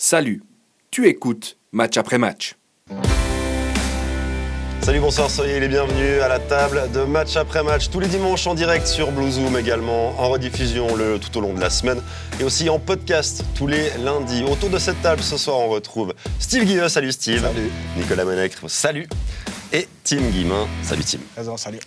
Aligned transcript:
Salut, 0.00 0.44
tu 0.92 1.08
écoutes 1.08 1.56
match 1.72 1.96
après 1.96 2.18
match. 2.18 2.54
Salut, 4.80 5.00
bonsoir, 5.00 5.28
soyez 5.28 5.58
les 5.58 5.66
bienvenus 5.66 6.22
à 6.22 6.28
la 6.28 6.38
table 6.38 6.82
de 6.94 7.00
match 7.00 7.36
après 7.36 7.64
match 7.64 7.90
tous 7.90 7.98
les 7.98 8.06
dimanches 8.06 8.46
en 8.46 8.54
direct 8.54 8.86
sur 8.86 9.10
Blue 9.10 9.28
Zoom 9.28 9.58
également, 9.58 10.10
en 10.20 10.28
rediffusion 10.28 10.94
le, 10.94 11.18
tout 11.18 11.36
au 11.36 11.40
long 11.40 11.52
de 11.52 11.60
la 11.60 11.68
semaine 11.68 12.00
et 12.38 12.44
aussi 12.44 12.70
en 12.70 12.78
podcast 12.78 13.44
tous 13.56 13.66
les 13.66 13.90
lundis. 13.98 14.44
Autour 14.44 14.70
de 14.70 14.78
cette 14.78 15.02
table 15.02 15.20
ce 15.20 15.36
soir, 15.36 15.58
on 15.58 15.68
retrouve 15.68 16.14
Steve 16.38 16.64
Guilleux, 16.64 16.88
salut 16.88 17.10
Steve. 17.10 17.42
Salut. 17.42 17.70
Nicolas 17.96 18.24
Menecre, 18.24 18.70
salut. 18.70 19.08
Et 19.72 19.86
Tim 20.04 20.20
Guimin, 20.30 20.66
salut 20.82 21.04
Tim. 21.04 21.18
Présent, 21.34 21.56
salut. 21.58 21.80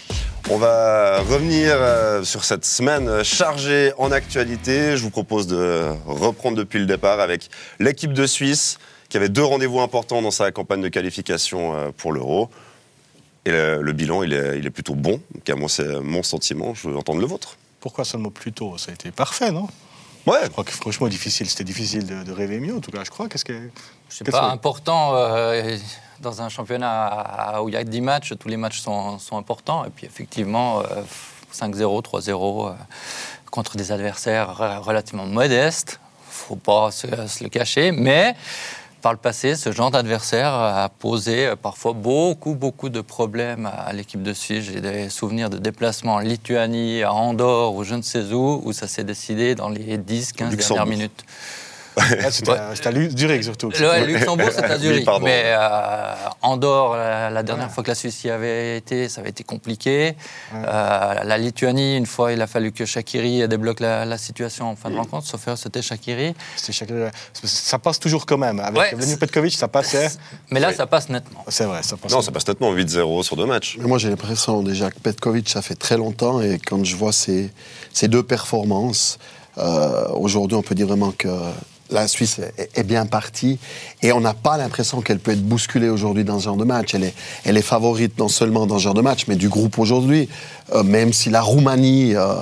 On 0.49 0.57
va 0.57 1.21
revenir 1.21 1.73
euh, 1.73 2.23
sur 2.23 2.43
cette 2.43 2.63
semaine 2.63 3.23
chargée 3.23 3.91
en 3.97 4.11
actualité. 4.11 4.97
Je 4.97 5.01
vous 5.03 5.09
propose 5.09 5.47
de 5.47 5.87
reprendre 6.05 6.57
depuis 6.57 6.77
le 6.79 6.85
départ 6.85 7.19
avec 7.19 7.49
l'équipe 7.79 8.13
de 8.13 8.27
Suisse 8.27 8.77
qui 9.09 9.17
avait 9.17 9.29
deux 9.29 9.43
rendez-vous 9.43 9.79
importants 9.81 10.21
dans 10.21 10.31
sa 10.31 10.51
campagne 10.51 10.81
de 10.81 10.89
qualification 10.89 11.75
euh, 11.75 11.89
pour 11.95 12.13
l'Euro. 12.13 12.49
Et 13.45 13.49
le, 13.51 13.81
le 13.81 13.93
bilan, 13.93 14.21
il 14.21 14.33
est, 14.33 14.59
il 14.59 14.65
est 14.67 14.71
plutôt 14.71 14.93
bon. 14.93 15.15
En 15.15 15.33
tout 15.35 15.41
cas, 15.43 15.55
moi, 15.55 15.67
c'est 15.67 15.99
mon 16.01 16.21
sentiment. 16.21 16.75
Je 16.75 16.87
veux 16.87 16.95
entendre 16.95 17.19
le 17.19 17.25
vôtre. 17.25 17.57
Pourquoi 17.79 18.05
seulement 18.05 18.29
plus 18.29 18.53
tôt 18.53 18.77
Ça 18.77 18.91
a 18.91 18.93
été 18.93 19.09
parfait, 19.09 19.51
non? 19.51 19.67
Ouais, 20.27 20.37
Je 20.43 20.49
crois 20.49 20.63
que 20.63 20.71
franchement, 20.71 21.07
difficile. 21.07 21.49
C'était 21.49 21.63
difficile 21.63 22.05
de, 22.05 22.23
de 22.23 22.31
rêver 22.31 22.59
mieux, 22.59 22.75
en 22.75 22.79
tout 22.79 22.91
cas, 22.91 23.03
je 23.03 23.09
crois. 23.09 23.27
Qu'est-ce 23.27 23.43
que. 23.45 23.59
C'est 24.07 24.23
Quels 24.23 24.31
pas 24.31 24.51
important 24.51 25.15
euh, 25.15 25.75
dans 26.21 26.41
un 26.41 26.49
championnat 26.49 27.59
où 27.61 27.69
il 27.69 27.73
y 27.73 27.77
a 27.77 27.83
10 27.83 28.01
matchs, 28.01 28.33
tous 28.39 28.47
les 28.47 28.57
matchs 28.57 28.79
sont, 28.79 29.19
sont 29.19 29.37
importants. 29.37 29.85
Et 29.85 29.89
puis 29.89 30.05
effectivement, 30.05 30.79
euh, 30.79 31.03
5-0, 31.53 32.03
3-0 32.03 32.69
euh, 32.69 32.73
contre 33.49 33.75
des 33.75 33.91
adversaires 33.91 34.61
euh, 34.61 34.79
relativement 34.79 35.25
modestes. 35.25 35.99
faut 36.29 36.55
pas 36.55 36.91
se, 36.91 37.07
se 37.27 37.43
le 37.43 37.49
cacher. 37.49 37.91
Mais 37.91 38.35
par 39.01 39.13
le 39.13 39.17
passé, 39.17 39.55
ce 39.55 39.71
genre 39.71 39.89
d'adversaire 39.89 40.53
a 40.53 40.87
posé 40.89 41.47
euh, 41.47 41.55
parfois 41.55 41.93
beaucoup, 41.93 42.53
beaucoup 42.53 42.89
de 42.89 43.01
problèmes 43.01 43.65
à 43.65 43.91
l'équipe 43.93 44.21
de 44.21 44.33
Suisse. 44.33 44.65
J'ai 44.65 44.79
des 44.79 45.09
souvenirs 45.09 45.49
de 45.49 45.57
déplacements 45.57 46.15
en 46.15 46.19
Lituanie, 46.19 47.03
à 47.03 47.11
Andorre 47.11 47.75
ou 47.75 47.83
je 47.83 47.95
ne 47.95 48.01
sais 48.03 48.31
où, 48.31 48.61
où 48.63 48.73
ça 48.73 48.87
s'est 48.87 49.03
décidé 49.03 49.55
dans 49.55 49.69
les 49.69 49.97
10, 49.97 50.33
15 50.33 50.51
Luxembourg. 50.51 50.85
dernières 50.85 50.97
minutes. 50.97 51.25
C'était 52.31 52.51
à- 52.51 52.73
Zurich, 53.17 53.43
surtout. 53.43 53.69
Le 53.69 54.05
Luxembourg, 54.05 54.49
c'est 54.51 54.63
à 54.63 54.75
Oui, 54.75 54.79
Zurich. 54.81 55.05
pardon. 55.05 55.25
mais 55.25 55.43
euh, 55.45 56.13
Andorre, 56.41 56.95
la, 56.95 57.29
la 57.29 57.43
dernière 57.43 57.69
fois 57.71 57.83
que 57.83 57.89
la 57.89 57.95
Suisse 57.95 58.23
y 58.23 58.29
avait 58.29 58.77
été, 58.77 59.09
ça 59.09 59.21
avait 59.21 59.29
été 59.31 59.43
compliqué. 59.43 60.15
Euh, 60.53 61.13
la 61.23 61.37
Lituanie, 61.37 61.97
une 61.97 62.05
fois, 62.05 62.31
il 62.31 62.41
a 62.41 62.47
fallu 62.47 62.71
que 62.71 62.85
Shakiri 62.85 63.47
débloque 63.47 63.79
la, 63.81 64.05
la 64.05 64.17
situation 64.17 64.69
en 64.69 64.75
fin 64.75 64.89
de 64.89 64.95
rencontre. 64.97 65.27
Sauf 65.27 65.43
que 65.45 65.55
c'était 65.55 65.81
Shakiri. 65.81 66.33
C'était 66.55 67.11
Ça 67.43 67.77
passe 67.79 67.99
toujours 67.99 68.25
quand 68.25 68.37
même. 68.37 68.59
Avec 68.59 68.77
Ouais, 68.79 68.91
Vladimir 68.93 69.19
Petkovic, 69.19 69.53
ça 69.57 69.67
passait. 69.67 70.09
Mais 70.49 70.59
là, 70.59 70.69
Oui. 70.69 70.75
ça 70.75 70.87
passe 70.87 71.09
nettement. 71.09 71.43
C'est 71.49 71.65
vrai, 71.65 71.83
ça 71.83 71.97
passe. 71.97 72.11
non, 72.11 72.21
ça 72.21 72.31
passe 72.31 72.47
nettement 72.47 72.73
8-0 72.73 73.23
sur 73.23 73.35
deux 73.35 73.45
matchs. 73.45 73.77
Mais 73.79 73.87
moi, 73.87 73.97
j'ai 73.97 74.09
l'impression 74.09 74.63
déjà 74.63 74.89
que 74.89 74.99
Petkovic, 74.99 75.49
ça 75.49 75.61
fait 75.61 75.75
très 75.75 75.97
longtemps 75.97 76.41
et 76.41 76.57
quand 76.59 76.83
je 76.85 76.95
vois 76.95 77.11
ces, 77.11 77.49
ces 77.93 78.07
deux 78.07 78.23
performances, 78.23 79.17
euh, 79.57 80.07
aujourd'hui, 80.13 80.55
on 80.57 80.61
peut 80.61 80.75
dire 80.75 80.87
vraiment 80.87 81.11
que 81.11 81.27
la 81.91 82.07
Suisse 82.07 82.39
est, 82.75 82.83
bien 82.83 83.05
partie 83.05 83.59
et 84.01 84.11
on 84.13 84.21
n'a 84.21 84.33
pas 84.33 84.57
l'impression 84.57 85.01
qu'elle 85.01 85.19
peut 85.19 85.31
être 85.31 85.43
bousculée 85.43 85.89
aujourd'hui 85.89 86.23
dans 86.23 86.39
ce 86.39 86.45
genre 86.45 86.55
de 86.57 86.63
match. 86.65 86.93
Elle 86.95 87.03
est, 87.03 87.13
elle 87.45 87.57
est 87.57 87.61
favorite 87.61 88.17
non 88.17 88.27
seulement 88.29 88.65
dans 88.65 88.77
ce 88.79 88.83
genre 88.83 88.93
de 88.93 89.01
match, 89.01 89.25
mais 89.27 89.35
du 89.35 89.49
groupe 89.49 89.77
aujourd'hui. 89.79 90.29
Euh, 90.73 90.83
même 90.83 91.11
si 91.13 91.29
la 91.29 91.41
Roumanie, 91.41 92.15
euh, 92.15 92.35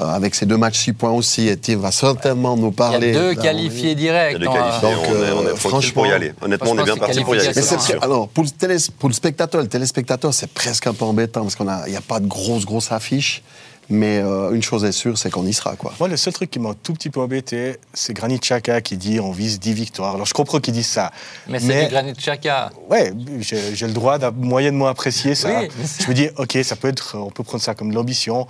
euh, 0.00 0.04
avec 0.06 0.34
ses 0.34 0.46
deux 0.46 0.56
matchs 0.56 0.78
6 0.78 0.92
points 0.94 1.10
aussi, 1.10 1.48
et 1.48 1.74
va 1.74 1.90
certainement 1.92 2.56
nous 2.56 2.68
Il 2.68 2.72
y 2.72 2.74
parler. 2.74 3.10
a 3.10 3.18
deux 3.20 3.34
qualifiés 3.34 3.94
directs. 3.94 4.36
a 4.36 4.38
Donc, 4.38 4.54
on 4.54 4.56
est, 4.56 5.32
on 5.32 5.42
est 5.48 5.54
tranquille 5.54 5.58
pour 5.58 5.66
y 5.66 5.70
franchement, 5.70 6.02
aller. 6.04 6.32
Honnêtement, 6.40 6.70
on 6.70 6.78
est 6.78 6.84
bien 6.84 6.96
parti 6.96 7.20
pour 7.24 7.34
y 7.34 7.38
aller, 7.40 7.48
Mais 7.48 7.54
c'est 7.54 7.60
qualification, 7.60 7.78
c'est- 7.86 7.92
sûr. 7.92 8.02
alors, 8.02 8.28
pour 8.28 8.44
le, 8.44 8.50
télé- 8.50 8.76
pour 8.98 9.08
le 9.08 9.14
spectateur, 9.14 9.60
le 9.60 9.68
téléspectateur, 9.68 10.32
c'est 10.32 10.50
presque 10.50 10.86
un 10.86 10.94
peu 10.94 11.04
embêtant 11.04 11.42
parce 11.42 11.56
qu'il 11.56 11.66
n'y 11.66 11.96
a 11.96 12.00
pas 12.00 12.20
de 12.20 12.26
grosse, 12.26 12.64
grosse 12.64 12.90
affiche. 12.92 13.42
Mais 13.90 14.18
euh, 14.18 14.52
une 14.52 14.62
chose 14.62 14.84
est 14.84 14.92
sûre, 14.92 15.16
c'est 15.16 15.30
qu'on 15.30 15.46
y 15.46 15.52
sera. 15.54 15.74
Quoi. 15.76 15.94
Moi, 15.98 16.08
le 16.08 16.18
seul 16.18 16.32
truc 16.34 16.50
qui 16.50 16.58
m'a 16.58 16.70
un 16.70 16.74
tout 16.74 16.92
petit 16.92 17.08
peu 17.08 17.20
embêté, 17.20 17.78
c'est 17.94 18.12
Granit 18.12 18.38
Xhaka 18.38 18.82
qui 18.82 18.98
dit 18.98 19.18
on 19.18 19.32
vise 19.32 19.58
10 19.58 19.72
victoires. 19.72 20.14
Alors, 20.14 20.26
je 20.26 20.34
comprends 20.34 20.60
qu'il 20.60 20.74
dise 20.74 20.86
ça. 20.86 21.10
Mais 21.48 21.58
c'est 21.58 21.88
Granit 21.88 22.12
Xhaka. 22.12 22.70
Ouais, 22.90 23.12
j'ai 23.40 23.86
le 23.86 23.92
droit 23.92 24.18
de 24.18 24.28
moyennement 24.28 24.88
apprécier 24.88 25.34
ça. 25.34 25.60
Oui, 25.60 25.68
je 26.00 26.06
me 26.06 26.14
dis, 26.14 26.28
ok, 26.36 26.58
ça 26.62 26.76
peut 26.76 26.88
être, 26.88 27.16
on 27.16 27.30
peut 27.30 27.42
prendre 27.42 27.62
ça 27.62 27.74
comme 27.74 27.90
de 27.90 27.94
l'ambition. 27.94 28.46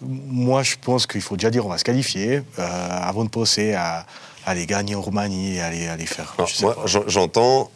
Moi, 0.00 0.62
je 0.62 0.76
pense 0.80 1.06
qu'il 1.06 1.22
faut 1.22 1.36
déjà 1.36 1.50
dire 1.50 1.66
on 1.66 1.70
va 1.70 1.78
se 1.78 1.84
qualifier 1.84 2.42
euh, 2.58 2.88
avant 2.90 3.24
de 3.24 3.30
penser 3.30 3.72
à, 3.74 4.06
aller 4.44 4.66
gagner 4.66 4.94
en 4.94 5.00
Roumanie 5.00 5.56
et 5.56 5.60
aller, 5.60 5.88
aller 5.88 6.06
faire. 6.06 6.34
Alors, 6.38 6.46
je 6.46 6.54
sais 6.54 6.64
moi, 6.64 6.76
j'entends, 7.08 7.70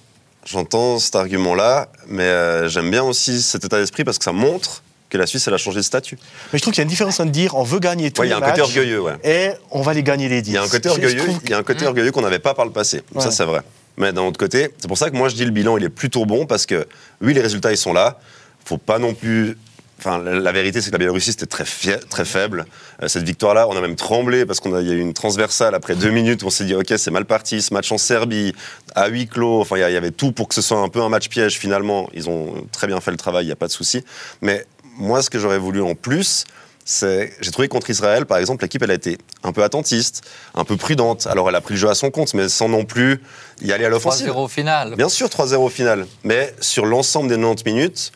j'entends 0.44 1.00
cet 1.00 1.16
argument-là, 1.16 1.88
mais 2.06 2.22
euh, 2.22 2.68
j'aime 2.68 2.90
bien 2.90 3.02
aussi 3.02 3.42
cet 3.42 3.64
état 3.64 3.78
d'esprit 3.78 4.04
parce 4.04 4.18
que 4.18 4.24
ça 4.24 4.32
montre 4.32 4.82
que 5.10 5.18
la 5.18 5.26
Suisse, 5.26 5.46
elle 5.48 5.54
a 5.54 5.58
changé 5.58 5.78
de 5.78 5.84
statut. 5.84 6.16
Mais 6.52 6.58
je 6.58 6.62
trouve 6.62 6.72
qu'il 6.72 6.80
y 6.80 6.82
a 6.82 6.84
une 6.84 6.88
différence 6.88 7.20
entre 7.20 7.32
dire 7.32 7.56
on 7.56 7.64
veut 7.64 7.80
gagner 7.80 8.10
tous 8.10 8.22
Ouais, 8.22 8.28
il 8.28 8.30
y 8.30 8.32
a 8.32 8.38
un 8.38 8.40
côté 8.40 8.62
orgueilleux, 8.62 9.00
ouais. 9.00 9.14
et 9.24 9.50
on 9.70 9.82
va 9.82 9.92
les 9.92 10.02
gagner 10.02 10.28
les 10.28 10.40
10. 10.40 10.50
Il 10.50 10.54
y 10.54 10.56
a 10.56 10.62
un 10.62 10.68
côté 10.68 10.88
orgueilleux, 10.88 11.24
il 11.44 11.50
y 11.50 11.54
a 11.54 11.58
un 11.58 11.62
côté 11.62 11.86
orgueilleux 11.86 12.12
qu'on 12.12 12.22
n'avait 12.22 12.38
pas 12.38 12.54
par 12.54 12.64
le 12.64 12.72
passé. 12.72 13.02
Ça, 13.18 13.30
c'est 13.30 13.44
vrai. 13.44 13.60
Mais 13.96 14.12
d'un 14.12 14.22
autre 14.22 14.38
côté, 14.38 14.70
c'est 14.78 14.88
pour 14.88 14.96
ça 14.96 15.10
que 15.10 15.16
moi, 15.16 15.28
je 15.28 15.34
dis 15.34 15.44
le 15.44 15.50
bilan, 15.50 15.76
il 15.76 15.84
est 15.84 15.90
plutôt 15.90 16.24
bon 16.24 16.46
parce 16.46 16.64
que, 16.64 16.86
oui, 17.20 17.34
les 17.34 17.42
résultats, 17.42 17.70
ils 17.70 17.76
sont 17.76 17.92
là. 17.92 18.18
Faut 18.64 18.78
pas 18.78 18.98
non 18.98 19.12
plus. 19.14 19.58
Enfin, 19.98 20.18
la, 20.18 20.52
vérité, 20.52 20.80
c'est 20.80 20.86
que 20.86 20.94
la 20.94 20.98
Biélorussie, 20.98 21.32
c'était 21.32 21.44
très, 21.44 21.64
très 21.64 22.24
faible. 22.24 22.64
Euh, 23.02 23.08
cette 23.08 23.24
victoire-là, 23.24 23.68
on 23.68 23.76
a 23.76 23.82
même 23.82 23.96
tremblé 23.96 24.46
parce 24.46 24.58
qu'il 24.58 24.70
y 24.70 24.74
a 24.90 24.94
eu 24.94 25.00
une 25.00 25.12
transversale 25.12 25.74
après 25.74 25.94
deux 25.94 26.08
minutes. 26.08 26.42
où 26.42 26.46
On 26.46 26.50
s'est 26.50 26.64
dit, 26.64 26.74
OK, 26.74 26.94
c'est 26.96 27.10
mal 27.10 27.26
parti. 27.26 27.60
Ce 27.60 27.74
match 27.74 27.92
en 27.92 27.98
Serbie, 27.98 28.54
à 28.94 29.08
huis 29.08 29.26
clos. 29.26 29.60
Enfin, 29.60 29.76
il 29.76 29.86
y 29.86 29.92
y 29.92 29.96
avait 29.96 30.10
tout 30.10 30.32
pour 30.32 30.48
que 30.48 30.54
ce 30.54 30.62
soit 30.62 30.78
un 30.78 30.88
peu 30.88 31.02
un 31.02 31.10
match 31.10 31.28
piège 31.28 31.58
finalement. 31.58 32.08
Ils 32.14 32.30
ont 32.30 32.66
très 32.72 32.86
bien 32.86 33.00
fait 33.02 33.10
le 33.10 33.18
travail, 33.18 33.44
il 33.44 33.48
n'y 33.48 33.52
a 33.52 33.56
pas 33.56 33.66
de 33.66 33.72
souci. 33.72 34.02
Mais 34.40 34.64
moi, 35.00 35.22
ce 35.22 35.30
que 35.30 35.38
j'aurais 35.38 35.58
voulu 35.58 35.80
en 35.82 35.94
plus, 35.94 36.44
c'est. 36.84 37.32
J'ai 37.40 37.50
trouvé 37.50 37.68
contre 37.68 37.90
Israël, 37.90 38.26
par 38.26 38.38
exemple, 38.38 38.64
l'équipe, 38.64 38.82
elle 38.82 38.90
a 38.90 38.94
été 38.94 39.18
un 39.42 39.52
peu 39.52 39.62
attentiste, 39.62 40.22
un 40.54 40.64
peu 40.64 40.76
prudente. 40.76 41.26
Alors, 41.26 41.48
elle 41.48 41.54
a 41.54 41.60
pris 41.60 41.74
le 41.74 41.80
jeu 41.80 41.88
à 41.88 41.94
son 41.94 42.10
compte, 42.10 42.34
mais 42.34 42.48
sans 42.48 42.68
non 42.68 42.84
plus 42.84 43.20
y 43.62 43.72
aller 43.72 43.84
à 43.84 43.88
l'offensive. 43.88 44.28
3-0 44.28 44.36
au 44.36 44.48
final. 44.48 44.94
Bien 44.96 45.08
sûr, 45.08 45.28
3-0 45.28 45.56
au 45.56 45.68
final. 45.68 46.06
Mais 46.24 46.54
sur 46.60 46.86
l'ensemble 46.86 47.28
des 47.28 47.36
90 47.36 47.64
minutes, 47.64 48.12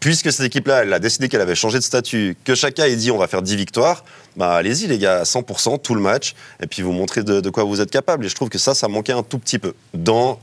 puisque 0.00 0.32
cette 0.32 0.46
équipe-là, 0.46 0.82
elle 0.82 0.92
a 0.92 0.98
décidé 0.98 1.28
qu'elle 1.28 1.40
avait 1.40 1.54
changé 1.54 1.78
de 1.78 1.84
statut, 1.84 2.36
que 2.44 2.54
chacun 2.54 2.84
ait 2.84 2.96
dit 2.96 3.10
on 3.10 3.18
va 3.18 3.26
faire 3.26 3.42
10 3.42 3.56
victoires, 3.56 4.04
bah 4.36 4.54
allez-y 4.54 4.86
les 4.86 4.98
gars, 4.98 5.20
à 5.20 5.22
100%, 5.24 5.80
tout 5.80 5.94
le 5.94 6.00
match, 6.00 6.34
et 6.62 6.66
puis 6.66 6.82
vous 6.82 6.92
montrez 6.92 7.22
de, 7.22 7.40
de 7.40 7.50
quoi 7.50 7.64
vous 7.64 7.80
êtes 7.80 7.90
capable. 7.90 8.24
Et 8.24 8.28
je 8.28 8.34
trouve 8.34 8.48
que 8.48 8.58
ça, 8.58 8.74
ça 8.74 8.88
manquait 8.88 9.12
un 9.12 9.22
tout 9.22 9.38
petit 9.38 9.58
peu 9.58 9.74
dans, 9.94 10.38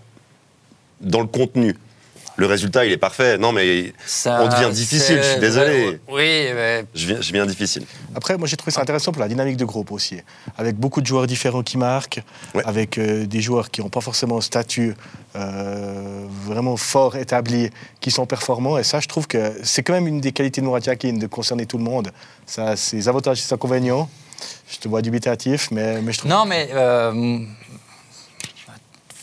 dans 1.02 1.22
le 1.22 1.28
contenu. 1.28 1.76
Le 2.38 2.46
résultat, 2.48 2.86
il 2.86 2.92
est 2.92 2.98
parfait. 2.98 3.38
Non, 3.38 3.52
mais 3.54 3.94
Ça, 4.06 4.42
on 4.44 4.48
devient 4.50 4.70
difficile, 4.74 5.20
je 5.24 5.30
suis 5.32 5.40
désolé. 5.40 6.00
Oui, 6.10 6.50
mais 6.54 6.84
je 6.94 7.08
viens, 7.08 7.22
je 7.22 7.32
viens 7.32 7.46
difficile. 7.46 7.86
Après, 8.14 8.38
moi, 8.38 8.46
j'ai 8.48 8.58
trouvé 8.58 8.72
ça 8.74 8.82
intéressant 8.82 9.12
pour 9.14 9.22
la 9.22 9.30
dynamique 9.30 9.56
de 9.56 9.64
groupe 9.64 9.92
aussi. 9.92 10.18
Avec 10.58 10.76
beaucoup 10.76 11.00
de 11.00 11.06
joueurs 11.08 11.28
différents 11.28 11.64
qui 11.64 11.78
marquent, 11.78 12.22
Ouais. 12.54 12.62
avec 12.66 12.98
euh, 12.98 13.26
des 13.26 13.40
joueurs 13.42 13.72
qui 13.72 13.82
n'ont 13.82 13.90
pas 13.90 14.02
forcément 14.02 14.38
un 14.38 14.42
statut 14.42 14.96
euh, 15.36 16.26
vraiment 16.46 16.76
fort 16.78 17.16
établi, 17.16 17.70
qui 18.02 18.12
sont 18.12 18.26
performants. 18.26 18.78
Et 18.78 18.84
ça, 18.84 19.00
je 19.00 19.08
trouve 19.08 19.28
que 19.28 19.54
c'est 19.64 19.84
quand 19.84 19.94
même 19.94 20.08
une 20.08 20.20
des 20.22 20.32
qualités 20.32 20.62
de 20.62 20.66
Murat 20.66 20.80
Yakin, 20.86 21.14
de 21.14 21.28
concerner 21.28 21.66
tout 21.66 21.78
le 21.78 21.84
monde. 21.84 22.12
Ça 22.46 22.70
a 22.70 22.76
ses 22.76 23.08
avantages 23.08 23.40
et 23.40 23.42
ses 23.44 23.54
inconvénients. 23.54 24.10
Je 24.70 24.78
te 24.78 24.88
vois 24.90 25.02
dubitatif, 25.02 25.70
mais, 25.72 26.02
mais 26.02 26.12
je 26.12 26.20
trouve... 26.20 26.32
Non, 26.32 26.46
mais 26.46 26.70
euh, 26.74 27.40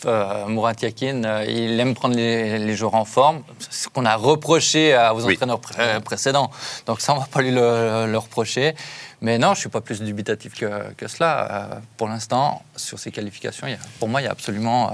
euh, 0.05 0.45
Murat 0.47 0.73
Yakin, 0.81 1.23
euh, 1.23 1.45
il 1.47 1.79
aime 1.79 1.93
prendre 1.95 2.15
les, 2.15 2.57
les 2.59 2.75
joueurs 2.75 2.95
en 2.95 3.05
forme. 3.05 3.43
C'est 3.59 3.83
ce 3.85 3.89
qu'on 3.89 4.05
a 4.05 4.15
reproché 4.15 4.93
à 4.93 5.13
vos 5.13 5.23
Oui. 5.25 5.33
entraîneurs 5.33 5.59
pré- 5.59 5.75
euh, 5.79 5.99
précédents. 5.99 6.49
Donc 6.85 7.01
ça, 7.01 7.13
on 7.13 7.19
va 7.19 7.25
pas 7.25 7.41
lui 7.41 7.51
le, 7.51 8.05
le 8.07 8.17
reprocher. 8.17 8.75
Mais 9.21 9.37
non, 9.37 9.53
je 9.53 9.61
suis 9.61 9.69
pas 9.69 9.79
plus 9.81 10.01
dubitatif 10.01 10.53
que, 10.53 10.93
que 10.95 11.07
cela. 11.07 11.47
Euh, 11.73 11.79
pour 11.97 12.07
l'instant, 12.09 12.61
sur 12.75 12.99
ces 12.99 13.11
qualifications, 13.11 13.67
il 13.67 13.71
y 13.71 13.75
a- 13.75 13.79
pour 13.99 14.09
moi, 14.09 14.21
il 14.21 14.25
y 14.25 14.27
a 14.27 14.31
absolument 14.31 14.91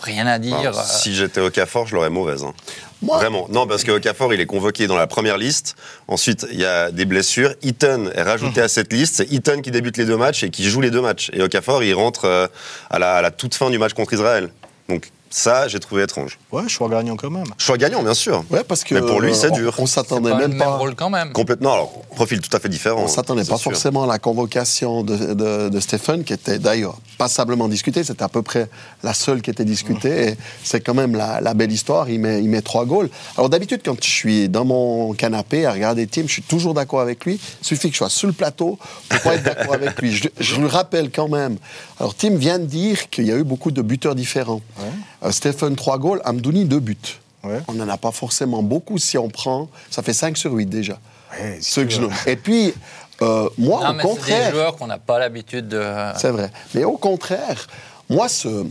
rien 0.00 0.26
à 0.26 0.38
dire. 0.38 0.56
Alors, 0.56 0.74
si 0.84 1.14
j'étais 1.14 1.40
au 1.40 1.50
Cafort, 1.50 1.86
je 1.86 1.94
l'aurais 1.94 2.10
mauvaise. 2.10 2.44
hein. 2.44 2.54
Moi- 3.00 3.18
Vraiment. 3.18 3.46
Non, 3.50 3.66
parce 3.68 3.84
que 3.84 3.92
Okafor, 3.92 4.34
il 4.34 4.40
est 4.40 4.46
convoqué 4.46 4.88
dans 4.88 4.96
la 4.96 5.06
première 5.06 5.38
liste. 5.38 5.76
Ensuite, 6.08 6.46
il 6.50 6.58
y 6.58 6.64
a 6.64 6.90
des 6.90 7.04
blessures. 7.04 7.54
Eaton 7.62 8.10
est 8.12 8.22
rajouté 8.22 8.60
à 8.60 8.66
cette 8.68 8.92
liste. 8.92 9.16
C'est 9.16 9.30
Eaton 9.32 9.60
qui 9.62 9.70
débute 9.70 9.96
les 9.98 10.04
deux 10.04 10.16
matchs 10.16 10.42
et 10.42 10.50
qui 10.50 10.68
joue 10.68 10.80
les 10.80 10.90
deux 10.90 11.00
matchs. 11.00 11.30
Et 11.32 11.40
Okafor, 11.42 11.84
il 11.84 11.94
rentre 11.94 12.24
euh, 12.24 12.48
à 12.90 12.98
la, 12.98 13.14
à 13.14 13.22
la 13.22 13.30
toute 13.30 13.54
fin 13.54 13.70
du 13.70 13.78
match 13.78 13.92
contre 13.92 14.14
Israël. 14.14 14.48
Donc, 14.88 15.10
Ça, 15.30 15.68
j'ai 15.68 15.78
trouvé 15.78 16.02
étrange. 16.04 16.38
Ouais, 16.52 16.68
choix 16.68 16.88
gagnant 16.88 17.16
quand 17.16 17.30
même. 17.30 17.44
Choix 17.58 17.76
gagnant, 17.76 18.02
bien 18.02 18.14
sûr. 18.14 18.44
Ouais, 18.50 18.64
parce 18.64 18.82
que 18.84 18.94
Mais 18.94 19.00
pour 19.02 19.20
lui, 19.20 19.34
c'est 19.34 19.50
on- 19.50 19.54
dur. 19.54 19.74
On, 19.78 19.86
s'attendait 19.86 20.30
pas 20.30 20.38
même 20.38 20.50
même 20.50 20.58
pas. 20.58 20.76
rôle 20.76 20.94
quand 20.94 21.10
même. 21.10 21.32
Complètement. 21.32 21.74
Alors, 21.74 21.92
profil 22.14 22.40
tout 22.40 22.54
à 22.56 22.60
fait 22.60 22.68
différent. 22.70 23.02
On 23.02 23.08
s'attendait 23.08 23.44
pas 23.44 23.58
sûr. 23.58 23.70
forcément 23.72 24.04
à 24.04 24.06
la 24.06 24.18
convocation 24.18 25.02
de, 25.02 25.34
de, 25.34 25.68
de 25.68 25.80
Stéphane, 25.80 26.24
qui 26.24 26.32
était 26.32 26.58
d'ailleurs 26.58 26.96
passablement 27.18 27.68
discutée. 27.68 28.04
C'était 28.04 28.22
à 28.22 28.28
peu 28.28 28.40
près 28.42 28.70
la 29.02 29.12
seule 29.12 29.42
qui 29.42 29.50
était 29.50 29.64
discutée. 29.66 30.28
Et 30.30 30.36
c'est 30.64 30.80
quand 30.80 30.94
même 30.94 31.14
la, 31.14 31.40
la 31.42 31.52
belle 31.54 31.72
histoire. 31.72 32.08
Il 32.08 32.20
met, 32.20 32.42
il 32.42 32.48
met 32.48 32.62
trois 32.62 32.86
goals. 32.86 33.10
Alors 33.36 33.50
d'habitude, 33.50 33.82
quand 33.84 34.02
je 34.02 34.08
suis 34.08 34.48
dans 34.48 34.64
mon 34.64 35.12
canapé 35.12 35.66
à 35.66 35.72
regarder 35.72 36.06
Tim, 36.06 36.22
je 36.26 36.32
suis 36.32 36.42
toujours 36.42 36.72
d'accord 36.74 37.00
avec 37.00 37.24
lui. 37.26 37.38
Il 37.60 37.66
suffit 37.66 37.88
que 37.88 37.94
je 37.94 37.98
sois 37.98 38.08
sur 38.08 38.28
le 38.28 38.32
plateau 38.32 38.78
pour 39.08 39.20
pas 39.20 39.34
être 39.34 39.42
d'accord 39.44 39.74
avec 39.74 40.00
lui. 40.00 40.12
Je, 40.16 40.28
je 40.40 40.56
le 40.60 40.66
rappelle 40.66 41.10
quand 41.10 41.28
même. 41.28 41.58
Alors 42.00 42.14
Tim 42.14 42.36
vient 42.36 42.58
de 42.58 42.64
dire 42.64 43.10
qu'il 43.10 43.26
y 43.26 43.32
a 43.32 43.36
eu 43.36 43.44
beaucoup 43.44 43.70
de 43.70 43.82
buteurs 43.82 44.14
différents. 44.14 44.60
Euh, 44.80 45.17
Stéphane, 45.30 45.76
trois 45.76 45.98
goals. 45.98 46.20
Amdouni, 46.24 46.64
deux 46.64 46.80
buts. 46.80 46.96
Ouais. 47.44 47.60
On 47.68 47.72
n'en 47.74 47.88
a 47.88 47.96
pas 47.96 48.10
forcément 48.12 48.62
beaucoup 48.62 48.98
si 48.98 49.16
on 49.18 49.28
prend. 49.28 49.68
Ça 49.90 50.02
fait 50.02 50.12
5 50.12 50.36
sur 50.36 50.52
8 50.52 50.66
déjà. 50.66 50.98
Ouais, 51.40 51.58
Ceux 51.60 51.84
que 51.84 51.90
je. 51.90 52.02
Et 52.26 52.36
puis, 52.36 52.74
euh, 53.22 53.48
moi, 53.58 53.82
Non, 53.84 53.90
au 53.90 53.92
mais 53.94 54.02
c'est 54.02 54.08
des 54.08 54.14
contraire, 54.14 54.50
joueurs 54.52 54.76
qu'on 54.76 54.86
n'a 54.86 54.98
pas 54.98 55.18
l'habitude 55.18 55.68
de. 55.68 55.82
c'est 56.16 56.30
vrai. 56.30 56.50
Mais 56.74 56.84
au 56.84 56.96
contraire, 56.96 57.66
moi, 58.08 58.28
ce, 58.28 58.64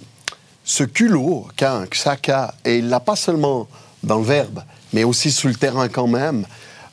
ce 0.64 0.84
culot 0.84 1.48
qu'a 1.56 1.84
Xhaka, 1.90 2.54
et 2.66 2.78
il 2.80 2.90
l'a 2.90 3.00
pas 3.00 3.16
seulement 3.16 3.68
dans 4.04 4.18
le 4.18 4.24
verbe, 4.26 4.64
mais 4.94 5.04
aussi 5.04 5.32
sur 5.32 5.50
le 5.50 5.56
terrain 5.56 5.88
quand 5.90 6.08
même, 6.08 6.46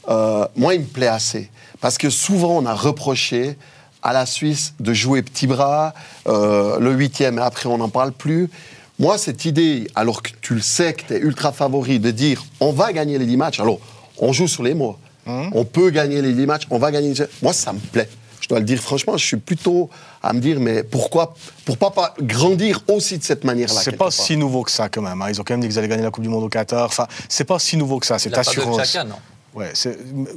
euh, 0.08 0.46
moi, 0.56 0.74
il 0.74 0.80
me 0.82 0.86
plaît 0.86 1.06
assez. 1.08 1.50
Parce 1.80 1.98
que 1.98 2.10
souvent, 2.10 2.58
on 2.58 2.66
a 2.66 2.74
reproché 2.74 3.56
à 4.02 4.12
la 4.12 4.26
Suisse 4.26 4.74
de 4.80 4.92
jouer 4.92 5.22
petit 5.22 5.46
bras, 5.46 5.94
euh, 6.26 6.78
le 6.78 6.92
huitième, 6.92 7.38
et 7.38 7.42
après, 7.42 7.68
on 7.68 7.78
n'en 7.78 7.88
parle 7.88 8.12
plus. 8.12 8.50
Moi, 8.98 9.18
cette 9.18 9.44
idée, 9.44 9.88
alors 9.94 10.22
que 10.22 10.30
tu 10.40 10.54
le 10.54 10.60
sais 10.60 10.92
que 10.94 11.02
tu 11.06 11.14
es 11.14 11.18
ultra 11.18 11.52
favori, 11.52 11.98
de 11.98 12.10
dire 12.10 12.44
on 12.60 12.72
va 12.72 12.92
gagner 12.92 13.18
les 13.18 13.26
10 13.26 13.36
matchs, 13.36 13.60
alors 13.60 13.78
on 14.18 14.32
joue 14.32 14.46
sur 14.48 14.62
les 14.62 14.74
mots. 14.74 14.96
On 15.26 15.64
peut 15.64 15.90
gagner 15.90 16.20
les 16.22 16.32
10 16.32 16.46
matchs, 16.46 16.62
on 16.70 16.78
va 16.78 16.90
gagner 16.90 17.14
les... 17.14 17.24
Moi, 17.42 17.52
ça 17.54 17.72
me 17.72 17.78
plaît. 17.78 18.08
Je 18.42 18.48
dois 18.48 18.58
le 18.58 18.66
dire 18.66 18.78
franchement, 18.78 19.16
je 19.16 19.24
suis 19.24 19.38
plutôt 19.38 19.88
à 20.22 20.34
me 20.34 20.40
dire, 20.40 20.60
mais 20.60 20.82
pourquoi, 20.82 21.34
pourquoi 21.64 21.92
pas 21.94 22.14
grandir 22.20 22.82
aussi 22.88 23.16
de 23.16 23.24
cette 23.24 23.42
manière-là 23.42 23.80
C'est 23.82 23.92
pas 23.92 24.04
part. 24.04 24.12
si 24.12 24.36
nouveau 24.36 24.62
que 24.64 24.70
ça 24.70 24.90
quand 24.90 25.00
même. 25.00 25.22
hein. 25.22 25.26
Ils 25.30 25.40
ont 25.40 25.44
quand 25.44 25.54
même 25.54 25.62
dit 25.62 25.68
qu'ils 25.68 25.78
allaient 25.78 25.88
gagner 25.88 26.02
la 26.02 26.10
Coupe 26.10 26.24
du 26.24 26.28
Monde 26.28 26.44
au 26.44 26.48
Qatar. 26.50 26.84
Enfin, 26.84 27.06
c'est 27.30 27.44
pas 27.44 27.58
si 27.58 27.78
nouveau 27.78 27.98
que 28.00 28.04
ça. 28.06 28.18
Pas 28.18 28.28
de 28.28 28.34
assurance. 28.36 28.82
Xhaka, 28.82 29.04
non. 29.04 29.14
Ouais, 29.54 29.72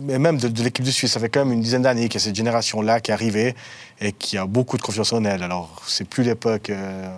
mais 0.02 0.20
même 0.20 0.38
de, 0.38 0.48
de 0.48 0.62
l'équipe 0.64 0.86
de 0.86 0.92
Suisse, 0.92 1.12
ça 1.14 1.20
fait 1.20 1.30
quand 1.30 1.44
même 1.44 1.52
une 1.54 1.62
dizaine 1.62 1.82
d'années 1.82 2.08
qu'il 2.08 2.20
y 2.22 2.24
a 2.24 2.26
cette 2.26 2.36
génération-là 2.36 3.00
qui 3.00 3.10
est 3.10 3.14
arrivée 3.16 3.56
et 4.00 4.12
qui 4.12 4.38
a 4.38 4.46
beaucoup 4.46 4.78
de 4.78 4.84
confiance 4.84 5.12
en 5.12 5.24
elle. 5.26 5.42
Alors, 5.42 5.82
c'est 5.88 6.08
plus 6.08 6.24
l'époque 6.24 6.70
euh, 6.70 7.10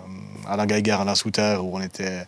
Alain 0.48 0.64
Geiger, 0.66 0.92
Alain 0.92 1.14
Souter, 1.14 1.58
où 1.60 1.76
on 1.76 1.80
était 1.82 2.24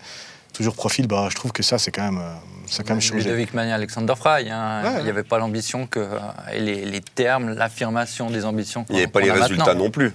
toujours 0.53 0.75
profil. 0.75 1.07
Bah, 1.07 1.29
je 1.31 1.37
trouve 1.37 1.53
que 1.53 1.63
ça, 1.63 1.79
c'est 1.79 1.91
quand 1.91 2.03
même, 2.03 2.19
euh, 2.19 2.35
ça 2.67 2.83
a 2.83 2.85
quand 2.85 2.93
même 2.93 3.01
changé. 3.01 3.25
Ludovic 3.25 3.55
Mania, 3.55 3.75
Alexander 3.77 4.13
Fry. 4.15 4.51
hein. 4.51 4.83
Ouais, 4.85 4.91
Il 4.91 4.97
ouais. 4.99 5.03
n'y 5.05 5.09
avait 5.09 5.23
pas 5.23 5.39
l'ambition 5.39 5.87
que. 5.87 6.07
Et 6.53 6.61
les, 6.61 6.85
les 6.85 7.01
termes, 7.01 7.55
l'affirmation 7.55 8.29
des 8.29 8.45
ambitions. 8.45 8.85
Il 8.91 8.97
n'y 8.97 9.03
avait 9.03 9.11
pas 9.11 9.21
les 9.23 9.31
résultats 9.31 9.65
maintenant. 9.69 9.85
non 9.85 9.91
plus. 9.91 10.13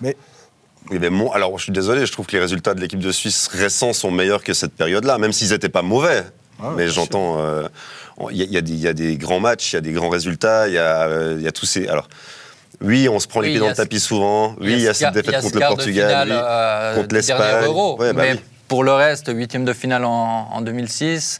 Mais 0.00 0.16
Il 0.88 0.94
y 0.94 0.96
avait 0.96 1.10
mon- 1.10 1.30
Alors, 1.32 1.58
je 1.58 1.64
suis 1.64 1.72
désolé, 1.72 2.06
je 2.06 2.12
trouve 2.12 2.24
que 2.24 2.32
les 2.32 2.40
résultats 2.40 2.72
de 2.72 2.80
l'équipe 2.80 2.98
de 3.00 3.12
Suisse 3.12 3.46
récents 3.48 3.92
sont 3.92 4.10
meilleurs 4.10 4.42
que 4.42 4.54
cette 4.54 4.72
période-là, 4.72 5.18
même 5.18 5.32
s'ils 5.32 5.50
n'étaient 5.50 5.68
pas 5.68 5.82
mauvais. 5.82 6.24
Ah, 6.62 6.72
Mais 6.76 6.88
j'entends, 6.88 7.38
euh, 7.40 7.68
il 8.30 8.36
y, 8.36 8.42
a- 8.42 8.44
il 8.44 8.54
y 8.54 8.62
des- 8.62 8.72
il 8.72 8.80
y 8.80 8.88
a 8.88 8.92
des 8.92 9.16
grands 9.16 9.40
matchs, 9.40 9.72
il 9.72 9.76
y 9.76 9.78
a 9.78 9.80
des 9.80 9.92
grands 9.92 10.10
résultats, 10.10 10.68
il 10.68 10.74
y 10.74 10.78
a, 10.78 11.02
euh, 11.08 11.36
il 11.38 11.42
y 11.42 11.48
a 11.48 11.52
tous 11.52 11.64
ces. 11.66 11.88
Alors, 11.88 12.08
oui, 12.82 13.08
on 13.08 13.18
se 13.18 13.26
prend 13.26 13.40
les 13.40 13.48
Oui, 13.48 13.52
pieds 13.52 13.58
il 13.58 13.60
dans 13.64 13.68
le 13.70 13.74
tapis 13.74 14.00
souvent. 14.00 14.54
Oui, 14.60 14.72
il 14.74 14.80
y 14.80 14.88
a 14.88 14.92
ce 14.94 15.00
cette 15.00 15.08
il 15.14 15.22
défaite 15.22 15.42
contre 15.42 15.54
le 15.58 15.66
Portugal, 15.66 16.08
finale, 16.08 16.28
oui, 16.30 16.34
euh, 16.38 16.94
contre 16.96 17.14
l'Espagne. 17.14 17.66
Ouais, 17.98 18.12
bah 18.12 18.22
mais 18.22 18.32
oui. 18.34 18.40
pour 18.68 18.84
le 18.84 18.92
reste, 18.92 19.30
huitième 19.34 19.64
de 19.64 19.72
finale 19.72 20.04
en, 20.04 20.48
en 20.52 20.60
2006, 20.60 21.38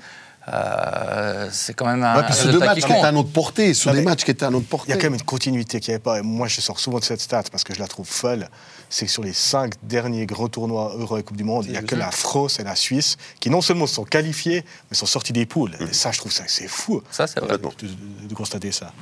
euh, 0.53 1.49
c'est 1.51 1.75
quand 1.75 1.87
même 1.87 2.03
un, 2.03 2.17
Ouais, 2.17 2.23
puis 2.25 2.35
sur 2.35 2.51
deux 2.51 2.59
matchs 2.59 2.81
qui 2.81 2.87
qui 2.87 2.93
étaient 2.93 3.05
à 3.05 3.13
notre 3.13 3.31
portée, 3.31 3.75
sur 3.75 3.91
Non, 3.91 3.97
des 3.99 4.03
matchs 4.05 4.25
qui 4.25 4.31
étaient 4.31 4.45
à 4.47 4.51
notre 4.51 4.65
il 4.65 4.69
portée. 4.69 4.91
y 4.91 4.93
a 4.93 4.97
quand 4.97 5.05
même 5.05 5.15
une 5.15 5.23
continuité 5.23 5.81
qu'il 5.81 5.93
n'y 5.93 5.95
avait 5.97 6.03
pas. 6.03 6.19
Et 6.19 6.23
moi, 6.23 6.49
je 6.49 6.61
sors 6.61 6.79
souvent 6.81 6.99
de 6.99 7.05
cette 7.05 7.21
stat 7.21 7.45
parce 7.51 7.65
que 7.65 7.75
je 7.75 7.79
la 7.81 7.87
trouve 7.87 8.07
folle. 8.09 8.49
C'est 8.93 9.07
que 9.07 9.13
sur 9.13 9.23
les 9.23 9.33
cinq 9.33 9.75
derniers 9.85 10.27
grands 10.27 10.49
tournois 10.49 10.93
Euro 10.99 11.17
et 11.17 11.23
Coupe 11.23 11.37
du 11.37 11.45
Monde, 11.45 11.65
il 11.67 11.71
n'y 11.73 11.77
a 11.79 11.83
que 11.83 11.95
la 11.95 12.11
France 12.11 12.59
et 12.59 12.65
la 12.65 12.75
Suisse 12.75 13.17
qui 13.39 13.49
non 13.49 13.61
seulement 13.61 13.87
sont 13.87 14.05
qualifiés, 14.05 14.65
mais 14.91 14.97
sont 14.97 15.07
sortis 15.07 15.33
des 15.33 15.47
poules. 15.47 15.77
Et 15.81 15.93
ça, 15.93 16.11
je 16.11 16.19
trouve 16.19 16.33
ça 16.33 16.43
c'est 16.49 16.67
fou 16.69 17.01
Ça, 17.11 17.27
c'est 17.29 17.39
vrai. 17.41 17.57
De, 17.57 17.63
de- 17.63 18.29
de 18.29 18.35
constater 18.35 18.73
ça. 18.73 18.93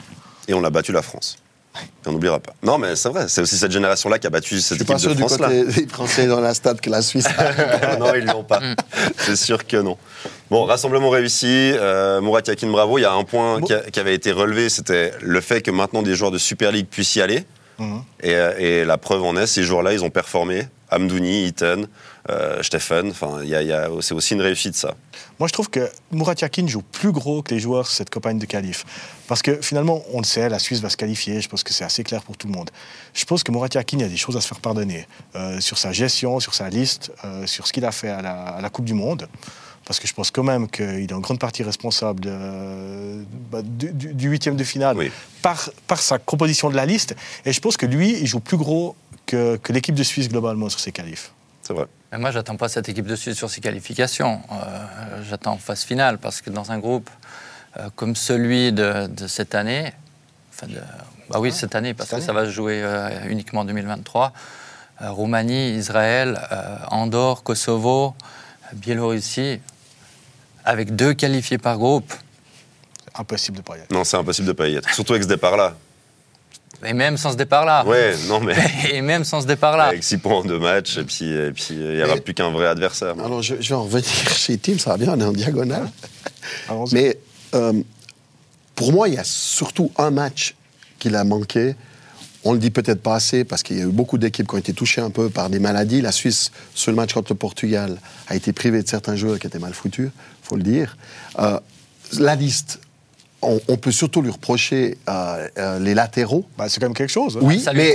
Et 0.46 0.52
on 0.55 0.62
a 0.62 0.70
battu 0.70 0.93
la 0.93 1.00
France. 1.02 1.38
Et 2.05 2.08
on 2.08 2.12
n'oubliera 2.12 2.40
pas. 2.40 2.55
Non, 2.62 2.76
mais 2.76 2.96
c'est 2.96 3.08
vrai, 3.08 3.29
c'est 3.29 3.40
aussi 3.40 3.56
cette 3.56 3.70
génération-là 3.70 4.19
qui 4.19 4.26
a 4.26 4.31
battu 4.31 4.56
Je 4.56 4.61
cette 4.61 4.81
équipe 4.82 4.99
sûr 4.99 5.11
de 5.11 5.14
du 5.14 5.20
France-là. 5.20 5.49
côté 5.49 5.64
des 5.64 5.87
Français 5.87 6.26
dans 6.26 6.41
la 6.41 6.52
stade 6.52 6.81
que 6.81 6.91
la 6.91 7.02
Suisse. 7.02 7.26
non, 8.00 8.14
ils 8.14 8.25
l'ont 8.26 8.43
pas. 8.44 8.61
C'est 9.17 9.37
sûr 9.37 9.64
que 9.67 9.76
non. 9.76 9.96
Bon, 10.50 10.64
rassemblement 10.64 11.08
réussi. 11.11 11.46
Euh, 11.46 12.20
Mourad 12.20 12.46
Yakin, 12.46 12.69
bravo. 12.70 12.99
Il 12.99 13.02
y 13.02 13.05
a 13.05 13.12
un 13.12 13.23
point 13.25 13.61
Bon. 13.61 13.67
qui, 13.67 13.73
a- 13.75 13.91
qui 13.91 14.00
avait 14.00 14.14
été 14.14 14.32
relevé, 14.32 14.69
c'était 14.70 15.12
le 15.23 15.41
fait 15.41 15.61
que 15.62 15.70
maintenant 15.70 16.02
des 16.02 16.14
joueurs 16.14 16.31
de 16.32 16.38
Super 16.38 16.73
League 16.73 16.88
puissent 16.91 17.14
y 17.17 17.23
aller. 17.23 17.44
Mhm. 17.78 18.02
Et, 18.22 18.34
euh, 18.34 18.58
et 18.58 18.84
la 18.84 18.98
preuve 18.98 19.22
en 19.22 19.36
est, 19.36 19.46
ces 19.46 19.62
joueurs-là, 19.62 19.92
ils 19.92 20.04
ont 20.04 20.10
performé. 20.10 20.66
Amdouni, 20.90 21.46
Iten, 21.46 21.86
euh, 22.30 22.62
Stephen. 22.62 23.12
C'est 24.00 24.14
aussi 24.14 24.34
une 24.34 24.40
réussite, 24.40 24.75
ça. 24.75 24.94
Moi, 25.38 25.48
je 25.48 25.52
trouve 25.52 25.70
que 25.70 25.88
Murat 26.10 26.34
Yakin 26.40 26.66
joue 26.66 26.82
plus 26.82 27.12
gros 27.12 27.42
que 27.42 27.54
les 27.54 27.60
joueurs 27.60 27.86
cette 27.86 28.10
campagne 28.10 28.38
de 28.38 28.46
qualif. 28.46 28.84
Parce 29.26 29.42
que 29.42 29.60
finalement, 29.60 30.02
on 30.12 30.19
le 30.19 30.25
sait, 30.25 30.48
la 30.48 30.58
Suisse 30.58 30.80
va 30.80 30.88
se 30.88 30.96
qualifier. 30.96 31.40
Je 31.40 31.48
pense 31.48 31.62
que 31.62 31.72
c'est 31.72 31.84
assez 31.84 32.04
clair 32.04 32.22
pour 32.22 32.36
tout 32.36 32.46
le 32.46 32.54
monde. 32.54 32.70
Je 33.14 33.25
pense 33.25 33.42
que 33.42 33.52
Murat 33.52 33.69
Yakin, 33.75 33.98
il 33.98 34.02
y 34.02 34.06
a 34.06 34.08
des 34.08 34.16
choses 34.16 34.36
à 34.36 34.40
se 34.40 34.48
faire 34.48 34.60
pardonner. 34.60 35.06
Euh, 35.34 35.60
sur 35.60 35.78
sa 35.78 35.92
gestion, 35.92 36.40
sur 36.40 36.54
sa 36.54 36.69
liste, 36.70 37.12
euh, 37.24 37.46
sur 37.46 37.66
ce 37.66 37.72
qu'il 37.72 37.84
a 37.84 37.92
fait 37.92 38.08
à 38.08 38.60
la 38.60 38.70
Coupe 38.70 38.86
du 38.86 38.94
Monde. 38.94 39.28
Parce 39.88 39.99
que 40.00 40.06
je 40.06 40.12
pense 40.12 40.31
quand 40.31 40.43
même 40.44 40.69
qu'il 40.69 40.85
est 41.11 41.12
en 41.14 41.20
grande 41.20 41.38
partie 41.40 41.62
responsable 41.62 42.20
de- 42.20 43.25
bah, 43.50 43.62
du, 43.64 44.29
huitième 44.29 44.55
de 44.55 44.62
finale 44.62 44.96
Oui. 44.99 45.11
par, 45.40 45.70
par 45.87 45.99
sa 45.99 46.19
composition 46.19 46.69
de 46.69 46.76
la 46.76 46.85
liste. 46.85 47.17
Et 47.46 47.52
je 47.55 47.61
pense 47.61 47.76
que 47.79 47.87
lui, 47.87 48.11
il 48.20 48.26
joue 48.26 48.38
plus 48.40 48.58
gros 48.58 48.94
que, 49.25 49.56
que 49.56 49.73
l'équipe 49.73 49.94
de 49.94 50.02
Suisse 50.02 50.29
globalement 50.29 50.69
sur 50.69 50.79
ses 50.79 50.93
qualifs. 50.93 51.32
C'est 51.62 51.73
vrai. 51.73 51.87
Mais 52.12 52.19
moi, 52.19 52.31
j'attends 52.32 52.56
pas 52.56 52.69
cette 52.69 52.88
équipe 52.90 53.06
de 53.06 53.17
Suisse 53.17 53.37
sur 53.37 53.49
ses 53.50 53.62
qualifications. 53.62 54.43
Euh, 54.52 55.23
j'attends 55.29 55.56
phase 55.56 55.82
finale 55.85 56.19
parce 56.19 56.43
que 56.43 56.50
dans 56.50 56.70
un 56.70 56.79
groupe 56.79 57.08
euh, 57.79 57.88
comme 57.96 58.14
celui 58.14 58.73
de, 58.73 59.06
de 59.06 59.26
cette 59.26 59.55
année, 59.55 59.93
enfin 60.55 60.67
de- 60.67 60.81
bah 61.31 61.41
oui, 61.41 61.50
cette 61.52 61.75
année, 61.75 61.94
parce 61.94 62.11
cette 62.11 62.20
que 62.20 62.25
ça 62.26 62.32
va 62.34 62.44
se 62.44 62.50
jouer 62.50 62.81
euh, 62.82 63.08
uniquement 63.29 63.61
en 63.61 63.64
2023, 63.64 64.32
euh, 65.02 65.11
Roumanie, 65.12 65.70
Israël, 65.76 66.41
euh, 66.52 66.76
Andorre, 66.91 67.43
Kosovo, 67.43 68.14
Biélorussie, 68.75 69.61
avec 70.69 70.94
deux 70.94 71.15
qualifiés 71.15 71.59
par 71.59 71.79
groupe, 71.79 72.12
Impossible 73.15 73.56
de 73.56 73.62
pas 73.62 73.76
y 73.76 73.81
être. 73.81 73.91
Non, 73.91 74.05
c'est 74.05 74.17
impossible 74.17 74.47
de 74.47 74.53
pas 74.53 74.69
y 74.69 74.76
être. 74.76 74.88
Surtout 74.94 75.12
avec 75.15 75.25
ce 75.25 75.29
départ-là. 75.29 75.75
et 76.85 76.93
même 76.93 77.17
sans 77.17 77.32
ce 77.32 77.37
départ-là. 77.37 77.85
Ouais, 77.85 78.15
non, 78.29 78.38
mais 78.38 78.55
Et 78.93 79.00
même 79.03 79.25
sans 79.25 79.41
ce 79.41 79.47
départ-là. 79.47 79.85
avec 79.87 80.05
6 80.05 80.19
points 80.19 80.37
en 80.37 80.44
deux 80.44 80.59
matchs, 80.61 80.99
et 80.99 81.03
puis 81.05 81.25
et 81.32 81.50
puis, 81.50 81.67
il 81.70 81.97
n'y 81.97 82.03
aura 82.05 82.15
Mais- 82.15 82.20
plus 82.20 82.35
qu'un 82.35 82.50
vrai 82.50 82.67
adversaire. 82.67 83.15
Alors, 83.19 83.43
je, 83.43 83.56
je 83.61 83.69
vais 83.70 83.75
en 83.75 83.82
revenir 83.85 84.05
chez 84.37 84.56
Tim, 84.59 84.79
ça 84.79 84.91
va 84.91 84.99
bien, 84.99 85.15
on 85.15 85.20
est 85.20 85.25
en 85.25 85.32
diagonale. 85.32 85.91
Allons-y. 86.69 86.94
Mais 86.94 87.19
euh, 87.55 87.73
pour 88.76 88.93
moi, 88.93 89.09
il 89.09 89.15
y 89.15 89.19
a 89.19 89.25
surtout 89.25 89.91
un 89.99 90.11
match 90.11 90.55
qu'il 91.00 91.17
a 91.17 91.25
manqué. 91.25 91.75
On 92.44 92.52
le 92.52 92.58
dit 92.58 92.70
peut-être 92.70 93.02
pas 93.02 93.17
assez 93.17 93.44
parce 93.44 93.62
qu'il 93.62 93.79
y 93.79 93.81
a 93.81 93.85
eu 93.85 93.88
beaucoup 93.88 94.17
d'équipes 94.17 94.46
qui 94.49 94.55
ont 94.55 94.58
été 94.58 94.73
touchées 94.73 95.00
un 95.00 95.11
peu 95.11 95.29
par 95.29 95.50
des 95.50 95.58
maladies. 95.58 96.00
La 96.00 96.12
Suisse, 96.12 96.52
sur 96.75 96.93
le 96.93 96.96
match 96.96 97.12
contre 97.12 97.32
le 97.32 97.38
Portugal, 97.38 97.99
a 98.29 98.37
été 98.37 98.52
privée 98.52 98.82
de 98.82 98.88
certains 98.88 99.17
joueurs 99.17 99.39
qui 99.39 99.46
étaient 99.48 99.58
mal 99.58 99.74
foutus, 99.74 100.10
faut 100.43 100.56
le 100.56 100.62
dire. 100.62 100.96
Euh, 101.41 101.58
la 102.20 102.36
liste, 102.36 102.79
on, 103.43 103.60
on 103.69 103.77
peut 103.77 103.91
surtout 103.93 104.22
lui 104.22 104.31
reprocher 104.31 104.98
euh, 105.08 105.48
euh, 105.58 105.79
les 105.81 105.94
latéraux. 105.94 106.44
Bah, 106.56 106.69
c'est 106.69 106.79
quand 106.81 106.86
même 106.86 106.94
quelque 106.94 107.10
chose. 107.10 107.36
hein. 107.36 107.41
Oui, 107.43 107.60
ça 107.60 107.72
mais, 107.72 107.93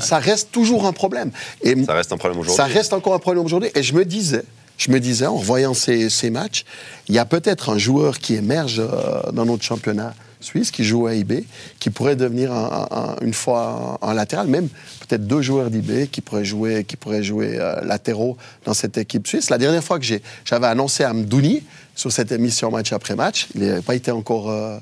ça 0.00 0.18
reste 0.18 0.50
toujours 0.50 0.86
un 0.86 0.92
problème. 0.92 1.30
Et 1.62 1.74
Ça 1.84 1.92
reste 1.94 2.12
un 2.12 2.16
problème 2.16 2.40
aujourd'hui. 2.40 2.56
ça 2.56 2.64
reste 2.64 2.92
encore 2.94 3.14
un 3.14 3.18
problème 3.18 3.44
aujourd'hui. 3.44 3.70
Et 3.74 3.82
je 3.82 3.94
me 3.94 4.04
disais, 4.06 4.44
je 4.78 4.90
me 4.90 4.98
disais, 4.98 5.26
en 5.26 5.36
voyant 5.36 5.74
ces, 5.74 6.08
ces 6.08 6.30
matchs, 6.30 6.64
il 7.08 7.14
y 7.14 7.18
a 7.18 7.24
peut-être 7.26 7.68
un 7.70 7.78
joueur 7.78 8.18
qui 8.18 8.34
émerge 8.34 8.80
euh, 8.80 9.30
dans 9.32 9.44
notre 9.44 9.62
championnat 9.62 10.14
suisse, 10.40 10.70
qui 10.70 10.84
joue 10.84 11.06
à 11.06 11.14
IB, 11.14 11.44
qui 11.80 11.90
pourrait 11.90 12.16
devenir 12.16 12.52
un- 12.52 12.88
un- 12.90 12.96
un- 12.98 13.16
une 13.22 13.34
fois 13.34 13.98
un, 14.02 14.14
latéral, 14.14 14.46
même 14.46 14.68
peut-être 15.06 15.26
deux 15.26 15.42
joueurs 15.42 15.70
d'IB 15.70 16.08
qui 16.10 16.20
pourraient 16.20 16.44
jouer, 16.44 16.84
qui 16.84 16.96
pourraient 16.96 17.22
jouer 17.22 17.56
euh, 17.58 17.80
latéraux 17.82 18.36
dans 18.64 18.74
cette 18.74 18.98
équipe 18.98 19.26
suisse. 19.26 19.50
La 19.50 19.58
dernière 19.58 19.82
fois 19.84 19.98
que 19.98 20.04
j'ai- 20.04 20.22
j'avais 20.44 20.66
annoncé 20.66 21.04
à 21.04 21.12
Mdouni 21.12 21.62
sur 21.94 22.12
cette 22.12 22.30
émission 22.32 22.70
match 22.70 22.92
après 22.92 23.16
match, 23.16 23.48
il 23.54 23.62
n'avait 23.62 23.82
pas 23.82 23.94
été 23.94 24.10
encore 24.10 24.50
euh, 24.50 24.78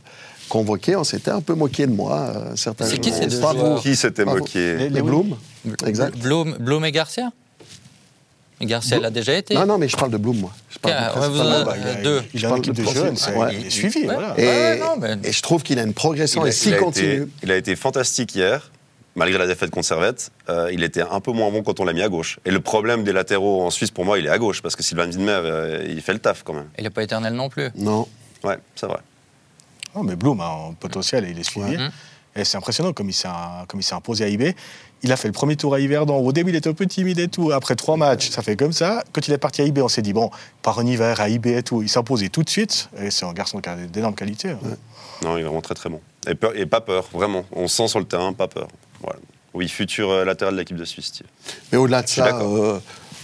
convoqué. 0.48 0.94
On 0.96 1.04
s'était 1.04 1.30
un 1.30 1.40
peu 1.40 1.54
moqué 1.54 1.86
de 1.86 1.92
moi. 1.92 2.18
euh, 2.34 2.56
certains 2.56 2.86
C'est 2.86 2.98
qui 2.98 3.10
ces 3.12 3.26
deux. 3.26 3.40
Qui 3.80 3.96
s'était 3.96 4.24
moqué 4.24 4.76
Les- 4.76 4.88
Les 4.90 5.02
Blum 5.02 5.36
Exact. 5.84 6.16
Blum, 6.18 6.56
Blum 6.60 6.84
et 6.84 6.92
Garcia? 6.92 7.30
Garcia, 8.62 8.96
elle 8.96 9.04
a 9.04 9.10
déjà 9.10 9.34
été. 9.34 9.54
Non, 9.54 9.66
non, 9.66 9.76
mais 9.78 9.88
je 9.88 9.96
parle 9.96 10.10
de 10.10 10.16
Bloom, 10.16 10.38
moi. 10.38 10.50
Je 10.70 10.78
parle 10.78 10.94
Tiens, 11.12 11.20
de 11.22 11.26
vous 11.34 11.40
en- 11.40 11.64
Bah, 11.64 11.74
il, 11.78 11.86
a, 11.86 11.94
deux. 11.96 12.22
il 12.32 12.40
a 12.44 12.48
une 12.48 12.54
parle 12.54 12.60
équipe 12.60 12.74
de 12.74 12.82
Ouais. 13.38 13.54
il 13.60 13.66
est 13.66 13.70
suivi. 13.70 14.06
Ouais. 14.06 14.14
Voilà. 14.14 14.34
Et, 14.38 14.46
Ouais, 14.46 14.78
non, 14.78 14.96
mais- 14.98 15.16
et 15.28 15.32
je 15.32 15.42
trouve 15.42 15.62
qu'il 15.62 15.78
a 15.78 15.82
une 15.82 15.92
progression. 15.94 16.42
Il 16.42 16.46
a- 16.46 16.48
et 16.48 16.52
s'il 16.52 16.70
il 16.72 16.74
a 16.74 16.78
continue. 16.78 17.12
été- 17.22 17.28
il 17.42 17.50
a 17.52 17.56
été 17.56 17.76
fantastique 17.76 18.34
hier. 18.34 18.70
malgré 19.18 19.38
la 19.38 19.46
défaite 19.46 19.70
contre 19.70 19.86
Servette, 19.86 20.30
euh, 20.50 20.68
il 20.74 20.82
était 20.84 21.00
un 21.00 21.20
peu 21.20 21.32
moins 21.32 21.50
bon 21.50 21.62
quand 21.62 21.80
on 21.80 21.84
l'a 21.86 21.94
mis 21.94 22.02
à 22.02 22.08
gauche. 22.10 22.38
Et 22.44 22.50
le 22.50 22.60
problème 22.60 23.02
des 23.02 23.14
latéraux 23.14 23.62
en 23.64 23.70
Suisse, 23.70 23.90
pour 23.90 24.04
moi, 24.04 24.18
il 24.18 24.26
est 24.26 24.28
à 24.28 24.36
gauche, 24.36 24.60
parce 24.60 24.76
que 24.76 24.82
Sylvain 24.82 25.06
Widmer, 25.06 25.30
euh, 25.42 25.86
il 25.88 26.02
fait 26.02 26.12
le 26.12 26.18
taf 26.18 26.42
quand 26.42 26.52
même. 26.52 26.68
Il 26.76 26.84
n'est 26.84 26.90
pas 26.90 27.02
éternel 27.02 27.32
non 27.32 27.48
plus. 27.48 27.70
Non. 27.76 28.06
Ouais, 28.44 28.58
c'est 28.74 28.84
vrai. 28.86 28.98
Non, 29.94 30.02
mais 30.02 30.16
Bloom 30.16 30.38
a 30.42 30.68
un 30.68 30.74
potentiel 30.74 31.24
et 31.24 31.30
il 31.30 31.38
est 31.38 31.44
suivi. 31.44 31.78
Ouais. 31.78 31.88
Et 32.36 32.44
c'est 32.44 32.56
impressionnant 32.56 32.92
comme 32.92 33.08
il 33.08 33.12
s'est 33.14 33.94
imposé 33.94 34.24
à 34.24 34.28
IB. 34.28 34.54
Il 35.02 35.12
a 35.12 35.16
fait 35.16 35.28
le 35.28 35.32
premier 35.32 35.56
tour 35.56 35.74
à 35.74 35.80
Yverdon. 35.80 36.16
Au 36.18 36.32
début, 36.32 36.50
il 36.50 36.56
était 36.56 36.68
un 36.70 36.74
peu 36.74 36.86
timide 36.86 37.18
et 37.18 37.28
tout. 37.28 37.50
Après 37.52 37.76
trois 37.76 37.96
matchs, 37.96 38.30
ça 38.30 38.42
fait 38.42 38.56
comme 38.56 38.72
ça. 38.72 39.04
Quand 39.12 39.26
il 39.28 39.32
est 39.34 39.38
parti 39.38 39.60
à 39.62 39.64
IB, 39.64 39.78
on 39.78 39.88
s'est 39.88 40.02
dit, 40.02 40.12
bon, 40.12 40.30
par 40.62 40.78
un 40.78 40.86
hiver 40.86 41.20
à 41.20 41.28
IB 41.28 41.46
et 41.46 41.62
tout, 41.62 41.82
il 41.82 41.88
s'est 41.88 41.98
imposé 41.98 42.28
tout 42.30 42.42
de 42.42 42.48
suite. 42.50 42.88
Et 42.98 43.10
c'est 43.10 43.24
un 43.26 43.32
garçon 43.32 43.60
qui 43.60 43.68
a 43.68 43.76
d'énormes 43.76 44.14
qualités. 44.14 44.50
hein. 44.50 44.58
Non, 45.22 45.36
il 45.36 45.40
est 45.40 45.44
vraiment 45.44 45.60
très 45.62 45.74
très 45.74 45.88
bon. 45.90 46.00
Et, 46.26 46.34
peur- 46.34 46.52
et 46.56 46.66
pas 46.66 46.80
peur, 46.80 47.08
vraiment. 47.12 47.44
On 47.52 47.68
sent 47.68 47.88
sur 47.88 47.98
le 47.98 48.04
terrain, 48.04 48.32
pas 48.32 48.48
peur. 48.48 48.68
Voilà. 49.02 49.18
Oui, 49.54 49.68
futur 49.68 50.10
euh, 50.10 50.24
latéral 50.24 50.54
de 50.54 50.58
l'équipe 50.58 50.76
de 50.76 50.84
Suisse, 50.84 51.06
Steve. 51.06 51.26
Mais 51.72 51.78
au-delà 51.78 52.02
de 52.02 52.08
ça, 52.08 52.38
euh, 52.42 52.78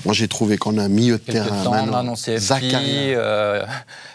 moi 0.04 0.14
j'ai 0.14 0.28
trouvé 0.28 0.56
qu'on 0.58 0.78
a 0.78 0.82
un 0.84 0.88
milieu 0.88 1.14
de 1.18 1.22
terrain 1.22 1.62
temps, 1.64 1.72
on 1.72 1.92
annoncé 1.94 2.38
FI. 2.38 2.46
Zakaria. 2.46 3.18
euh, 3.18 3.64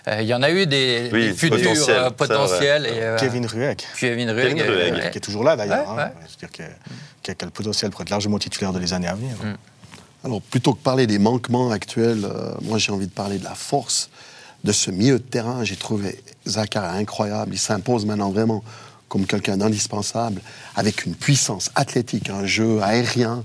euh, 0.07 0.21
Il 0.21 0.27
y 0.27 0.33
en 0.33 0.43
a 0.43 0.49
eu 0.51 0.65
des, 0.65 1.09
Oui, 1.13 1.27
des 1.29 1.33
futurs 1.33 1.57
potentiels, 1.57 1.97
euh, 1.97 2.09
potentiels. 2.09 2.85
Et, 2.85 2.89
euh, 3.01 3.17
Kevin 3.17 3.45
Rueg, 3.45 3.81
Kevin 3.99 4.29
Rueg. 4.31 4.55
Kevin 4.55 4.61
euh, 4.71 4.91
ouais. 4.95 5.11
qui 5.11 5.17
est 5.17 5.21
toujours 5.21 5.43
là 5.43 5.55
d'ailleurs. 5.55 5.93
Ouais, 5.95 6.03
hein. 6.03 6.11
ouais. 6.19 6.25
C'est-à-dire 6.27 6.51
qu'il 6.51 6.65
a- 6.65 6.69
qu'il 7.23 7.33
a, 7.39 7.45
le 7.45 7.51
potentiel 7.51 7.91
pour 7.91 8.01
être 8.01 8.09
largement 8.09 8.37
titulaire 8.39 8.73
de 8.73 8.79
les 8.79 8.93
années 8.93 9.07
à 9.07 9.15
venir. 9.15 9.35
Alors, 10.23 10.41
plutôt 10.41 10.73
que 10.73 10.79
parler 10.81 11.07
des 11.07 11.19
manquements 11.19 11.71
actuels, 11.71 12.25
euh, 12.25 12.51
moi 12.63 12.77
j'ai 12.77 12.91
envie 12.91 13.07
de 13.07 13.11
parler 13.11 13.37
de 13.37 13.43
la 13.43 13.55
force 13.55 14.09
de 14.63 14.71
ce 14.71 14.91
milieu 14.91 15.19
de 15.19 15.23
terrain. 15.23 15.63
J'ai 15.63 15.75
trouvé 15.75 16.21
Zakaria 16.47 16.91
incroyable. 16.91 17.51
Il 17.53 17.59
s'impose 17.59 18.05
maintenant 18.05 18.31
vraiment 18.31 18.63
comme 19.09 19.25
quelqu'un 19.25 19.55
d'indispensable, 19.55 20.41
avec 20.75 21.05
une 21.05 21.15
puissance 21.15 21.69
athlétique, 21.75 22.29
un 22.29 22.45
jeu 22.45 22.81
aérien, 22.81 23.43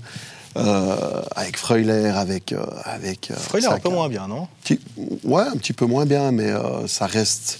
avec 0.55 1.57
Freuler, 1.57 2.07
avec. 2.15 2.51
euh, 2.53 2.63
avec 2.85 3.31
euh, 3.31 3.35
Freuler 3.35 3.67
un 3.67 3.79
peu 3.79 3.89
moins 3.89 4.09
bien, 4.09 4.27
non? 4.27 4.47
Petit- 4.63 4.79
ouais, 5.23 5.43
un 5.43 5.57
petit 5.57 5.73
peu 5.73 5.85
moins 5.85 6.05
bien, 6.05 6.31
mais 6.31 6.49
euh, 6.51 6.87
ça 6.87 7.05
reste. 7.05 7.59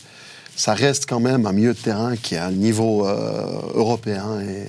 Ça 0.55 0.75
reste 0.75 1.07
quand 1.09 1.19
même 1.19 1.47
un 1.47 1.51
milieu 1.51 1.73
de 1.73 1.79
terrain 1.79 2.15
qui 2.15 2.35
est 2.35 2.37
à 2.37 2.45
un 2.45 2.51
niveau 2.51 3.07
euh, 3.07 3.43
européen 3.73 4.39
et, 4.41 4.67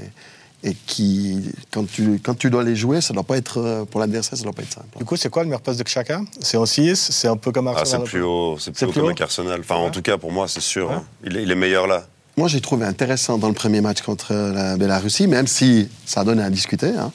et 0.70 0.74
qui, 0.86 1.42
quand 1.70 1.86
tu, 1.86 2.18
quand 2.24 2.34
tu 2.38 2.48
dois 2.48 2.64
les 2.64 2.74
jouer, 2.74 3.02
ça 3.02 3.12
doit 3.12 3.22
pas 3.22 3.36
être, 3.36 3.58
euh, 3.60 3.84
pour 3.84 4.00
l'adversaire, 4.00 4.38
ça 4.38 4.44
doit 4.44 4.54
pas 4.54 4.62
être 4.62 4.72
simple. 4.72 4.96
Du 4.96 5.04
coup, 5.04 5.16
c'est 5.16 5.28
quoi 5.28 5.42
le 5.42 5.48
meilleur 5.50 5.60
poste 5.60 5.78
de 5.82 5.86
Chaka 5.86 6.22
C'est 6.40 6.56
en 6.56 6.64
6 6.64 6.96
C'est 7.12 7.28
un 7.28 7.36
peu 7.36 7.52
comme 7.52 7.68
Ah, 7.68 7.72
c'est 7.74 7.80
Arsenal 7.80 8.04
plus 8.06 8.22
haut, 8.22 8.56
c'est 8.58 8.70
plus 8.72 8.86
haut 9.02 9.08
Mec 9.08 9.20
Arsenal. 9.20 9.60
Enfin, 9.60 9.74
en 9.76 9.90
tout 9.90 10.00
cas, 10.00 10.16
pour 10.16 10.32
moi, 10.32 10.48
c'est 10.48 10.62
sûr. 10.62 10.88
Ouais. 10.88 10.94
hein. 10.94 11.04
Il, 11.24 11.36
est, 11.36 11.42
il 11.42 11.50
est 11.50 11.54
meilleur 11.54 11.86
là. 11.86 12.06
Moi, 12.36 12.48
j'ai 12.48 12.60
trouvé 12.60 12.84
intéressant 12.84 13.38
dans 13.38 13.46
le 13.48 13.54
premier 13.54 13.80
match 13.80 14.02
contre 14.02 14.34
la 14.34 14.76
Bélarussie, 14.76 15.28
même 15.28 15.46
si 15.46 15.88
ça 16.04 16.24
donne 16.24 16.40
à 16.40 16.50
discuter. 16.50 16.88
hein. 16.88 17.12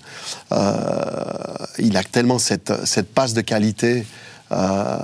Euh, 0.53 1.65
il 1.77 1.97
a 1.97 2.03
tellement 2.03 2.39
cette, 2.39 2.71
cette 2.85 3.13
passe 3.13 3.33
de 3.33 3.41
qualité. 3.41 4.05
euh, 4.51 4.97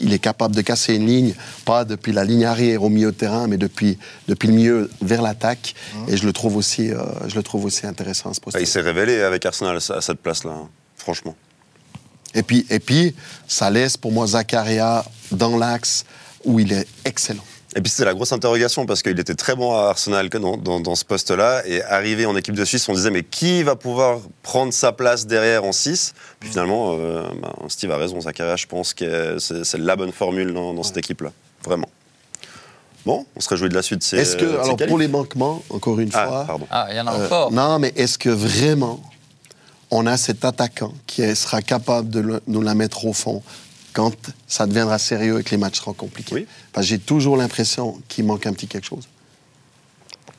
il 0.00 0.12
est 0.12 0.20
capable 0.20 0.54
de 0.54 0.62
casser 0.62 0.94
une 0.94 1.06
ligne, 1.06 1.34
pas 1.64 1.84
depuis 1.84 2.12
la 2.12 2.24
ligne 2.24 2.44
arrière 2.44 2.84
au 2.84 2.88
milieu 2.88 3.10
de 3.10 3.16
terrain, 3.16 3.48
mais 3.48 3.56
depuis, 3.56 3.98
depuis 4.28 4.46
le 4.46 4.54
milieu 4.54 4.90
vers 5.02 5.22
l'attaque. 5.22 5.74
Et 6.06 6.16
je 6.16 6.24
le 6.24 6.32
trouve 6.32 6.56
aussi, 6.56 6.90
euh, 6.92 7.02
je 7.26 7.34
le 7.34 7.42
trouve 7.42 7.64
aussi 7.64 7.84
intéressant 7.86 8.30
à 8.30 8.34
ce 8.34 8.40
poste. 8.40 8.56
Ah, 8.56 8.60
il 8.60 8.66
s'est 8.66 8.80
révélé 8.80 9.20
avec 9.22 9.44
Arsenal 9.44 9.76
à 9.76 9.92
à 9.94 10.00
cette 10.00 10.20
place-là, 10.20 10.52
hein. 10.52 10.68
franchement. 10.96 11.34
Et 12.34 12.42
puis, 12.44 12.64
et 12.70 12.78
puis, 12.78 13.14
ça 13.48 13.70
laisse 13.70 13.96
pour 13.96 14.12
moi 14.12 14.26
Zakaria 14.28 15.04
dans 15.32 15.56
l'axe 15.56 16.04
où 16.44 16.60
il 16.60 16.72
est 16.72 16.86
excellent. 17.04 17.44
Et 17.76 17.82
puis 17.82 17.90
c'était 17.90 18.06
la 18.06 18.14
grosse 18.14 18.32
interrogation 18.32 18.86
parce 18.86 19.02
qu'il 19.02 19.18
était 19.20 19.34
très 19.34 19.54
bon 19.54 19.74
à 19.76 19.88
Arsenal 19.90 20.30
dans, 20.30 20.56
dans- 20.56 20.80
dans 20.80 20.94
ce 20.94 21.04
poste-là 21.04 21.62
et 21.66 21.82
arrivé 21.84 22.24
en 22.24 22.34
équipe 22.34 22.54
de 22.54 22.64
Suisse, 22.64 22.88
on 22.88 22.94
disait 22.94 23.10
mais 23.10 23.22
qui 23.22 23.62
va 23.62 23.76
pouvoir 23.76 24.20
prendre 24.42 24.72
sa 24.72 24.90
place 24.92 25.26
derrière 25.26 25.64
en 25.64 25.72
6 25.72 26.14
Puis 26.40 26.48
finalement, 26.48 26.96
euh, 26.98 27.24
ben, 27.42 27.52
Steve 27.68 27.90
a 27.90 27.98
raison, 27.98 28.20
Zakaria, 28.22 28.56
je 28.56 28.66
pense 28.66 28.94
que 28.94 29.38
c'est 29.38 29.64
c'est 29.64 29.78
la 29.78 29.96
bonne 29.96 30.12
formule 30.12 30.54
dans, 30.54 30.72
dans 30.72 30.82
cette 30.82 30.96
équipe-là, 30.96 31.30
vraiment. 31.62 31.88
Bon, 33.04 33.26
on 33.36 33.40
se 33.40 33.48
réjouit 33.50 33.68
de 33.68 33.74
la 33.74 33.82
suite. 33.82 34.02
Est-ce 34.14 34.36
que, 34.36 34.46
ces 34.48 34.54
alors 34.60 34.76
pour 34.88 34.98
les 34.98 35.08
manquements, 35.08 35.62
encore 35.70 36.00
une 36.00 36.10
Ah, 36.14 36.26
fois, 36.26 36.44
pardon. 36.46 36.66
Ah, 36.70 36.86
il 36.90 36.96
y 36.96 37.00
en 37.00 37.06
a 37.06 37.12
Euh, 37.14 37.26
encore. 37.26 37.52
non, 37.52 37.78
mais 37.78 37.92
est-ce 37.96 38.18
que 38.18 38.28
vraiment 38.30 39.00
on 39.90 40.06
a 40.06 40.16
cet 40.16 40.44
attaquant 40.44 40.92
qui 41.06 41.34
sera 41.36 41.60
capable 41.62 42.08
de 42.10 42.20
le- 42.20 42.40
nous 42.46 42.60
la 42.62 42.74
mettre 42.74 43.04
au 43.06 43.12
fond? 43.12 43.42
Quand 43.92 44.12
ça 44.46 44.66
deviendra 44.66 44.98
sérieux 44.98 45.40
et 45.40 45.44
que 45.44 45.50
les 45.50 45.56
matchs 45.56 45.78
seront 45.78 45.92
compliqués 45.92 46.34
Oui. 46.34 46.46
Parce 46.72 46.86
que 46.86 46.90
j'ai 46.90 46.98
toujours 46.98 47.36
l'impression 47.36 48.00
qu'il 48.08 48.24
manque 48.24 48.46
un 48.46 48.52
petit 48.52 48.66
quelque 48.68 48.86
chose. 48.86 49.08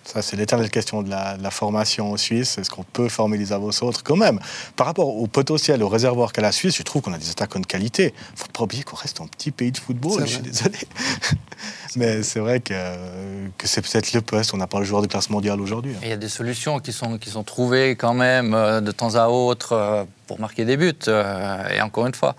Ça, 0.05 0.23
c'est 0.23 0.35
l'éternelle 0.37 0.71
question 0.71 1.03
de 1.03 1.09
la, 1.11 1.37
de 1.37 1.43
la 1.43 1.51
formation 1.51 2.11
en 2.13 2.17
Suisse. 2.17 2.57
Est-ce 2.57 2.71
qu'on 2.71 2.81
peut 2.83 3.09
former 3.09 3.37
les 3.37 3.53
avos 3.53 3.69
autres 3.83 4.01
Quand 4.03 4.15
même, 4.15 4.39
par 4.75 4.87
rapport 4.87 5.07
au 5.07 5.27
potentiel, 5.27 5.83
au 5.83 5.87
réservoir 5.87 6.33
qu'a 6.33 6.41
la 6.41 6.51
Suisse, 6.51 6.75
je 6.75 6.81
trouve 6.81 7.03
qu'on 7.03 7.13
a 7.13 7.19
des 7.19 7.29
attaquants 7.29 7.59
de 7.59 7.67
qualité. 7.67 8.05
Il 8.05 8.33
ne 8.33 8.37
faut 8.39 8.47
pas 8.51 8.63
oublier 8.63 8.81
qu'on 8.81 8.95
reste 8.95 9.21
un 9.21 9.27
petit 9.27 9.51
pays 9.51 9.71
de 9.71 9.77
football, 9.77 10.21
je 10.21 10.33
suis 10.33 10.41
désolé. 10.41 10.79
Mais 11.95 12.23
c'est 12.23 12.39
vrai 12.39 12.59
que, 12.59 12.73
que 13.57 13.67
c'est 13.67 13.81
peut-être 13.81 14.13
le 14.13 14.21
poste. 14.21 14.53
On 14.55 14.57
n'a 14.57 14.65
pas 14.65 14.79
le 14.79 14.85
joueur 14.85 15.03
de 15.03 15.07
classe 15.07 15.29
mondiale 15.29 15.61
aujourd'hui. 15.61 15.93
hein. 15.95 15.99
Il 16.01 16.09
y 16.09 16.13
a 16.13 16.17
des 16.17 16.29
solutions 16.29 16.79
qui 16.79 16.91
sont, 16.91 17.19
qui 17.19 17.29
sont 17.29 17.43
trouvées 17.43 17.95
quand 17.95 18.15
même 18.15 18.55
euh, 18.55 18.81
de 18.81 18.91
temps 18.91 19.13
à 19.13 19.27
autre 19.27 19.73
euh, 19.73 20.03
pour 20.25 20.39
marquer 20.39 20.65
des 20.65 20.77
buts. 20.77 20.93
euh, 21.07 21.67
et 21.69 21.81
encore 21.81 22.07
une 22.07 22.15
fois, 22.15 22.35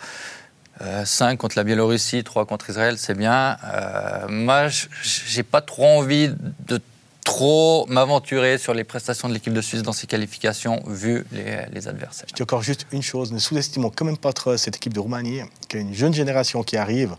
5 1.04 1.38
contre 1.38 1.56
la 1.56 1.64
Biélorussie, 1.64 2.24
3 2.24 2.46
contre 2.46 2.70
Israël, 2.70 2.96
c'est 2.98 3.14
bien. 3.14 3.56
Euh, 3.64 4.28
moi, 4.28 4.68
j'ai 5.02 5.42
pas 5.42 5.60
trop 5.60 5.86
envie 5.86 6.30
de 6.66 6.80
trop 7.24 7.86
m'aventurer 7.88 8.58
sur 8.58 8.72
les 8.72 8.84
prestations 8.84 9.28
de 9.28 9.34
l'équipe 9.34 9.52
de 9.52 9.60
Suisse 9.60 9.82
dans 9.82 9.92
ces 9.92 10.06
qualifications, 10.06 10.82
vu 10.86 11.24
les, 11.32 11.66
les 11.72 11.88
adversaires. 11.88 12.26
Je 12.30 12.34
dis 12.34 12.42
encore 12.42 12.62
juste 12.62 12.86
une 12.92 13.02
chose, 13.02 13.32
ne 13.32 13.38
sous-estimons 13.38 13.92
quand 13.94 14.04
même 14.04 14.16
pas 14.16 14.32
trop 14.32 14.56
cette 14.56 14.76
équipe 14.76 14.94
de 14.94 15.00
Roumanie, 15.00 15.42
qui 15.68 15.76
a 15.76 15.80
une 15.80 15.94
jeune 15.94 16.14
génération 16.14 16.62
qui 16.62 16.76
arrive, 16.76 17.14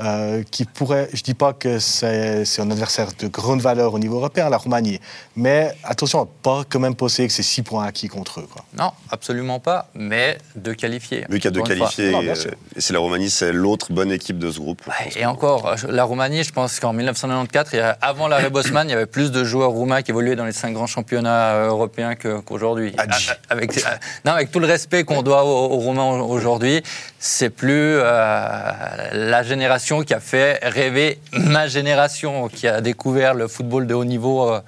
euh, 0.00 0.42
qui 0.50 0.64
pourrait, 0.64 1.08
je 1.12 1.22
dis 1.22 1.34
pas 1.34 1.52
que 1.52 1.78
c'est 1.78 2.44
un 2.58 2.70
adversaire 2.70 3.08
de 3.18 3.28
grande 3.28 3.60
valeur 3.60 3.94
au 3.94 3.98
niveau 3.98 4.16
européen, 4.16 4.48
la 4.48 4.56
Roumanie, 4.56 5.00
mais 5.36 5.72
attention 5.84 6.26
pas 6.42 6.62
quand 6.68 6.80
même 6.80 6.94
penser 6.96 7.26
que 7.26 7.32
c'est 7.32 7.42
6 7.42 7.62
points 7.62 7.84
acquis 7.84 8.08
contre 8.08 8.40
eux. 8.40 8.46
Quoi. 8.52 8.64
Non, 8.78 8.90
absolument 9.10 9.60
pas, 9.60 9.88
mais 9.94 10.38
de 10.56 10.72
qualifier. 10.72 11.26
Vu 11.28 11.36
qu'il 11.38 11.44
y 11.44 11.48
a 11.48 11.50
deux 11.52 11.62
qualifiés, 11.62 12.10
bien 12.10 12.32
et, 12.34 12.80
c'est 12.80 12.92
la 12.92 12.98
Roumanie, 12.98 13.30
c'est 13.30 13.52
l'autre 13.52 13.92
bonne 13.92 14.10
équipe 14.10 14.38
de 14.38 14.50
ce 14.50 14.58
groupe. 14.58 14.82
Et 15.16 15.26
encore, 15.26 15.68
euh, 15.68 15.74
la 15.88 16.04
Roumanie, 16.04 16.42
je 16.44 16.52
pense 16.52 16.80
qu'en 16.80 16.92
1994, 16.92 17.70
il 17.72 17.76
y 17.76 17.80
a- 17.80 17.96
avant 18.00 18.26
l'arrêt 18.28 18.50
Bosman, 18.50 18.88
il 18.88 18.92
y 18.92 18.94
avait 18.94 19.06
plus 19.06 19.30
de 19.30 19.44
joueurs 19.44 19.70
roumains 19.70 20.02
qui 20.02 20.10
évoluaient 20.10 20.36
dans 20.36 20.44
les 20.44 20.52
cinq 20.52 20.72
grands 20.72 20.86
championnats 20.88 21.52
euh, 21.54 21.68
européens 21.68 22.14
qu'aujourd'hui. 22.16 22.92
Ah, 22.98 23.04
Avec, 23.50 23.76
euh, 23.78 23.80
non, 24.24 24.32
avec 24.32 24.50
tout 24.50 24.58
le 24.58 24.66
respect 24.66 25.04
qu'on 25.04 25.22
doit 25.22 25.44
aux, 25.44 25.70
aux 25.72 25.78
Roumains 25.78 26.20
aujourd'hui, 26.20 26.82
c'est 27.18 27.50
plus 27.50 27.70
euh, 27.96 28.72
la 29.12 29.42
génération 29.42 29.83
qui 29.84 30.14
a 30.14 30.20
fait 30.20 30.58
rêver 30.62 31.18
ma 31.32 31.66
génération, 31.68 32.48
qui 32.48 32.66
a 32.66 32.80
découvert 32.80 33.34
le 33.34 33.48
football 33.48 33.86
de 33.86 33.94
haut 33.94 34.04
niveau 34.04 34.48
euh, 34.48 34.60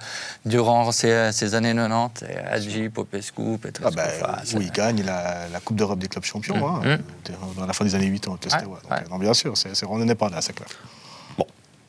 durant 0.45 0.91
ces, 0.91 1.31
ces 1.31 1.55
années 1.55 1.73
90. 1.73 2.23
Et 2.29 2.37
Hadji, 2.37 2.89
Popescu, 2.89 3.57
Petrescu. 3.59 3.97
Ah 3.99 4.11
ben, 4.43 4.57
où 4.57 4.61
il 4.61 4.71
gagne 4.71 5.03
la, 5.03 5.47
la 5.51 5.59
Coupe 5.59 5.77
d'Europe 5.77 5.99
des 5.99 6.07
clubs 6.07 6.23
champions, 6.23 6.55
hein, 6.67 6.81
Mhm. 6.83 6.99
dans 7.57 7.65
la 7.65 7.73
fin 7.73 7.83
des 7.85 7.95
années 7.95 8.11
80 8.11 8.33
avec 8.35 8.43
Ouais, 8.53 8.59
Steaua. 8.59 8.79
Donc, 8.83 8.91
ouais. 8.91 8.97
euh, 9.05 9.09
non, 9.09 9.17
bien 9.17 9.33
sûr, 9.33 9.57
c'est, 9.57 9.69
on 9.87 9.97
n'en 9.97 10.07
est 10.07 10.15
pas 10.15 10.29
là, 10.29 10.41
c'est 10.41 10.53
clair. 10.53 10.69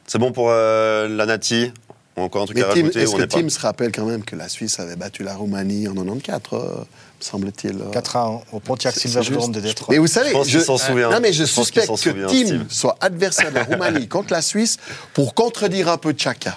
C'est 0.07 0.19
bon 0.19 0.33
pour 0.33 0.47
euh, 0.51 1.07
la 1.09 1.27
Nati? 1.27 1.73
Encore 2.17 2.43
un 2.43 2.45
truc 2.47 2.57
Mais 2.57 2.65
à 2.65 2.69
Tim- 2.69 2.81
rajouter 2.81 3.01
est-ce 3.03 3.15
que 3.15 3.23
est 3.23 3.27
pas 3.29 3.39
Tim 3.41 3.49
se 3.49 3.61
rappelle 3.61 3.93
quand 3.93 4.05
même 4.05 4.25
que 4.25 4.35
la 4.35 4.49
Suisse 4.49 4.81
avait 4.81 4.97
battu 4.97 5.23
la 5.23 5.37
Roumanie 5.37 5.87
en 5.87 5.93
94, 5.95 6.53
euh, 6.53 6.75
me 6.79 6.85
semble-t-il 7.21 7.77
euh. 7.81 7.91
4 7.93 8.17
à 8.17 8.21
1 8.27 8.41
au 8.53 8.61
Pontiac 8.61 8.95
Silverdome 8.95 9.53
de. 9.53 9.61
Détroit. 9.61 9.93
Mais 9.93 9.99
vous 9.99 10.07
savez, 10.07 10.31
Je 10.31 10.35
pense 10.35 10.49
s'en 10.65 10.79
souvient. 10.79 11.11
Non, 11.11 11.21
mais 11.21 11.33
je, 11.33 11.45
Je 11.45 11.55
pense 11.55 11.71
qu'il 11.71 11.83
suspecte 11.83 11.87
s'en 11.87 12.13
que 12.13 12.27
Tim 12.59 12.67
soit 12.69 12.97
adversaire 13.01 13.51
de 13.51 13.57
la 13.57 13.65
Roumanie 13.65 14.09
contre 14.09 14.33
la 14.33 14.43
Suisse 14.43 14.77
pour 15.15 15.35
contredire 15.35 15.89
un 15.89 15.99
peu 15.99 16.15
Chaka. 16.17 16.57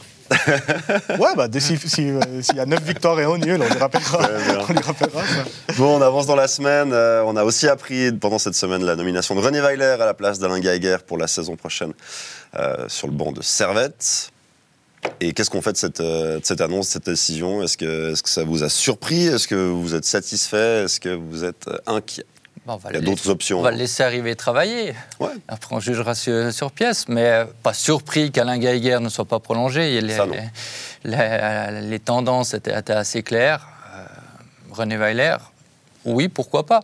Ouais, 1.20 1.36
bah, 1.36 1.48
dès 1.50 1.60
si- 1.60 1.78
si, 1.78 2.10
euh, 2.10 2.42
s'il 2.42 2.56
y 2.56 2.60
a 2.60 2.66
9 2.66 2.82
victoires 2.84 3.20
et 3.20 3.26
un 3.26 3.38
nul, 3.38 3.62
on 3.62 3.68
lui 3.68 3.78
rappellera. 3.80 4.20
On 4.70 4.74
lui 4.74 4.80
rappellera 4.80 5.22
ça. 5.22 5.74
Bon, 5.78 5.98
on 5.98 6.02
avance 6.02 6.26
dans 6.26 6.36
la 6.38 6.48
semaine. 6.48 6.92
Euh, 6.94 7.22
on 7.26 7.36
a 7.36 7.44
aussi 7.44 7.68
appris 7.68 8.12
pendant 8.14 8.40
cette 8.40 8.56
semaine 8.56 8.84
la 8.86 8.96
nomination 8.96 9.36
de 9.36 9.42
René 9.42 9.60
Weiler 9.60 9.98
à 10.00 10.06
la 10.06 10.14
place 10.14 10.40
d'Alain 10.40 10.60
Geiger 10.62 10.98
pour 11.06 11.18
la 11.18 11.28
saison 11.28 11.58
prochaine 11.58 11.92
euh, 12.58 12.86
sur 12.88 13.08
le 13.08 13.14
banc 13.14 13.32
de 13.34 13.42
Servette. 13.42 14.32
Et 15.20 15.34
qu'est-ce 15.34 15.50
qu'on 15.50 15.62
fait 15.62 15.72
de 15.74 15.78
cette, 15.78 16.00
euh, 16.02 16.40
de 16.40 16.46
cette 16.46 16.62
annonce, 16.62 16.88
de 16.88 16.92
cette 16.94 17.06
décision? 17.06 17.64
Est-ce 17.64 17.78
que, 17.78 18.14
est 18.14 18.22
que 18.22 18.30
ça 18.30 18.44
vous 18.44 18.64
a 18.64 18.70
surpris? 18.70 19.26
Est-ce 19.28 19.48
que 19.48 19.56
vous 19.56 19.96
êtes 19.96 20.06
satisfait? 20.06 20.84
Est-ce 20.86 21.00
que 21.00 21.10
vous 21.10 21.44
êtes 21.44 21.70
inquiet? 21.88 22.26
Bon, 22.66 22.80
Il 22.90 22.94
y 22.96 22.98
a 22.98 23.02
d'autres 23.02 23.30
options. 23.30 23.60
On 23.60 23.64
va 23.64 23.72
le 23.72 23.78
laisser 23.78 24.04
arriver 24.04 24.36
travailler. 24.36 24.94
Ouais. 25.20 25.30
Après, 25.48 25.76
on 25.76 25.80
jugera 25.80 26.14
sur, 26.14 26.54
sur 26.54 26.72
pièce, 26.72 27.08
mais 27.08 27.26
euh, 27.26 27.46
pas 27.64 27.74
surpris 27.74 28.32
qu'Alain 28.32 28.60
Geiger 28.60 29.00
ne 29.00 29.10
soit 29.10 29.26
pas 29.26 29.40
prolongé. 29.40 29.96
Et 29.96 30.02
Les, 30.02 30.16
Ça, 30.16 30.28
non. 30.28 30.36
les- 31.04 31.82
les 31.90 32.00
tendances 32.00 32.54
étaient, 32.54 32.78
étaient 32.78 32.94
assez 32.94 33.24
claires. 33.24 33.68
Euh, 33.96 34.06
René 34.72 34.98
Weiler, 34.98 35.38
oui, 36.06 36.28
pourquoi 36.28 36.68
pas. 36.68 36.84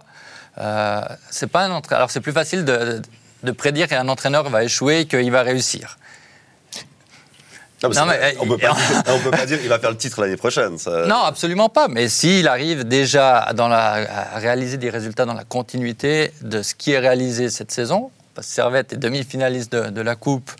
Euh, 0.57 1.01
c'est 1.29 1.45
pas 1.47 1.65
un 1.65 1.71
entra- 1.71 1.97
Alors, 1.97 2.09
c'est 2.09 2.21
plus 2.21 2.31
facile 2.33 2.65
de, 2.65 2.99
de 3.43 3.51
prédire 3.51 3.87
qu'un 3.87 4.07
entraîneur 4.09 4.49
va 4.49 4.63
échouer 4.63 5.01
et 5.01 5.05
qu'il 5.05 5.29
va 5.31 5.43
réussir. 5.43 5.99
Non, 7.83 8.05
mais, 8.07 8.17
vrai, 8.17 8.33
euh, 8.35 8.39
on 8.41 8.47
peut 8.47 8.57
pas 8.57 8.67
dire- 8.73 9.03
on 9.07 9.19
peut 9.19 9.31
pas 9.31 9.45
dire 9.45 9.59
il 9.61 9.69
va 9.69 9.77
faire 9.79 9.91
le 9.91 9.97
titre 9.97 10.21
l'année 10.21 10.37
prochaine. 10.37 10.77
ça- 10.77 11.05
Non, 11.05 11.21
absolument 11.23 11.69
pas. 11.69 11.87
Mais 11.87 12.09
s'il 12.09 12.47
arrive 12.47 12.83
déjà 12.85 13.51
dans 13.53 13.67
la- 13.67 14.33
à 14.35 14.39
réaliser 14.39 14.77
des 14.77 14.89
résultats 14.89 15.25
dans 15.25 15.33
la 15.35 15.43
continuité 15.43 16.31
de 16.41 16.61
ce 16.63 16.73
qui 16.75 16.91
est 16.93 16.99
réalisé 16.99 17.49
cette 17.49 17.71
saison, 17.71 18.09
parce 18.33 18.47
que 18.47 18.53
Servette 18.53 18.93
est 18.93 18.97
demi-finaliste 18.97 19.71
de, 19.71 19.89
de 19.89 20.01
la 20.01 20.15
Coupe, 20.15 20.51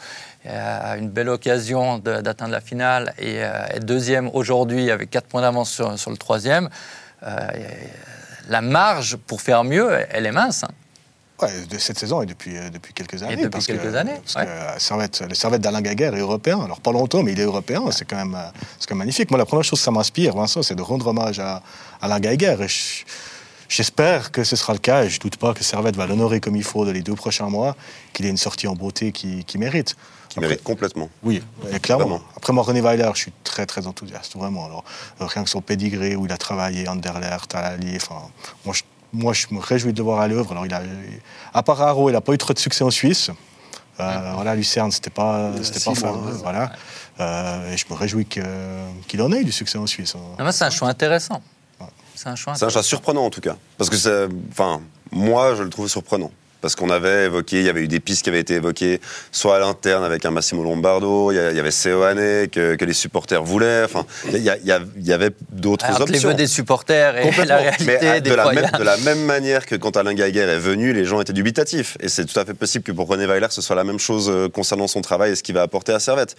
et 0.45 0.49
a 0.49 0.95
une 0.97 1.09
belle 1.09 1.29
occasion 1.29 1.97
d'atteindre 1.97 2.51
la 2.51 2.61
finale 2.61 3.13
et 3.17 3.43
euh, 3.43 3.65
est 3.73 3.79
deuxième 3.79 4.29
aujourd'hui 4.33 4.91
avec 4.91 5.09
4 5.09 5.25
points 5.25 5.41
d'avance 5.41 5.71
sur, 5.71 5.97
sur 5.99 6.11
le 6.11 6.17
troisième, 6.17 6.69
euh, 7.23 7.35
la 8.47 8.61
marge 8.61 9.17
pour 9.17 9.41
faire 9.41 9.63
mieux, 9.63 9.89
elle 10.11 10.25
est 10.25 10.31
mince. 10.31 10.63
hein. 10.63 10.69
Ouais, 11.41 11.49
de 11.69 11.77
cette 11.77 11.99
saison 11.99 12.23
et 12.23 12.25
depuis, 12.25 12.57
euh, 12.57 12.69
depuis 12.71 12.93
quelques 12.93 13.21
années. 13.21 13.35
depuis 13.35 13.49
parce 13.49 13.67
quelques 13.67 13.83
que, 13.83 13.95
années, 13.95 14.19
Parce 14.23 14.35
ouais. 14.35 14.45
que 14.45 14.49
euh, 14.49 14.79
Servette, 14.79 15.21
le 15.21 15.35
Servette 15.35 15.61
d'Alain 15.61 15.81
Gaguerre 15.81 16.15
est 16.15 16.19
européen. 16.19 16.59
Alors 16.61 16.81
pas 16.81 16.91
longtemps, 16.91 17.21
mais 17.21 17.33
il 17.33 17.39
est 17.39 17.43
européen. 17.43 17.83
C'est 17.91 18.05
quand, 18.05 18.15
même, 18.15 18.33
euh, 18.33 18.49
c'est 18.79 18.87
quand 18.87 18.95
même 18.95 18.99
magnifique. 18.99 19.29
Moi, 19.29 19.37
la 19.37 19.45
première 19.45 19.63
chose 19.63 19.77
que 19.77 19.85
ça 19.85 19.91
m'inspire, 19.91 20.35
Vincent, 20.35 20.63
c'est 20.63 20.73
de 20.73 20.81
rendre 20.81 21.05
hommage 21.05 21.39
à 21.39 21.61
Alain 22.01 22.19
Gaguerre. 22.19 22.57
J'espère 23.69 24.31
que 24.31 24.43
ce 24.43 24.55
sera 24.55 24.73
le 24.73 24.79
cas 24.79 25.03
et 25.03 25.09
je 25.09 25.17
ne 25.17 25.21
doute 25.21 25.37
pas 25.37 25.53
que 25.53 25.63
Servette 25.63 25.95
va 25.95 26.07
l'honorer 26.07 26.39
comme 26.39 26.55
il 26.55 26.63
faut 26.63 26.85
dans 26.85 26.91
les 26.91 27.01
deux 27.03 27.15
prochains 27.15 27.49
mois, 27.49 27.75
qu'il 28.13 28.25
ait 28.25 28.29
une 28.29 28.37
sortie 28.37 28.67
en 28.67 28.73
beauté 28.73 29.11
qui, 29.11 29.43
qui 29.43 29.59
mérite. 29.59 29.95
Qui 30.29 30.39
mérite 30.39 30.63
complètement. 30.63 31.09
Oui, 31.21 31.43
et 31.71 31.79
clairement. 31.79 32.05
Vraiment. 32.05 32.23
Après, 32.35 32.51
moi, 32.51 32.63
René 32.63 32.81
Weiler, 32.81 33.09
je 33.13 33.19
suis 33.19 33.33
très, 33.43 33.65
très 33.65 33.85
enthousiaste, 33.85 34.35
vraiment. 34.35 34.65
Alors, 34.65 34.83
euh, 35.21 35.25
rien 35.25 35.43
que 35.43 35.49
son 35.49 35.61
pédigré, 35.61 36.15
où 36.15 36.25
il 36.25 36.31
a 36.31 36.37
travaillé, 36.37 36.87
Anderlecht, 36.87 37.53
à 37.53 37.61
l'Allier, 37.61 37.97
enfin, 37.97 38.21
moi 38.65 38.73
je, 38.73 38.83
moi, 39.13 39.33
je 39.33 39.47
me 39.51 39.59
réjouis 39.59 39.93
de 39.93 39.97
le 39.97 40.03
voir 40.03 40.19
à 40.21 40.27
l'œuvre. 40.27 40.51
Alors, 40.51 40.65
il 40.65 40.73
a, 40.73 40.81
à 41.53 41.63
part 41.63 41.81
Haro, 41.81 42.09
il 42.09 42.13
n'a 42.13 42.21
pas 42.21 42.33
eu 42.33 42.37
trop 42.37 42.53
de 42.53 42.59
succès 42.59 42.83
en 42.83 42.91
Suisse. 42.91 43.29
Euh, 43.99 44.31
Voilà, 44.35 44.53
Lucerne, 44.55 44.91
c'était 44.91 45.09
pas, 45.09 45.51
c'était 45.63 45.79
six 45.79 45.99
pas 46.01 46.11
ouais. 46.11 46.31
voilà. 46.43 46.71
Euh, 47.19 47.73
et 47.73 47.77
je 47.77 47.85
me 47.89 47.95
réjouis 47.95 48.25
que- 48.27 48.41
qu'il 49.07 49.21
en 49.23 49.31
ait 49.31 49.41
eu 49.41 49.45
du 49.45 49.51
succès 49.51 49.77
en 49.79 49.87
Suisse. 49.87 50.13
hein. 50.15 50.51
C'est 50.51 50.65
un 50.65 50.69
choix 50.69 50.87
intéressant. 50.89 51.41
Ouais. 51.79 51.87
C'est 52.13 52.29
un 52.29 52.35
choix 52.35 52.53
C'est 52.55 52.65
un 52.65 52.69
choix 52.69 52.83
surprenant 52.83 53.25
en 53.25 53.29
tout 53.31 53.41
cas. 53.41 53.55
Parce 53.77 53.89
que. 53.89 54.29
Enfin, 54.51 54.81
moi, 55.11 55.55
je 55.55 55.63
le 55.63 55.69
trouve 55.71 55.87
surprenant. 55.87 56.31
Parce 56.61 56.75
qu'on 56.75 56.89
avait 56.89 57.25
évoqué, 57.25 57.59
il 57.59 57.65
y 57.65 57.69
avait 57.69 57.81
eu 57.81 57.87
des 57.87 57.99
pistes 57.99 58.23
qui 58.23 58.29
avaient 58.29 58.39
été 58.39 58.55
évoquées, 58.55 58.99
soit 59.31 59.57
à 59.57 59.59
l'interne 59.59 60.03
avec 60.03 60.25
un 60.25 60.31
Massimo 60.31 60.63
Lombardo, 60.63 61.31
il 61.31 61.35
y 61.35 61.59
avait 61.59 61.71
Seoane 61.71 62.47
que, 62.47 62.75
que 62.75 62.85
les 62.85 62.93
supporters 62.93 63.43
voulaient. 63.43 63.83
Enfin, 63.83 64.05
il 64.33 64.41
y, 64.43 65.11
avait 65.11 65.31
d'autres 65.51 65.85
que 65.87 65.93
les 65.93 66.01
options. 66.01 66.29
vœux 66.29 66.35
des 66.35 66.47
supporters 66.47 67.17
et 67.17 67.45
la 67.45 67.57
réalité 67.57 67.85
Mais 67.85 68.07
à- 68.07 68.19
des 68.19 68.29
de, 68.29 68.35
la 68.35 68.51
même, 68.51 68.69
de 68.77 68.83
la 68.83 68.97
même 68.97 69.23
manière 69.25 69.65
que 69.65 69.75
quand 69.75 69.97
Alain 69.97 70.13
Gaguerre 70.13 70.49
est 70.49 70.59
venu, 70.59 70.93
les 70.93 71.05
gens 71.05 71.21
étaient 71.21 71.33
dubitatifs. 71.33 71.97
Et 71.99 72.09
c'est 72.09 72.25
tout 72.25 72.39
à 72.39 72.45
fait 72.45 72.53
possible 72.53 72.83
que 72.83 72.91
pour 72.91 73.07
René 73.07 73.25
Weiler, 73.25 73.47
ce 73.49 73.61
soit 73.61 73.75
la 73.75 73.83
même 73.83 73.99
chose 73.99 74.29
euh, 74.29 74.49
concernant 74.49 74.87
son 74.87 75.01
travail 75.01 75.31
et 75.31 75.35
ce 75.35 75.43
qu'il 75.43 75.55
va 75.55 75.61
apporter 75.61 75.91
à 75.93 75.99
Servette. 75.99 76.35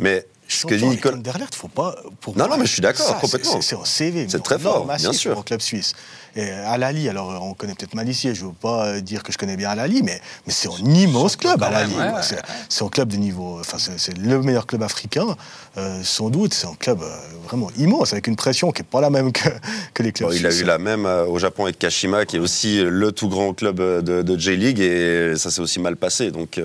Mais 0.00 0.26
ce 0.48 0.66
que 0.66 0.74
dit 0.74 0.84
Nicolas. 0.86 1.16
Anderlecht, 1.16 1.54
faut 1.54 1.68
pas. 1.68 1.96
Pour 2.20 2.36
Non, 2.36 2.46
moi, 2.46 2.56
non, 2.56 2.60
mais 2.60 2.66
je 2.66 2.72
suis 2.72 2.82
d'accord, 2.82 3.18
complètement. 3.18 3.60
c'est- 3.60 3.74
un 3.76 3.84
CV. 3.84 4.26
C'est 4.28 4.42
très 4.42 4.58
fort, 4.58 4.86
bien 4.86 5.12
sûr. 5.12 5.32
Pour 5.32 5.40
un 5.40 5.44
club 5.44 5.60
suisse. 5.60 5.92
Et 6.36 6.50
à 6.50 6.76
Lali, 6.78 7.08
alors 7.08 7.40
on 7.44 7.54
connaît 7.54 7.74
peut-être 7.76 7.94
Malissier, 7.94 8.34
je 8.34 8.42
ne 8.42 8.48
veux 8.48 8.54
pas 8.54 8.86
euh, 8.86 9.00
dire 9.00 9.22
que 9.22 9.30
je 9.32 9.38
connais 9.38 9.56
bien 9.56 9.72
Lali, 9.76 10.02
mais, 10.02 10.20
mais 10.46 10.52
c'est 10.52 10.68
un 10.68 10.84
immense 10.84 11.36
club 11.36 11.62
à 11.62 11.66
quand 11.68 11.72
même, 11.72 11.96
Lali. 11.96 12.12
ouais, 12.12 12.20
C'est 12.68 12.82
un 12.84 12.88
club 12.88 13.08
de 13.08 13.16
niveau. 13.16 13.58
Enfin, 13.60 13.76
c'est 13.78 14.18
le 14.18 14.42
meilleur 14.42 14.66
club 14.66 14.82
africain, 14.82 15.36
euh, 15.78 16.00
sans 16.02 16.30
doute. 16.30 16.52
C'est 16.52 16.66
un 16.66 16.74
club 16.74 17.02
euh, 17.02 17.16
vraiment 17.46 17.70
immense, 17.78 18.12
avec 18.12 18.26
une 18.26 18.34
pression 18.36 18.72
qui 18.72 18.82
n'est 18.82 18.88
pas 18.88 19.00
la 19.00 19.10
même 19.10 19.30
que, 19.30 19.48
que 19.94 20.02
les 20.02 20.10
clubs 20.10 20.28
Bon, 20.30 20.34
il 20.36 20.44
a 20.44 20.52
eu 20.52 20.64
la 20.64 20.78
même 20.78 21.06
euh, 21.06 21.24
au 21.24 21.38
Japon 21.38 21.64
avec 21.64 21.78
Kashima, 21.78 22.24
qui 22.26 22.36
est 22.36 22.40
aussi 22.40 22.82
le 22.82 23.12
tout 23.12 23.28
grand 23.28 23.54
club 23.54 23.76
de, 23.80 24.22
de 24.22 24.38
J-League, 24.38 24.80
et 24.80 25.34
ça 25.36 25.52
s'est 25.52 25.60
aussi 25.60 25.78
mal 25.78 25.94
passé. 25.96 26.32
Donc 26.32 26.60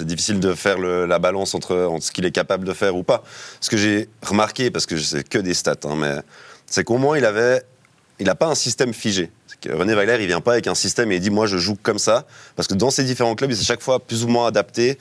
c'est 0.00 0.06
difficile 0.06 0.40
de 0.40 0.54
faire 0.54 0.78
le- 0.78 1.04
la 1.06 1.18
balance 1.18 1.54
entre, 1.54 1.76
entre 1.76 2.04
ce 2.04 2.10
qu'il 2.10 2.24
est 2.24 2.30
capable 2.30 2.66
de 2.66 2.72
faire 2.72 2.96
ou 2.96 3.02
pas. 3.02 3.22
Ce 3.60 3.68
que 3.70 3.76
j'ai 3.76 4.08
remarqué, 4.22 4.70
parce 4.70 4.86
que 4.86 4.96
c'est 4.98 5.28
que 5.28 5.38
des 5.38 5.54
stats, 5.54 5.74
hein, 5.84 5.94
mais 5.96 6.16
c'est 6.66 6.84
qu'au 6.84 6.96
moins 6.98 7.18
il 7.18 7.24
avait, 7.26 7.62
il 8.18 8.26
n'a 8.26 8.34
pas 8.34 8.46
un 8.46 8.54
système 8.54 8.94
figé. 8.94 9.30
René 9.68 9.94
Weiler, 9.94 10.16
il 10.20 10.26
vient 10.26 10.40
pas 10.40 10.52
avec 10.52 10.66
un 10.68 10.74
système 10.74 11.12
et 11.12 11.16
il 11.16 11.20
dit 11.20 11.28
moi 11.30 11.46
je 11.46 11.58
joue 11.58 11.76
comme 11.82 11.98
ça, 11.98 12.24
parce 12.56 12.66
que 12.66 12.74
dans 12.74 12.90
ces 12.90 13.04
différents 13.04 13.34
clubs, 13.34 13.50
il 13.50 13.56
s'est 13.56 13.64
chaque 13.64 13.82
fois 13.82 13.98
plus 14.00 14.24
ou 14.24 14.28
moins 14.28 14.46
adapté 14.46 14.98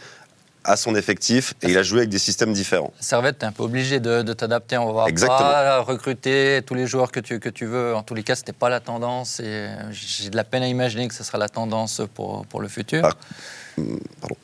à 0.66 0.76
son 0.76 0.94
effectif 0.96 1.54
et 1.62 1.70
il 1.70 1.78
a 1.78 1.84
joué 1.84 2.00
avec 2.00 2.10
des 2.10 2.20
systèmes 2.20 2.52
différents. 2.52 2.92
Servette, 3.00 3.40
tu 3.40 3.46
es 3.46 3.48
un 3.48 3.54
peu 3.54 3.64
obligé 3.64 4.02
de, 4.02 4.22
de 4.22 4.34
t'adapter. 4.34 4.78
On 4.78 4.92
va 4.92 5.06
Exactement. 5.08 5.40
pas 5.40 5.80
recruter 5.80 6.62
tous 6.66 6.74
les 6.76 6.86
joueurs 6.86 7.14
que 7.14 7.22
tu, 7.22 7.40
que 7.40 7.48
tu 7.48 7.66
veux. 7.66 7.96
En 7.96 8.04
tous 8.04 8.14
les 8.14 8.24
cas, 8.24 8.36
ce 8.36 8.42
n'était 8.42 8.52
pas 8.54 8.68
la 8.68 8.82
tendance. 8.82 9.40
Et 9.40 9.70
j'ai 9.92 10.30
de 10.30 10.36
la 10.36 10.44
peine 10.44 10.62
à 10.62 10.68
imaginer 10.68 11.08
que 11.08 11.14
ce 11.16 11.24
sera 11.24 11.38
la 11.38 11.48
tendance 11.48 12.02
pour, 12.14 12.46
pour 12.48 12.60
le 12.60 12.68
futur. 12.68 13.02
Ah. 13.06 13.14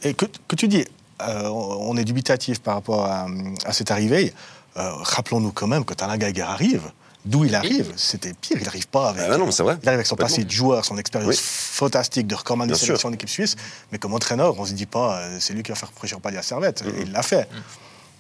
Et 0.04 0.13
que, 0.13 0.25
que 0.48 0.56
tu 0.56 0.68
dis, 0.68 0.86
euh, 1.22 1.48
on 1.50 1.96
est 1.98 2.04
dubitatif 2.04 2.60
par 2.60 2.75
rapport 2.75 3.06
à, 3.06 3.27
à 3.65 3.74
cette 3.74 3.92
arrivée. 3.92 4.34
Euh, 4.77 4.92
Rappelons-nous 4.94 5.51
quand 5.51 5.68
même, 5.68 5.86
quand 5.86 6.01
Alain 6.01 6.18
Gaguerre 6.18 6.50
arrive, 6.50 6.92
d'où 7.24 7.46
il 7.46 7.56
arrive, 7.56 7.94
c'était 7.96 8.34
pire. 8.34 8.58
Il 8.60 8.65
n'arrive 8.65 8.88
pas 8.88 9.10
avec. 9.10 9.24
Ah 9.25 9.30
bah 9.30 9.38
non, 9.38 9.46
vrai. 9.46 9.77
Il 9.82 9.88
arrive 9.88 10.00
avec 10.00 10.06
son 10.08 10.15
passé 10.15 10.44
de 10.44 10.51
joueur, 10.51 10.84
son 10.86 10.98
expérience 10.98 11.30
Oui. 11.30 11.38
fantastique 11.42 12.27
de 12.27 12.36
recordman 12.36 12.68
de 12.68 12.74
sélection 12.75 13.10
en 13.10 13.13
équipe 13.13 13.30
suisse. 13.30 13.56
Mais 13.92 13.98
comme 13.98 14.13
entraîneur, 14.13 14.60
on 14.60 14.63
ne 14.63 14.68
se 14.68 14.74
dit 14.74 14.86
pas, 14.86 15.18
euh, 15.20 15.38
c'est 15.39 15.54
lui 15.54 15.63
qui 15.63 15.72
va 15.72 15.75
faire 15.75 15.92
prêcher 15.92 16.15
palier 16.18 16.38
à 16.38 16.42
Servette. 16.44 16.84
Et 16.86 17.03
il 17.03 17.12
l'a 17.12 17.24
fait. 17.24 17.48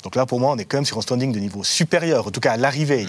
Donc 0.03 0.15
là, 0.15 0.25
pour 0.25 0.39
moi, 0.39 0.51
on 0.51 0.57
est 0.57 0.65
quand 0.65 0.77
même 0.77 0.85
sur 0.85 0.97
un 0.97 1.01
standing 1.01 1.31
de 1.31 1.39
niveau 1.39 1.63
supérieur, 1.63 2.27
en 2.27 2.31
tout 2.31 2.39
cas 2.39 2.53
à 2.53 2.57
l'arrivée. 2.57 3.07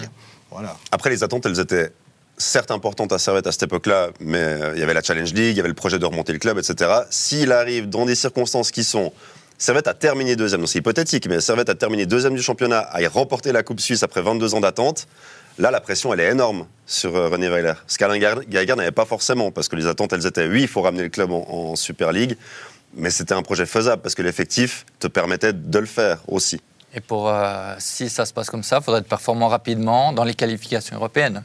Voilà. 0.51 0.75
Après, 0.91 1.09
les 1.09 1.23
attentes, 1.23 1.45
elles 1.45 1.59
étaient 1.59 1.91
certes 2.37 2.71
importantes 2.71 3.11
à 3.11 3.19
Servette 3.19 3.47
à 3.47 3.51
cette 3.51 3.63
époque-là, 3.63 4.09
mais 4.19 4.37
euh, 4.37 4.71
il 4.75 4.79
y 4.79 4.83
avait 4.83 4.93
la 4.93 5.01
Challenge 5.01 5.33
League, 5.33 5.51
il 5.51 5.57
y 5.57 5.59
avait 5.59 5.69
le 5.69 5.75
projet 5.75 5.99
de 5.99 6.05
remonter 6.05 6.33
le 6.33 6.39
club, 6.39 6.57
etc. 6.57 6.91
S'il 7.09 7.51
arrive 7.51 7.89
dans 7.89 8.05
des 8.05 8.15
circonstances 8.15 8.71
qui 8.71 8.83
sont. 8.83 9.11
Servette 9.57 9.87
a 9.87 9.95
terminé 9.95 10.35
deuxième, 10.35 10.61
donc 10.61 10.69
c'est 10.69 10.77
hypothétique, 10.77 11.27
mais 11.27 11.41
Servette 11.41 11.69
a 11.69 11.75
terminé 11.75 12.05
deuxième 12.05 12.35
du 12.35 12.43
championnat, 12.43 12.87
a 12.91 12.99
remporté 13.09 13.51
la 13.51 13.63
Coupe 13.63 13.79
Suisse 13.79 14.03
après 14.03 14.21
22 14.21 14.53
ans 14.53 14.59
d'attente. 14.59 15.07
Là, 15.57 15.71
la 15.71 15.81
pression, 15.81 16.13
elle 16.13 16.19
est 16.19 16.29
énorme 16.29 16.67
sur 16.85 17.15
euh, 17.15 17.29
René 17.29 17.49
Weiler. 17.49 17.73
Ce 17.87 17.97
qu'Alain 17.97 18.19
Gaillard 18.19 18.77
n'avait 18.77 18.91
pas 18.91 19.05
forcément, 19.05 19.49
parce 19.49 19.67
que 19.67 19.75
les 19.75 19.87
attentes, 19.87 20.13
elles 20.13 20.27
étaient 20.27 20.45
oui, 20.45 20.61
il 20.61 20.67
faut 20.67 20.83
ramener 20.83 21.01
le 21.01 21.09
club 21.09 21.31
en, 21.31 21.43
en 21.49 21.75
Super 21.75 22.11
League, 22.11 22.37
mais 22.93 23.09
c'était 23.09 23.33
un 23.33 23.41
projet 23.41 23.65
faisable, 23.65 24.03
parce 24.03 24.13
que 24.13 24.21
l'effectif 24.21 24.85
te 24.99 25.07
permettait 25.07 25.53
de 25.53 25.79
le 25.79 25.87
faire 25.87 26.19
aussi. 26.27 26.61
Et 26.93 27.01
pour, 27.01 27.27
euh, 27.29 27.73
si 27.79 28.09
ça 28.09 28.25
se 28.25 28.33
passe 28.33 28.51
comme 28.51 28.63
ça, 28.63 28.77
il 28.77 28.83
faudrait 28.83 29.01
être 29.01 29.07
performant 29.07 29.47
rapidement 29.47 30.13
dans 30.13 30.23
les 30.23 30.35
qualifications 30.35 30.95
européennes. 30.95 31.43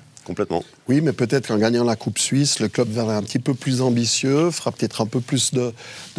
Oui, 0.89 1.01
mais 1.01 1.13
peut-être 1.13 1.49
qu'en 1.49 1.59
gagnant 1.59 1.85
la 1.85 1.97
Coupe 1.97 2.19
Suisse, 2.19 2.61
le 2.61 2.69
club 2.69 2.89
verra 2.89 3.17
un 3.17 3.23
petit 3.23 3.39
peu 3.39 3.55
plus 3.55 3.81
ambitieux, 3.81 4.51
fera 4.51 4.71
peut-être 4.71 5.01
un 5.01 5.07
peu 5.07 5.21
plus 5.21 5.53
de, 5.53 5.73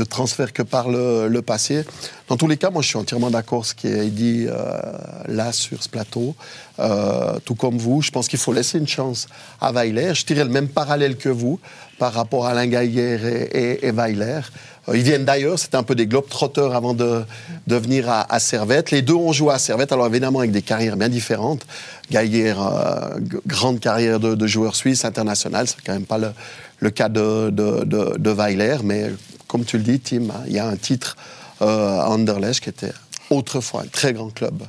transferts 0.10 0.54
que 0.54 0.63
par 0.63 0.89
le, 0.89 1.42
passé. 1.42 1.86
Dans 2.28 2.38
tous 2.38 2.48
les 2.48 2.58
cas, 2.58 2.70
moi, 2.70 2.82
je 2.82 2.88
suis 2.88 2.98
entièrement 2.98 3.30
d'accord 3.30 3.66
ce 3.66 3.76
qui 3.76 3.88
est 3.88 4.10
dit 4.10 4.46
euh, 4.48 4.82
là 5.28 5.52
sur 5.52 5.82
ce 5.82 5.89
plateau. 5.89 6.36
Euh, 6.80 7.39
tout 7.46 7.56
comme 7.56 7.78
vous, 7.78 8.02
je 8.02 8.12
pense 8.12 8.28
qu'il 8.28 8.39
faut 8.39 8.54
laisser 8.54 8.78
une 8.78 8.88
chance 8.88 9.28
à 9.62 9.72
Weiler. 9.72 10.13
Je 10.16 10.26
tirais 10.26 10.44
le 10.44 10.50
même 10.50 10.68
parallèle 10.68 11.18
que 11.18 11.30
vous 11.30 11.60
par 12.00 12.13
rapport 12.13 12.48
à 12.48 12.52
Alain 12.52 12.68
Gaillère 12.68 13.26
et, 13.26 13.80
et 13.84 13.92
Weiler. 13.92 14.42
Euh, 14.89 14.98
Ils 14.98 15.04
viennent 15.04 15.26
d'ailleurs, 15.26 15.60
c'était 15.60 15.78
un 15.78 15.84
peu 15.84 15.96
des 15.96 16.08
globetrotters 16.08 16.74
avant 16.74 16.93
de, 16.93 17.24
de 17.67 17.76
venir 17.76 18.10
à, 18.10 18.39
Servette. 18.39 18.91
Les 18.91 19.02
deux 19.02 19.13
ont 19.13 19.32
joué 19.32 19.54
à 19.54 19.60
Servette, 19.60 19.91
alors 19.91 20.08
évidemment 20.08 20.39
avec 20.39 20.52
des 20.52 20.62
carrières 20.62 20.98
bien 20.98 21.10
différentes. 21.10 21.65
Gaillère, 22.12 22.62
euh, 22.62 23.19
grande 23.48 23.80
carrière 23.80 24.19
de, 24.19 24.48
joueur 24.48 24.76
suisse 24.76 25.06
international, 25.06 25.67
c'est 25.67 25.78
quand 25.86 25.93
même 25.93 26.06
pas 26.06 26.17
le, 26.17 26.32
le 26.80 26.89
cas 26.89 27.10
de, 27.10 27.50
de, 27.50 27.86
de, 28.17 28.32
Weiler, 28.32 28.78
mais 28.84 29.10
comme 29.48 29.63
tu 29.63 29.78
le 29.78 29.84
dis, 29.84 30.00
Tim, 30.00 30.30
hein, 30.30 30.43
il 30.48 30.54
y 30.54 30.60
a 30.60 30.67
un 30.67 30.76
titre 30.76 31.15
euh, 31.62 32.00
à 32.00 32.10
Anderlecht 32.10 32.62
qui 32.62 32.69
était 32.69 32.93
autrefois 33.30 33.84
un 33.84 33.88
très 33.88 34.13
grand 34.13 34.30
club 34.30 34.63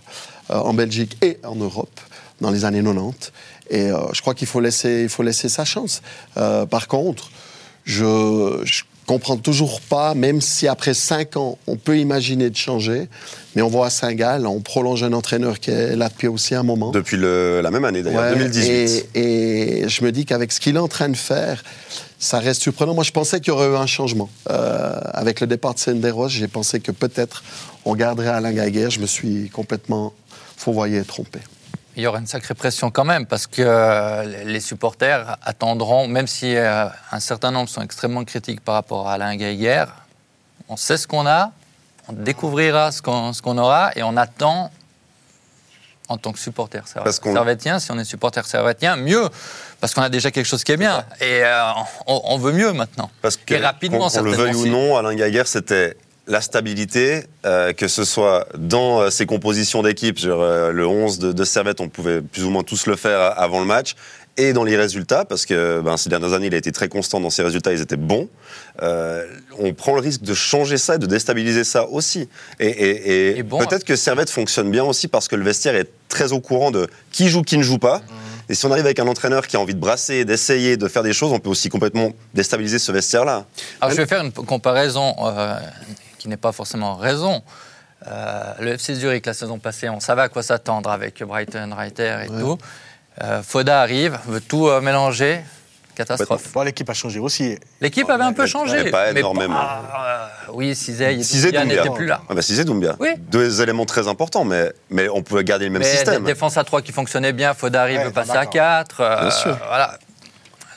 en 0.50 0.74
Belgique 0.74 1.16
et 1.22 1.38
en 1.42 1.56
Europe 1.56 2.00
dans 2.42 2.50
les 2.50 2.66
années 2.66 2.82
90. 2.82 3.32
Et 3.70 3.88
je 4.12 4.20
crois 4.20 4.34
qu'il 4.34 4.46
faut 4.46 4.60
laisser, 4.60 5.02
il 5.04 5.08
faut 5.08 5.22
laisser 5.22 5.48
sa 5.48 5.64
chance. 5.64 6.02
Par 6.34 6.86
contre, 6.86 7.30
je, 7.84 8.60
je 8.64 8.82
comprends 9.06 9.36
toujours 9.36 9.80
pas, 9.80 10.14
même 10.14 10.40
si 10.40 10.66
après 10.68 10.94
cinq 10.94 11.36
ans, 11.36 11.58
on 11.66 11.76
peut 11.76 11.98
imaginer 11.98 12.50
de 12.50 12.56
changer, 12.56 13.08
mais 13.54 13.62
on 13.62 13.68
voit 13.68 13.86
à 13.86 13.90
Saint-Gall, 13.90 14.46
on 14.46 14.60
prolonge 14.60 15.02
un 15.02 15.12
entraîneur 15.12 15.60
qui 15.60 15.70
est 15.70 15.94
là 15.96 16.08
depuis 16.08 16.28
aussi 16.28 16.54
un 16.54 16.62
moment. 16.62 16.90
Depuis 16.90 17.16
le- 17.16 17.60
la 17.62 17.70
même 17.70 17.84
année, 17.84 18.02
d'ailleurs, 18.02 18.22
Ouais, 18.32 18.34
2018. 18.38 19.06
Et, 19.14 19.80
et 19.82 19.88
je 19.88 20.04
me 20.04 20.10
dis 20.12 20.24
qu'avec 20.24 20.52
ce 20.52 20.60
qu'il 20.60 20.76
est 20.76 20.80
en 20.80 20.88
train 20.88 21.08
de 21.08 21.16
faire, 21.16 21.62
ça 22.18 22.38
reste 22.38 22.62
surprenant. 22.62 22.94
Moi, 22.94 23.04
je 23.04 23.10
pensais 23.12 23.40
qu'il 23.40 23.48
y 23.48 23.50
aurait 23.52 23.68
eu 23.68 23.76
un 23.76 23.86
changement. 23.86 24.30
Euh, 24.50 24.98
avec 25.12 25.40
le 25.40 25.46
départ 25.46 25.74
de 25.74 25.78
Senderos, 25.78 26.28
j'ai 26.28 26.48
pensé 26.48 26.80
que 26.80 26.90
peut-être 26.92 27.44
on 27.84 27.94
garderait 27.94 28.28
Alain 28.28 28.52
Gaguerre. 28.52 28.90
Je 28.90 29.00
me 29.00 29.06
suis 29.06 29.50
complètement 29.50 30.14
fourvoyé 30.56 30.98
et 31.00 31.04
trompé. 31.04 31.40
Il 31.96 32.02
y 32.02 32.06
aura 32.06 32.18
une 32.18 32.26
sacrée 32.26 32.54
pression 32.54 32.90
quand 32.90 33.04
même, 33.04 33.24
parce 33.26 33.46
que 33.46 33.62
euh, 33.62 34.44
les 34.44 34.60
supporters 34.60 35.36
attendront, 35.42 36.08
même 36.08 36.26
si 36.26 36.56
euh, 36.56 36.86
un 37.12 37.20
certain 37.20 37.50
nombre 37.52 37.68
sont 37.68 37.82
extrêmement 37.82 38.24
critiques 38.24 38.60
par 38.60 38.74
rapport 38.74 39.08
à 39.08 39.12
Alain 39.14 39.36
Gaillère, 39.36 39.94
on 40.68 40.76
sait 40.76 40.96
ce 40.96 41.06
qu'on 41.06 41.26
a, 41.26 41.52
on 42.08 42.12
découvrira 42.12 42.90
ce 42.90 43.00
qu'on 43.00 43.32
ce 43.32 43.40
qu'on 43.42 43.58
aura, 43.58 43.92
et 43.96 44.02
on 44.02 44.16
attend 44.16 44.72
en 46.08 46.18
tant 46.18 46.32
que 46.32 46.38
supporter 46.38 46.80
serv- 46.86 47.04
Parce 47.04 47.18
qu'on- 47.20 47.32
servétien, 47.32 47.78
si 47.78 47.90
on 47.92 47.98
est 47.98 48.04
supporter 48.04 48.44
servétien, 48.44 48.96
mieux, 48.96 49.28
parce 49.80 49.94
qu'on 49.94 50.02
a 50.02 50.08
déjà 50.10 50.30
quelque 50.32 50.46
chose 50.46 50.64
qui 50.64 50.72
est 50.72 50.76
bien, 50.76 51.04
et 51.20 51.44
euh, 51.44 51.70
on, 52.08 52.20
on 52.24 52.38
veut 52.38 52.52
mieux 52.52 52.72
maintenant. 52.72 53.08
Parce 53.22 53.36
que, 53.36 53.54
Et 53.54 53.58
rapidement, 53.58 54.08
qu'on 54.10 54.22
le 54.22 54.32
veuille 54.32 54.54
ou 54.54 54.66
non, 54.66 54.96
Alain 54.96 55.14
Gaguerre, 55.14 55.46
c'était 55.46 55.96
la 56.26 56.40
stabilité, 56.40 57.24
euh, 57.44 57.72
que 57.72 57.86
ce 57.88 58.04
soit 58.04 58.46
dans 58.56 59.00
euh, 59.02 59.10
ses 59.10 59.26
compositions 59.26 59.82
d'équipe, 59.82 60.18
genre, 60.18 60.42
euh, 60.42 60.72
le 60.72 60.86
11 60.86 61.18
de, 61.18 61.32
de 61.32 61.44
Servette, 61.44 61.80
on 61.80 61.88
pouvait 61.88 62.22
plus 62.22 62.44
ou 62.44 62.50
moins 62.50 62.62
tous 62.62 62.86
le 62.86 62.96
faire 62.96 63.20
avant 63.38 63.60
le 63.60 63.66
match, 63.66 63.94
et 64.36 64.52
dans 64.52 64.64
les 64.64 64.76
résultats, 64.76 65.24
parce 65.24 65.46
que 65.46 65.80
ben, 65.80 65.96
ces 65.96 66.08
dernières 66.08 66.32
années, 66.32 66.46
il 66.48 66.54
a 66.54 66.58
été 66.58 66.72
très 66.72 66.88
constant 66.88 67.20
dans 67.20 67.30
ses 67.30 67.42
résultats, 67.44 67.72
ils 67.72 67.80
étaient 67.80 67.96
bons. 67.96 68.28
Euh, 68.82 69.24
on 69.60 69.72
prend 69.74 69.94
le 69.94 70.00
risque 70.00 70.22
de 70.22 70.34
changer 70.34 70.76
ça, 70.78 70.96
et 70.96 70.98
de 70.98 71.06
déstabiliser 71.06 71.62
ça 71.62 71.86
aussi. 71.88 72.28
Et, 72.58 72.66
et- 72.66 73.10
et 73.34 73.38
Et 73.38 73.42
bon, 73.44 73.58
peut-être 73.58 73.84
que 73.84 73.94
Servette 73.94 74.30
fonctionne 74.30 74.70
bien 74.70 74.82
aussi 74.82 75.06
parce 75.08 75.28
que 75.28 75.36
le 75.36 75.44
vestiaire 75.44 75.76
est 75.76 75.88
très 76.08 76.32
au 76.32 76.40
courant 76.40 76.70
de 76.72 76.88
qui 77.12 77.28
joue, 77.28 77.42
qui 77.42 77.58
ne 77.58 77.62
joue 77.62 77.78
pas. 77.78 78.00
Et 78.48 78.54
si 78.54 78.66
on 78.66 78.72
arrive 78.72 78.84
avec 78.84 78.98
un 78.98 79.06
entraîneur 79.06 79.46
qui 79.46 79.56
a 79.56 79.60
envie 79.60 79.74
de 79.74 79.80
brasser, 79.80 80.24
d'essayer, 80.26 80.76
de 80.76 80.86
faire 80.88 81.02
des 81.02 81.12
choses, 81.14 81.32
on 81.32 81.38
peut 81.38 81.48
aussi 81.48 81.68
complètement 81.70 82.10
déstabiliser 82.34 82.78
ce 82.78 82.90
vestiaire-là. 82.92 83.46
Alors, 83.80 83.94
je 83.94 84.00
vais 84.02 84.06
faire 84.06 84.22
une 84.22 84.32
comparaison 84.32 85.14
euh, 85.24 85.56
qui 86.24 86.30
n'est 86.30 86.38
pas 86.38 86.52
forcément 86.52 86.96
raison. 86.96 87.42
Euh, 88.06 88.54
le 88.58 88.72
FC 88.72 88.94
Zurich, 88.94 89.26
la 89.26 89.34
saison 89.34 89.58
passée, 89.58 89.90
on 89.90 90.00
savait 90.00 90.22
à 90.22 90.30
quoi 90.30 90.42
s'attendre 90.42 90.90
avec 90.90 91.22
Brighton, 91.22 91.68
Reiter 91.76 92.16
et 92.24 92.28
tout. 92.28 92.56
Euh, 93.22 93.42
Foda 93.42 93.82
arrive, 93.82 94.18
veut 94.26 94.40
tout 94.40 94.66
euh, 94.68 94.80
mélanger. 94.80 95.42
Catastrophe. 95.94 96.50
Bon, 96.54 96.62
l'équipe 96.62 96.88
a 96.88 96.94
changé 96.94 97.18
aussi. 97.20 97.58
L'équipe 97.82 98.08
avait 98.08 98.24
un 98.24 98.32
peu 98.32 98.46
changé. 98.46 98.84
mais 98.84 98.90
pas 98.90 99.10
énormément. 99.10 99.54
pas- 99.54 100.30
euh, 100.48 100.52
oui, 100.54 100.74
Cizé, 100.74 101.14
n'était 101.14 101.90
plus 101.90 102.06
là. 102.06 102.22
Ah 102.26 102.34
bah 102.34 102.40
Doumbia. 102.64 102.96
Oui. 102.98 103.10
Deux 103.18 103.60
éléments 103.60 103.84
très 103.84 104.08
importants, 104.08 104.44
mais, 104.46 104.72
mais 104.88 105.10
on 105.10 105.22
pouvait 105.22 105.44
garder 105.44 105.66
le 105.66 105.72
même 105.72 105.82
Mais 105.82 105.88
système. 105.94 106.24
dé- 106.24 106.32
défense 106.32 106.56
à 106.56 106.64
3 106.64 106.80
qui 106.80 106.90
fonctionnait 106.90 107.34
bien, 107.34 107.52
Foda 107.52 107.82
arrive, 107.82 107.98
Ouais, 107.98 108.04
veut 108.06 108.12
passer 108.12 108.30
à 108.30 108.46
d'accord. 108.46 108.52
4. 108.54 109.00
euh, 109.02 109.20
Bien 109.20 109.30
sûr. 109.30 109.58
Voilà. 109.68 109.98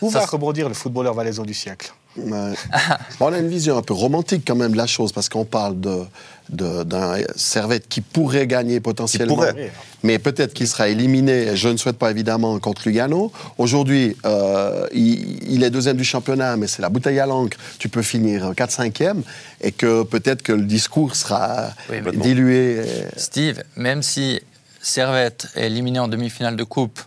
Où 0.02 0.12
Ça, 0.12 0.20
va 0.20 0.26
rebondir 0.26 0.68
le 0.68 0.76
footballeur 0.76 1.14
valaisan 1.14 1.44
du 1.44 1.54
siècle? 1.54 1.94
Ouais. 2.18 2.54
On 3.20 3.34
a 3.34 3.40
une 3.40 3.48
vision 3.48 3.78
un 3.78 3.82
peu 3.82 3.94
romantique 3.94 4.44
quand 4.46 4.56
même 4.56 4.72
de 4.72 4.78
la 4.78 4.88
chose, 4.88 5.12
parce 5.12 5.30
qu'on 5.30 5.46
parle 5.46 5.80
de, 5.80 6.04
d'un 6.50 7.18
Servette 7.36 7.88
qui 7.88 8.02
pourrait 8.02 8.48
gagner 8.48 8.80
potentiellement. 8.80 9.36
pourrait. 9.36 9.72
Mais 10.04 10.20
peut-être 10.20 10.54
qu'il 10.54 10.68
sera 10.68 10.88
éliminé, 10.90 11.56
je 11.56 11.70
ne 11.70 11.78
souhaite 11.78 11.98
pas 11.98 12.12
évidemment, 12.12 12.58
contre 12.60 12.84
Lugano. 12.86 13.32
Aujourd'hui, 13.58 14.16
euh, 14.26 14.88
il, 14.94 15.52
il 15.52 15.64
est 15.64 15.70
deuxième 15.70 15.98
du 15.98 16.04
championnat, 16.04 16.56
mais 16.58 16.68
c'est 16.68 16.82
la 16.82 16.90
bouteille 16.90 17.20
à 17.20 17.26
l'encre. 17.26 17.58
Tu 17.80 17.90
peux 17.90 18.02
finir 18.02 18.52
4-5e, 18.52 19.22
et 19.62 19.72
que 19.72 20.04
peut-être 20.04 20.42
que 20.42 20.54
le 20.54 20.64
discours 20.64 21.16
sera 21.16 21.70
Oui, 21.90 21.98
dilué. 22.16 22.82
Steve, 23.18 23.64
même 23.76 24.02
si 24.04 24.40
Servette 24.82 25.48
est 25.56 25.66
éliminé 25.68 26.00
en 26.00 26.08
demi-finale 26.08 26.56
de 26.56 26.64
coupe, 26.64 27.02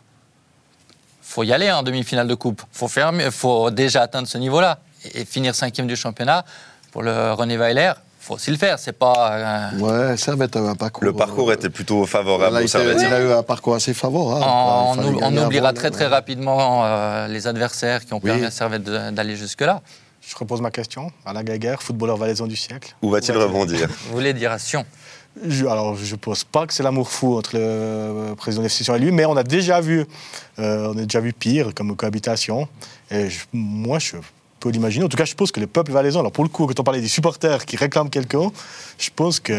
faut 1.22 1.44
y 1.44 1.52
aller 1.52 1.70
en 1.70 1.82
demi-finale 1.84 2.26
de 2.26 2.34
coupe. 2.34 2.62
Faut 2.72 2.88
faire, 2.88 3.12
faut 3.30 3.70
déjà 3.70 4.02
atteindre 4.02 4.26
ce 4.26 4.36
niveau-là 4.36 4.80
et 5.14 5.24
finir 5.24 5.54
cinquième 5.54 5.86
du 5.86 5.96
championnat. 5.96 6.44
Pour 6.92 7.02
le 7.02 7.32
René 7.32 7.56
Weiler, 7.56 7.92
faut 8.18 8.34
aussi 8.34 8.50
le 8.50 8.56
faire. 8.56 8.78
C'est 8.78 8.92
pas 8.98 9.70
euh, 9.74 9.78
Ouais, 9.78 10.16
Servette 10.16 10.56
a 10.56 10.60
eu 10.60 10.66
un 10.66 10.74
parcours. 10.74 11.04
Le 11.04 11.12
parcours 11.12 11.50
euh, 11.50 11.54
était 11.54 11.70
plutôt 11.70 12.04
favorable 12.06 12.56
au 12.56 12.60
il, 12.60 12.68
Servette. 12.68 12.98
il 13.00 13.12
a 13.12 13.20
eu 13.20 13.30
un 13.32 13.42
parcours 13.44 13.74
assez 13.76 13.94
favorable. 13.94 14.44
on, 14.44 15.22
à 15.36 15.44
oubliera 15.46 15.72
très 15.72 15.90
très 15.90 16.06
ouais. 16.06 16.10
rapidement 16.10 16.84
euh, 16.84 17.28
les 17.28 17.46
adversaires 17.46 18.04
qui 18.04 18.12
ont 18.12 18.20
Oui. 18.22 18.30
permis 18.30 18.44
à 18.44 18.50
Servette 18.50 18.82
d'aller 18.82 19.36
jusque-là. 19.36 19.82
Je 20.20 20.36
repose 20.36 20.60
ma 20.60 20.70
question. 20.70 21.10
Alain 21.24 21.42
Gaguerre, 21.44 21.82
footballeur 21.82 22.16
valaisan 22.16 22.46
du 22.46 22.56
siècle. 22.56 22.94
Où 23.02 23.10
va-t-il 23.10 23.38
rebondir? 23.38 23.88
Vous 24.08 24.12
voulez 24.12 24.34
dire 24.34 24.52
à 24.52 24.58
Sion? 24.58 24.84
Je, 25.46 25.64
alors, 25.64 25.94
je 25.96 26.10
ne 26.12 26.18
pense 26.18 26.42
pas 26.44 26.66
que 26.66 26.74
c'est 26.74 26.82
l'amour 26.82 27.08
fou 27.08 27.38
entre 27.38 27.54
le 27.56 27.62
euh, 27.62 28.34
président 28.34 28.62
de 28.62 28.66
l'FC 28.66 28.90
et 28.90 28.98
lui, 28.98 29.12
mais 29.12 29.24
on 29.24 29.36
a 29.36 29.44
déjà 29.44 29.80
vu, 29.80 30.04
euh, 30.58 30.92
on 30.92 30.98
a 30.98 31.02
déjà 31.02 31.20
vu 31.20 31.32
pire 31.32 31.72
comme 31.74 31.94
cohabitation. 31.96 32.68
Et 33.12 33.30
je- 33.30 33.38
moi, 33.52 33.98
je 34.00 34.16
peux 34.60 34.68
l'imaginer. 34.70 35.04
En 35.04 35.08
tout 35.08 35.16
cas, 35.16 35.24
je 35.24 35.34
pense 35.34 35.50
que 35.50 35.58
le 35.60 35.66
peuple 35.66 35.90
valaisan, 35.90 36.20
alors 36.20 36.30
pour 36.32 36.44
le 36.44 36.50
coup, 36.50 36.66
quand 36.66 36.78
on 36.78 36.84
parlait 36.84 37.00
des 37.00 37.08
supporters 37.08 37.64
qui 37.64 37.76
réclament 37.76 38.10
quelqu'un, 38.10 38.50
je 38.98 39.08
pense 39.14 39.40
que. 39.40 39.52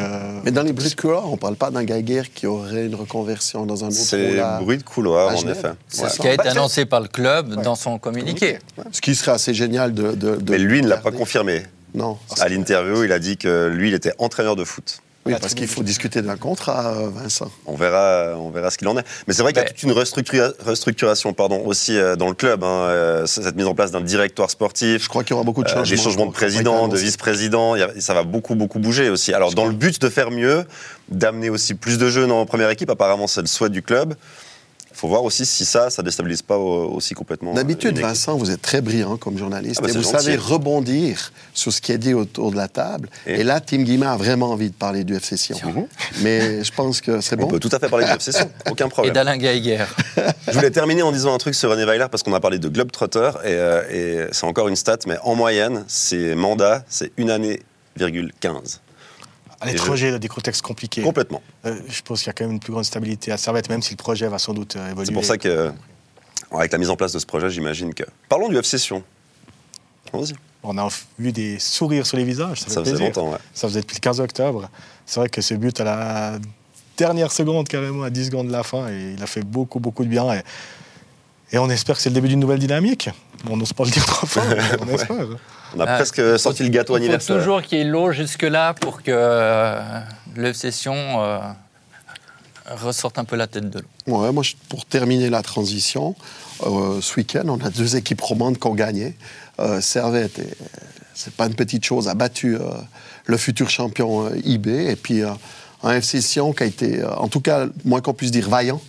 Mais 0.46 0.52
dans 0.52 0.62
les 0.62 0.72
bruits 0.74 0.90
de 0.90 0.96
couloir, 0.96 1.28
on 1.28 1.32
ne 1.34 1.38
parle 1.38 1.56
pas 1.56 1.72
d'un 1.72 1.84
Geiger 1.84 2.24
qui 2.34 2.48
aurait 2.48 2.86
une 2.86 2.96
reconversion 2.96 3.66
dans 3.66 3.84
un 3.84 3.88
autre 3.88 3.96
C'est 3.98 4.30
rôle 4.30 4.40
à- 4.40 4.60
bruit 4.60 4.78
de 4.78 4.84
couloir, 4.84 5.36
en 5.36 5.48
effet. 5.50 5.72
C'est 5.88 6.04
Ouais. 6.04 6.10
Ce 6.10 6.20
qui 6.20 6.28
a 6.28 6.34
été 6.34 6.44
Bah, 6.46 6.52
annoncé 6.52 6.86
par 6.86 7.02
le 7.02 7.08
club 7.08 7.62
dans 7.64 7.76
son 7.76 7.98
communiqué. 8.00 8.60
Ce 8.92 9.02
qui 9.02 9.16
serait 9.16 9.32
assez 9.32 9.54
génial 9.54 9.94
de. 9.94 10.12
de- 10.14 10.36
de 10.38 10.52
Mais 10.52 10.60
lui 10.60 10.82
ne 10.82 10.88
l'a 10.88 10.98
pas 10.98 11.12
confirmé. 11.12 11.64
Non. 11.94 12.18
À 12.40 12.48
l'interview, 12.48 13.04
il 13.04 13.12
a 13.12 13.20
dit 13.20 13.36
que 13.38 13.68
lui, 13.68 13.90
il 13.90 13.94
était 13.94 14.14
entraîneur 14.20 14.56
de 14.56 14.64
foot. 14.64 15.02
Oui, 15.26 15.34
parce 15.40 15.54
qu'il 15.54 15.68
faut 15.68 15.84
discuter 15.84 16.24
d'un 16.24 16.36
contrat, 16.36 16.96
euh, 16.98 17.10
Vincent. 17.14 17.52
On 17.68 17.76
verra, 17.76 18.36
on 18.40 18.50
verra 18.50 18.72
ce 18.72 18.78
qu'il 18.80 18.88
en 18.88 18.98
est. 18.98 19.04
Mais 19.28 19.36
c'est 19.36 19.44
vrai 19.44 19.54
qu'il 19.54 19.62
y 19.62 19.66
a 19.66 19.66
Mais- 19.66 19.70
toute 19.70 19.84
une 19.84 19.92
restructura- 19.92 20.52
restructuration 20.66 21.32
pardon, 21.34 21.62
aussi 21.64 21.96
euh, 21.96 22.16
dans 22.16 22.28
le 22.28 22.34
club. 22.34 22.64
hein, 22.64 22.68
euh, 22.90 23.26
cette 23.28 23.56
mise 23.56 23.68
en 23.68 23.76
place 23.76 23.92
d'un 23.92 24.02
directoire 24.02 24.50
sportif, 24.50 25.04
Je 25.04 25.10
crois 25.10 25.24
qu'il 25.24 25.32
y 25.32 25.34
aura 25.36 25.44
beaucoup 25.44 25.64
de 25.64 25.70
changements. 25.70 25.84
des 25.96 25.98
changements 26.02 26.26
de 26.26 26.32
président, 26.32 26.88
de 26.88 26.98
vice-président. 26.98 27.76
Ça 28.00 28.16
va 28.16 28.24
beaucoup, 28.24 28.56
beaucoup 28.56 28.80
bouger 28.80 29.10
aussi. 29.10 29.32
Alors, 29.32 29.54
dans 29.54 29.66
le 29.66 29.74
but 29.74 30.02
de 30.02 30.10
faire 30.10 30.32
mieux, 30.32 30.66
d'amener 31.10 31.50
aussi 31.52 31.76
plus 31.76 32.00
de 32.00 32.10
jeunes 32.10 32.32
en 32.32 32.46
première 32.48 32.72
équipe, 32.72 32.90
apparemment, 32.90 33.28
c'est 33.28 33.42
le 33.42 33.48
souhait 33.48 33.70
du 33.70 33.84
club. 33.84 34.16
Il 34.94 34.98
faut 34.98 35.08
voir 35.08 35.24
aussi 35.24 35.46
si 35.46 35.66
ça, 35.66 35.90
ça 35.90 36.04
déstabilise 36.04 36.42
pas 36.42 36.56
euh, 36.56 36.58
aussi 36.58 37.14
complètement. 37.14 37.52
euh, 37.52 37.56
D'habitude, 37.56 37.92
équipe. 37.92 38.04
Vincent, 38.06 38.36
vous 38.38 38.52
êtes 38.52 38.62
très 38.62 38.82
brillant 38.82 39.18
comme 39.18 39.38
journaliste 39.38 39.80
Ah 39.80 39.88
bah, 39.88 39.90
et 39.90 39.98
vous 39.98 40.04
gentil. 40.04 40.24
savez 40.26 40.36
rebondir 40.36 41.32
sur 41.54 41.72
ce 41.74 41.82
qui 41.82 41.92
est 41.92 41.98
dit 41.98 42.14
autour 42.14 42.52
de 42.52 42.58
la 42.58 42.68
table. 42.68 43.10
Et- 43.26 43.40
Et, 43.40 43.44
là, 43.44 43.60
Tim 43.60 43.78
Guillemin 43.84 44.12
a 44.14 44.18
vraiment 44.18 44.52
envie 44.52 44.70
de 44.70 44.76
parler 44.76 45.04
du 45.04 45.16
FC 45.16 45.38
Sion. 45.38 45.88
Mais 46.22 46.64
je 46.64 46.72
pense 46.72 47.02
que 47.02 47.22
c'est 47.22 47.36
On 47.36 47.44
bon. 47.44 47.48
peut 47.48 47.60
tout 47.60 47.70
à 47.72 47.80
fait 47.80 47.90
parler 47.90 48.06
de 48.06 48.12
l'obsession, 48.12 48.50
aucun 48.70 48.88
Et 48.88 48.90
problème. 48.90 49.14
d'Alain 49.14 49.38
Geiger. 49.38 49.86
Je 50.48 50.52
voulais 50.54 50.72
terminer 50.72 51.02
en 51.04 51.12
disant 51.12 51.34
un 51.34 51.38
truc 51.38 51.56
sur 51.56 51.70
René 51.72 51.86
Weiler 51.86 52.06
parce 52.12 52.22
qu'on 52.24 52.34
a 52.34 52.40
parlé 52.40 52.60
de 52.60 52.68
Globetrotter 52.68 53.32
et, 53.44 53.48
euh, 53.48 53.84
et 53.90 54.28
c'est 54.34 54.46
encore 54.46 54.68
une 54.68 54.76
stat, 54.76 54.98
mais 55.08 55.18
en 55.24 55.36
moyenne, 55.36 55.84
ses 55.88 56.36
mandats, 56.36 56.84
c'est 56.90 57.12
une 57.18 57.30
année, 57.32 57.62
virgule 57.96 58.32
15. 58.40 58.82
À 59.62 59.68
l'étranger, 59.68 60.12
dans 60.12 60.18
des 60.18 60.28
contextes 60.28 60.64
compliqués. 60.64 61.02
Complètement. 61.04 61.42
Euh, 61.66 61.80
je 61.88 62.02
pense 62.02 62.20
qu'il 62.20 62.28
y 62.28 62.30
a 62.32 62.34
quand 62.34 62.44
même 62.44 62.54
une 62.54 62.60
plus 62.60 62.74
grande 62.74 62.86
stabilité 62.86 63.32
à 63.32 63.38
Servette, 63.38 63.70
même 63.70 63.82
si 63.82 63.92
le 63.92 63.98
projet 63.98 64.28
va 64.28 64.40
sans 64.40 64.54
doute 64.54 64.76
euh, 64.76 64.90
évoluer. 64.90 65.06
C'est 65.06 65.14
pour 65.14 65.26
ça 65.26 65.38
que, 65.38 65.72
avec 66.52 66.72
la 66.72 66.78
mise 66.80 66.90
en 66.90 66.96
place 66.96 67.14
de 67.14 67.20
ce 67.20 67.26
projet, 67.26 67.50
j'imagine 67.50 67.94
que. 67.94 68.04
Parlons 68.28 68.50
du 68.50 68.58
FC 68.58 68.78
Sion. 68.78 69.04
On 70.64 70.78
a 70.78 70.88
vu 71.18 71.32
des 71.32 71.60
sourires 71.60 72.06
sur 72.06 72.18
les 72.18 72.24
visages. 72.24 72.62
Ça, 72.62 72.68
faisait 72.68 72.82
plaisir. 72.82 73.06
longtemps, 73.06 73.32
ouais. 73.32 73.38
Ça 73.54 73.68
faisait 73.68 73.82
depuis 73.82 73.96
le 73.96 74.02
15 74.02 74.20
octobre. 74.20 74.70
C'est 75.06 75.20
vrai 75.20 75.30
que 75.30 75.42
ce 75.42 75.54
but 75.54 75.80
à 75.80 75.84
la 75.84 76.40
dernière 76.98 77.32
seconde, 77.32 77.68
carrément 77.68 78.04
à 78.04 78.10
10 78.10 78.26
secondes 78.26 78.48
de 78.48 78.52
la 78.52 78.64
fin, 78.64 78.90
et 78.90 79.14
il 79.18 79.24
a 79.24 79.28
fait 79.28 79.44
beaucoup, 79.44 79.80
beaucoup 79.80 80.04
de 80.04 80.10
bien. 80.10 80.34
Et, 80.34 80.42
et 81.54 81.58
on 81.58 81.70
espère 81.70 81.96
que 81.96 82.02
c'est 82.02 82.10
le 82.10 82.16
début 82.16 82.28
d'une 82.28 82.40
nouvelle 82.40 82.60
dynamique. 82.60 83.10
On 83.50 83.58
n'ose 83.58 83.74
pas 83.74 83.86
le 83.86 83.92
dire 83.92 84.06
trop 84.06 84.28
fort, 84.28 84.44
mais 84.50 84.58
on 84.82 84.88
espère. 84.96 85.28
On 85.76 85.80
a 85.80 85.86
Ah, 85.88 85.96
presque 85.96 86.40
sorti 86.40 86.64
le 86.64 86.70
gâteau 86.70 86.94
Il 86.94 86.98
faut 87.00 87.04
anniversaire. 87.04 87.38
toujours 87.38 87.62
qu'il 87.62 87.78
y 87.78 87.82
ait 87.82 87.86
l'eau 87.86 88.12
jusque-là 88.12 88.74
pour 88.74 89.02
que 89.04 89.12
euh, 89.14 89.80
le 90.36 90.54
session 90.54 90.94
euh, 90.96 91.40
ressorte 92.70 93.18
un 93.18 93.24
peu 93.26 93.36
la 93.36 93.48
tête 93.48 93.70
de 93.70 93.80
l'eau. 93.80 94.18
Ouais, 94.18 94.32
moi, 94.32 94.44
pour 94.70 94.86
terminer 94.86 95.30
la 95.30 95.42
transition, 95.42 96.16
euh, 96.66 97.00
ce 97.02 97.16
week-end, 97.18 97.44
on 97.48 97.60
a 97.62 97.70
deux 97.70 97.96
équipes 97.96 98.22
romandes 98.22 98.58
qui 98.58 98.68
ont 98.68 98.76
gagné. 98.76 99.16
Euh, 99.60 99.82
Servette, 99.82 100.40
et, 100.40 100.48
c'est 101.14 101.34
pas 101.34 101.46
une 101.48 101.56
petite 101.56 101.86
chose, 101.86 102.08
a 102.08 102.16
battu 102.16 102.56
euh, 102.56 102.60
le 103.26 103.38
futur 103.38 103.70
champion 103.70 104.26
euh, 104.28 104.38
IB. 104.44 104.68
Et 104.68 104.96
puis, 104.96 105.22
euh, 105.24 105.30
un 105.84 105.94
FC 105.94 106.22
Sion 106.22 106.54
qui 106.54 106.64
a 106.64 106.66
été, 106.66 107.02
euh, 107.02 107.14
en 107.16 107.28
tout 107.28 107.42
cas, 107.42 107.66
moins 107.86 108.02
qu'on 108.02 108.14
puisse 108.14 108.32
dire, 108.32 108.50
vaillant. 108.50 108.82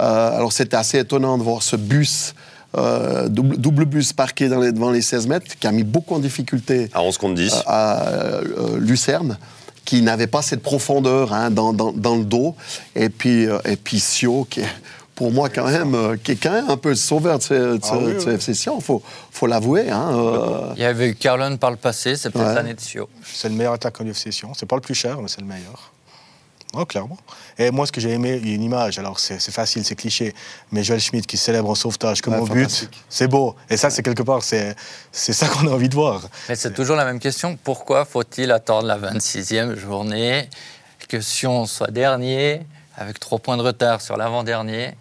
Euh, 0.00 0.36
alors, 0.36 0.52
c'était 0.52 0.76
assez 0.76 0.98
étonnant 0.98 1.38
de 1.38 1.42
voir 1.42 1.62
ce 1.62 1.76
bus, 1.76 2.34
euh, 2.76 3.28
double, 3.28 3.56
double 3.56 3.84
bus 3.84 4.12
parqué 4.12 4.48
dans 4.48 4.60
les- 4.60 4.72
devant 4.72 4.90
les 4.90 5.02
16 5.02 5.26
mètres, 5.26 5.46
qui 5.58 5.66
a 5.66 5.72
mis 5.72 5.84
beaucoup 5.84 6.14
en 6.14 6.18
difficulté 6.18 6.90
À 6.94 7.02
11 7.02 7.18
contre 7.18 7.34
10. 7.34 7.62
à 7.66 8.06
euh, 8.08 8.78
Lucerne 8.78 9.38
qui 9.84 10.02
n'avait 10.02 10.26
pas 10.26 10.42
cette 10.42 10.62
profondeur 10.62 11.32
hein, 11.32 11.50
dans, 11.50 11.72
dans- 11.72 11.92
dans 11.92 12.16
le 12.16 12.24
dos 12.24 12.56
et 12.96 13.08
puis 13.08 13.46
euh, 13.46 13.58
et 13.64 13.76
puis 13.76 14.00
Sio 14.00 14.44
qui 14.50 14.60
est 14.60 14.66
pour 15.14 15.30
moi 15.30 15.48
quand 15.48 15.64
même 15.68 15.94
euh, 15.94 16.16
qui 16.22 16.32
est 16.32 16.36
quand 16.36 16.50
même 16.50 16.68
un 16.68 16.76
peu 16.76 16.88
le 16.90 16.94
sauveur 16.96 17.38
de 17.38 17.42
ce, 17.44 17.54
de 17.78 17.84
ce- 17.84 17.90
Ah 17.92 17.98
oui, 17.98 18.14
de 18.14 18.18
ce 18.18 18.28
oui. 18.28 18.34
FC 18.34 18.52
Sion 18.52 18.80
faut 18.80 19.00
faut 19.30 19.46
l'avouer 19.46 19.88
hein, 19.90 20.10
euh, 20.12 20.72
Il 20.76 20.82
y 20.82 20.84
avait 20.84 21.10
eu 21.10 21.14
Carlon 21.14 21.56
par 21.56 21.70
le 21.70 21.76
passé, 21.76 22.16
c'est 22.16 22.30
peut-être 22.30 22.48
Ouais. 22.48 22.54
l'année 22.56 22.74
de 22.74 22.80
Sio. 22.80 23.08
C'est 23.24 23.48
le 23.48 23.54
meilleur 23.54 23.74
attaquant 23.74 24.02
du 24.04 24.12
session. 24.12 24.52
C'est 24.54 24.66
pas 24.66 24.76
le 24.76 24.82
plus 24.82 24.94
cher, 24.94 25.18
mais 25.22 25.28
c'est 25.28 25.40
le 25.40 25.46
meilleur. 25.46 25.92
Oh, 26.74 26.84
clairement. 26.84 27.16
Et 27.58 27.70
moi, 27.70 27.86
ce 27.86 27.92
que 27.92 28.00
j'ai 28.00 28.10
aimé, 28.10 28.38
il 28.42 28.48
y 28.48 28.52
a 28.52 28.54
une 28.54 28.62
image, 28.62 28.98
alors 28.98 29.18
c'est 29.18 29.40
facile, 29.50 29.84
c'est 29.84 29.94
cliché, 29.94 30.34
mais 30.72 30.82
Joel 30.82 31.00
Schmidt 31.00 31.26
qui 31.26 31.36
célèbre 31.36 31.70
en 31.70 31.74
sauvetage 31.74 32.20
comme 32.20 32.34
Ouais, 32.34 32.40
au 32.40 32.46
but, 32.46 32.90
c'est 33.08 33.28
beau. 33.28 33.54
Et 33.70 33.76
ça, 33.76 33.88
c'est 33.88 34.02
quelque 34.02 34.22
part, 34.22 34.42
c'est 34.42 34.74
c'est 35.12 35.32
ça 35.32 35.48
qu'on 35.48 35.66
a 35.68 35.70
envie 35.70 35.88
de 35.88 35.94
voir. 35.94 36.22
Mais 36.48 36.56
c'est 36.56 36.74
toujours 36.74 36.96
la 36.96 37.04
même 37.04 37.20
question. 37.20 37.56
Pourquoi 37.62 38.04
faut-il 38.04 38.50
attendre 38.50 38.86
la 38.86 38.98
26e 38.98 39.76
journée, 39.76 40.48
que 41.08 41.20
Sion 41.20 41.66
soit 41.66 41.90
dernier, 41.90 42.60
avec 42.96 43.20
trois 43.20 43.38
points 43.38 43.56
de 43.56 43.62
retard 43.62 44.00
sur 44.00 44.16
l'avant-dernier, 44.16 44.94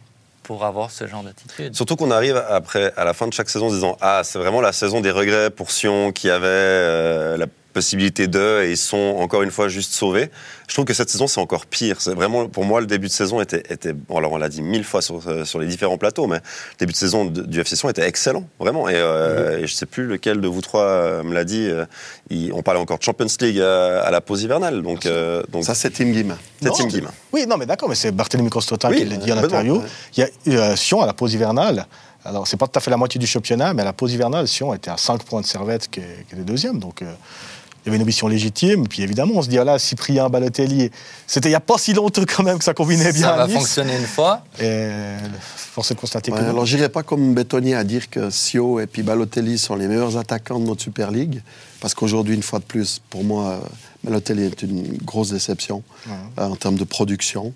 pour 0.43 0.63
avoir 0.63 0.91
ce 0.91 1.07
genre 1.07 1.23
d'attitude 1.23 1.75
Surtout 1.75 1.95
qu'on 1.95 2.11
arrive 2.11 2.37
après, 2.47 2.93
à 2.95 3.03
la 3.03 3.13
fin 3.13 3.27
de 3.27 3.33
chaque 3.33 3.49
saison 3.49 3.65
en 3.65 3.69
se 3.69 3.75
disant 3.75 3.97
Ah, 3.99 4.21
c'est 4.23 4.37
vraiment 4.37 4.61
la 4.61 4.71
saison 4.71 5.01
des 5.01 5.11
regrets 5.11 5.49
pour 5.49 5.71
Sion 5.71 6.11
qui 6.11 6.29
avait 6.29 6.45
euh, 6.47 7.37
la 7.37 7.47
possibilité 7.75 8.27
de, 8.27 8.63
et 8.63 8.71
ils 8.71 8.77
sont 8.77 9.17
encore 9.19 9.43
une 9.43 9.51
fois 9.51 9.67
juste 9.67 9.93
sauvés. 9.93 10.31
Je 10.67 10.73
trouve 10.73 10.85
que 10.85 10.93
cette 10.95 11.09
saison, 11.09 11.27
c'est 11.27 11.39
encore 11.41 11.65
pire. 11.67 12.01
C'est 12.01 12.13
vraiment, 12.15 12.47
pour 12.47 12.63
moi, 12.65 12.79
le 12.81 12.87
début 12.87 13.07
de 13.07 13.11
saison 13.11 13.41
était, 13.41 13.63
était 13.69 13.93
bon, 13.93 14.17
alors 14.17 14.31
on 14.31 14.37
l'a 14.37 14.49
dit 14.49 14.61
mille 14.63 14.83
fois 14.83 15.01
sur, 15.03 15.21
euh, 15.27 15.45
sur 15.45 15.59
les 15.59 15.67
différents 15.67 15.97
plateaux, 15.99 16.25
mais 16.25 16.37
le 16.37 16.77
début 16.79 16.93
de 16.93 16.97
saison 16.97 17.25
du 17.25 17.59
FC 17.59 17.75
Sion 17.75 17.89
était 17.89 18.07
excellent, 18.07 18.45
vraiment. 18.59 18.89
Et, 18.89 18.93
euh, 18.95 19.59
et 19.59 19.67
je 19.67 19.73
sais 19.75 19.85
plus 19.85 20.05
lequel 20.07 20.41
de 20.41 20.47
vous 20.47 20.61
trois 20.61 20.81
euh, 20.85 21.21
me 21.23 21.33
l'a 21.35 21.43
dit. 21.43 21.69
il- 22.31 22.51
on 22.53 22.63
parlait 22.63 22.79
encore 22.79 22.97
de 22.97 23.03
Champions 23.03 23.27
League 23.41 23.59
à, 23.59 24.01
à 24.03 24.09
la 24.09 24.21
pause 24.21 24.41
hivernale, 24.43 24.81
donc, 24.81 25.05
euh, 25.05 25.43
donc 25.51 25.65
Ça, 25.65 25.75
c'est 25.75 25.91
Tim 25.91 26.05
Guim. 26.11 26.35
c'est 26.61 26.71
Tim 26.71 26.87
Kim. 26.87 27.07
Oui, 27.33 27.45
non, 27.45 27.57
mais 27.57 27.65
d'accord, 27.65 27.89
mais 27.89 27.95
c'est 27.95 28.11
Barthélemy 28.11 28.49
Crostota 28.49 28.89
Oui, 28.89 28.99
qui 28.99 29.05
l'a 29.05 29.17
dit 29.17 29.31
en 29.33 29.37
interview. 29.37 29.75
ouais. 29.79 29.85
Il 30.15 30.21
y 30.21 30.23
a 30.23 30.29
eu 30.45 30.57
euh, 30.57 30.75
Sion 30.77 31.01
à 31.01 31.05
la 31.05 31.13
pause 31.13 31.33
hivernale. 31.33 31.85
Alors, 32.27 32.47
c'est 32.47 32.57
pas 32.57 32.65
tout 32.65 32.79
à 32.79 32.81
fait 32.81 32.89
la 32.89 32.97
moitié 32.97 33.19
du 33.19 33.27
championnat, 33.27 33.75
mais 33.75 33.83
à 33.83 33.85
la 33.85 33.93
pause 33.93 34.11
hivernale, 34.13 34.47
Sion 34.47 34.73
était 34.73 34.89
à 34.89 34.97
5 34.97 35.21
points 35.23 35.41
de 35.41 35.45
Servette, 35.45 35.89
qui 35.91 35.99
est, 35.99 36.25
qui 36.27 36.33
est 36.33 36.37
le 36.39 36.43
deuxième. 36.43 36.79
Donc, 36.79 37.03
il 37.85 37.89
y 37.89 37.89
avait 37.89 37.97
une 37.97 38.01
ambition 38.03 38.27
légitime. 38.27 38.87
Puis 38.87 39.03
évidemment, 39.03 39.33
on 39.35 39.41
se 39.43 39.47
dit, 39.49 39.59
ah 39.59 39.63
là, 39.63 39.77
Cyprien, 39.77 40.27
Balotelli, 40.29 40.89
c'était 41.27 41.49
il 41.49 41.51
n'y 41.51 41.55
a 41.55 41.59
pas 41.59 41.77
si 41.77 41.93
longtemps 41.93 42.23
quand 42.25 42.41
même 42.43 42.57
que 42.57 42.63
ça 42.63 42.73
combinait 42.73 43.13
bien 43.13 43.21
Ça 43.27 43.33
à 43.35 43.37
va 43.37 43.47
Nice. 43.47 43.55
fonctionner 43.57 43.95
une 43.95 44.05
fois. 44.07 44.41
Et 44.59 44.89
force 45.55 45.91
est 45.91 45.93
de 45.95 45.99
constater 45.99 46.31
Ouais, 46.31 46.39
que 46.39 46.43
alors, 46.45 46.65
j'irai 46.65 46.89
pas 46.89 47.03
comme 47.03 47.33
bétonnier 47.35 47.75
à 47.75 47.83
dire 47.83 48.09
que 48.09 48.29
Sio 48.31 48.79
et 48.79 48.87
puis 48.87 49.03
Balotelli 49.03 49.59
sont 49.59 49.75
les 49.75 49.87
meilleurs 49.87 50.17
attaquants 50.17 50.59
de 50.59 50.65
notre 50.65 50.81
Super 50.81 51.11
League. 51.11 51.41
Parce 51.79 51.93
qu'aujourd'hui, 51.93 52.33
une 52.33 52.41
fois 52.43 52.59
de 52.59 52.63
plus, 52.63 53.01
pour 53.11 53.23
moi, 53.23 53.49
euh, 53.51 53.59
Balotelli 54.03 54.45
est 54.45 54.63
une 54.63 54.97
grosse 55.03 55.29
déception 55.29 55.83
euh, 56.09 56.11
en 56.37 56.55
termes 56.55 56.77
de 56.77 56.83
production. 56.85 57.53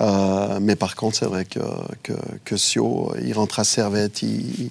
Euh, 0.00 0.58
mais 0.60 0.76
par 0.76 0.96
contre, 0.96 1.16
c'est 1.16 1.26
vrai 1.26 1.44
que, 1.44 1.60
que, 2.02 2.12
que 2.44 2.56
Sio, 2.56 3.14
il 3.22 3.32
rentre 3.32 3.60
à 3.60 3.64
Servette, 3.64 4.22
il, 4.22 4.70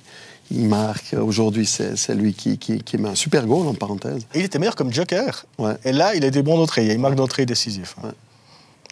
il 0.51 0.67
marque. 0.67 1.15
Aujourd'hui, 1.19 1.65
c'est 1.65 1.95
c'est 1.97 2.13
lui 2.15 2.33
qui, 2.33 2.57
qui, 2.57 2.81
qui 2.83 2.97
met 2.97 3.09
un 3.09 3.15
super 3.15 3.45
goal, 3.45 3.67
en 3.67 3.73
parenthèse. 3.73 4.23
Et 4.33 4.39
il 4.39 4.45
était 4.45 4.59
meilleur 4.59 4.75
comme 4.75 4.93
joker. 4.93 5.45
Ouais. 5.57 5.75
Et 5.83 5.91
là, 5.91 6.15
il 6.15 6.23
a 6.25 6.29
des 6.29 6.43
bons 6.43 6.57
d'entrée. 6.57 6.87
Il 6.87 6.99
marque 6.99 7.15
d'entrée 7.15 7.45
décisif. 7.45 7.95
Ouais. 8.03 8.11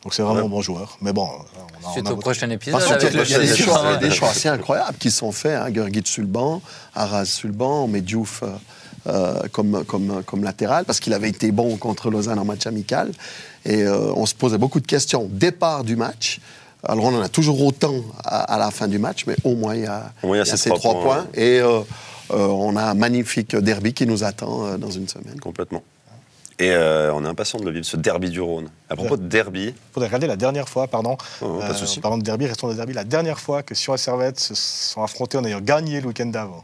Donc, 0.04 0.14
c'est 0.16 0.24
vraiment 0.24 0.40
Ouais. 0.40 0.46
un 0.46 0.50
bon 0.50 0.62
joueur. 0.62 0.98
Mais 1.02 1.14
bon, 1.14 1.28
on 1.84 1.90
a, 1.90 1.92
Suite 1.92 2.06
on 2.08 2.12
a 2.12 2.14
au 2.14 2.18
prochain 2.18 2.50
épisode 2.50 2.82
contre, 2.82 2.94
avec 2.94 3.04
il 3.04 3.14
y 3.14 3.18
le 3.18 3.36
a 3.36 3.40
des, 3.40 3.56
choix, 3.56 3.98
des 3.98 4.12
choix 4.12 4.30
assez 4.30 4.50
incroyables 4.50 4.98
qui 4.98 5.12
sont 5.12 5.32
faits. 5.32 5.60
Hein. 5.62 5.70
Gurgit 5.70 6.02
sur 6.06 6.22
le 6.24 6.28
banc, 6.28 6.62
Arras 6.96 7.26
sur 7.26 7.48
le 7.48 7.54
banc, 7.54 7.84
on 7.84 7.88
met 7.88 8.02
Diouf 8.02 8.42
euh, 8.42 8.48
euh, 9.08 9.40
comme, 9.52 9.84
comme, 9.86 10.24
comme 10.24 10.44
latéral 10.44 10.86
parce 10.86 11.00
qu'il 11.00 11.14
avait 11.14 11.30
été 11.30 11.52
bon 11.52 11.78
contre 11.78 12.10
Lausanne 12.10 12.40
en 12.40 12.46
match 12.46 12.66
amical. 12.66 13.12
Et 13.66 13.84
euh, 13.84 14.12
on 14.16 14.26
se 14.26 14.34
posait 14.34 14.58
beaucoup 14.58 14.80
de 14.80 14.88
questions. 14.88 15.28
Départ 15.32 15.84
du 15.84 15.96
match. 15.96 16.40
Alors 16.84 17.06
on 17.06 17.16
en 17.16 17.22
a 17.22 17.30
toujours 17.30 17.62
autant 17.64 17.96
à, 18.24 18.56
à 18.56 18.58
la 18.58 18.72
fin 18.72 18.88
du 18.88 18.98
match, 19.00 19.26
mais 19.28 19.36
au 19.44 19.56
moins 19.56 19.76
il 19.76 19.84
y 19.84 19.86
a, 19.86 20.12
il 20.24 20.30
y 20.30 20.34
a 20.34 20.36
il 20.36 20.38
y 20.38 20.42
a 20.42 20.58
ces 20.58 20.70
trois 20.70 20.80
trois 20.80 20.94
points, 20.94 21.24
points. 21.24 21.28
Et 21.34 21.60
euh, 21.60 21.82
euh, 22.32 22.48
on 22.48 22.76
a 22.76 22.84
un 22.84 22.94
magnifique 22.96 23.56
derby 23.56 23.94
qui 23.94 24.06
nous 24.08 24.24
attend 24.24 24.66
euh, 24.66 24.78
dans 24.78 24.90
une 24.92 25.08
semaine. 25.08 25.40
Complètement. 25.40 25.84
Et 26.60 26.72
euh, 26.72 27.12
on 27.14 27.26
est 27.26 27.28
impatient 27.28 27.60
de 27.60 27.66
le 27.66 27.72
vivre, 27.72 27.86
ce 27.86 27.98
derby 27.98 28.30
du 28.30 28.40
Rhône. 28.40 28.70
À 28.88 28.96
propos 28.96 29.18
de 29.18 29.28
derby, 29.28 29.74
faudrait 29.94 30.10
regarder 30.10 30.28
la 30.28 30.36
dernière 30.36 30.70
fois, 30.70 30.86
pardon. 30.88 31.18
Oh, 31.42 31.54
oh, 31.56 31.60
pas 31.60 31.70
de 31.70 31.78
souci. 31.78 32.00
Parlant 32.00 32.20
de 32.20 32.24
derby, 32.24 32.46
restons 32.46 32.68
de 32.68 32.76
derby. 32.76 32.94
La 32.94 33.04
dernière 33.04 33.40
fois 33.40 33.64
que 33.64 33.74
Sion 33.74 33.96
et 33.96 33.98
Servette 33.98 34.40
se 34.40 34.54
sont 34.54 35.02
affrontés 35.02 35.40
en 35.40 35.44
ayant 35.46 35.60
gagné 35.60 36.02
le 36.02 36.08
week-end 36.08 36.28
d'avant. 36.28 36.64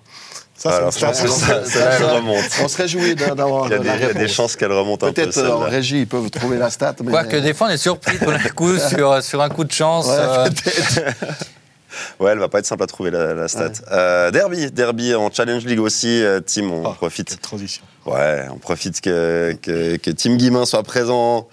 Ça, 0.57 0.75
alors 0.77 0.91
je 0.91 0.99
pense 1.05 1.21
que 1.21 2.15
remonte. 2.15 2.43
On 2.63 2.67
se 2.67 2.77
réjouit 2.77 3.13
d'avoir 3.15 3.67
Il 3.67 3.71
y 3.71 3.73
a 3.75 3.77
la 3.77 3.83
des, 3.83 3.89
il 4.03 4.07
y 4.07 4.09
a 4.09 4.13
des 4.13 4.27
chances 4.27 4.55
qu'elle 4.55 4.71
remonte 4.71 5.03
un 5.03 5.07
peu. 5.07 5.13
Peut-être 5.13 5.39
en 5.47 5.59
régie, 5.59 5.99
ils 6.01 6.07
peuvent 6.07 6.29
trouver 6.31 6.57
la 6.57 6.69
stat. 6.71 6.95
Mais... 7.03 7.11
Quoique 7.11 7.35
des 7.37 7.53
fois, 7.53 7.67
on 7.67 7.69
est 7.69 7.77
surpris 7.77 8.17
tout 8.17 8.25
d'un 8.25 8.39
coup 8.55 8.75
sur, 8.89 9.21
sur 9.23 9.41
un 9.41 9.49
coup 9.49 9.63
de 9.65 9.71
chance. 9.71 10.07
Ouais, 10.07 10.15
euh, 10.17 10.45
peut-être. 10.49 11.15
Ouais, 12.19 12.31
elle 12.31 12.37
va 12.37 12.47
pas 12.47 12.59
être 12.59 12.65
simple 12.67 12.83
à 12.83 12.87
trouver 12.87 13.09
la, 13.09 13.33
la 13.33 13.47
stat. 13.47 13.71
Euh, 13.91 14.29
derby, 14.29 14.69
derby 14.71 15.15
en 15.15 15.31
Challenge 15.31 15.63
League 15.65 15.79
aussi. 15.79 16.21
euh, 16.23 16.39
Tim, 16.45 16.69
on 16.69 16.83
Oh, 16.85 16.93
profite. 16.93 17.41
transition. 17.41 17.83
Ouais, 18.05 18.45
on 18.51 18.57
profite 18.57 19.01
que, 19.01 19.55
que, 19.63 19.95
que 19.97 20.11
Tim 20.11 20.35
Guimin 20.35 20.65
soit 20.65 20.83
présent. 20.83 21.47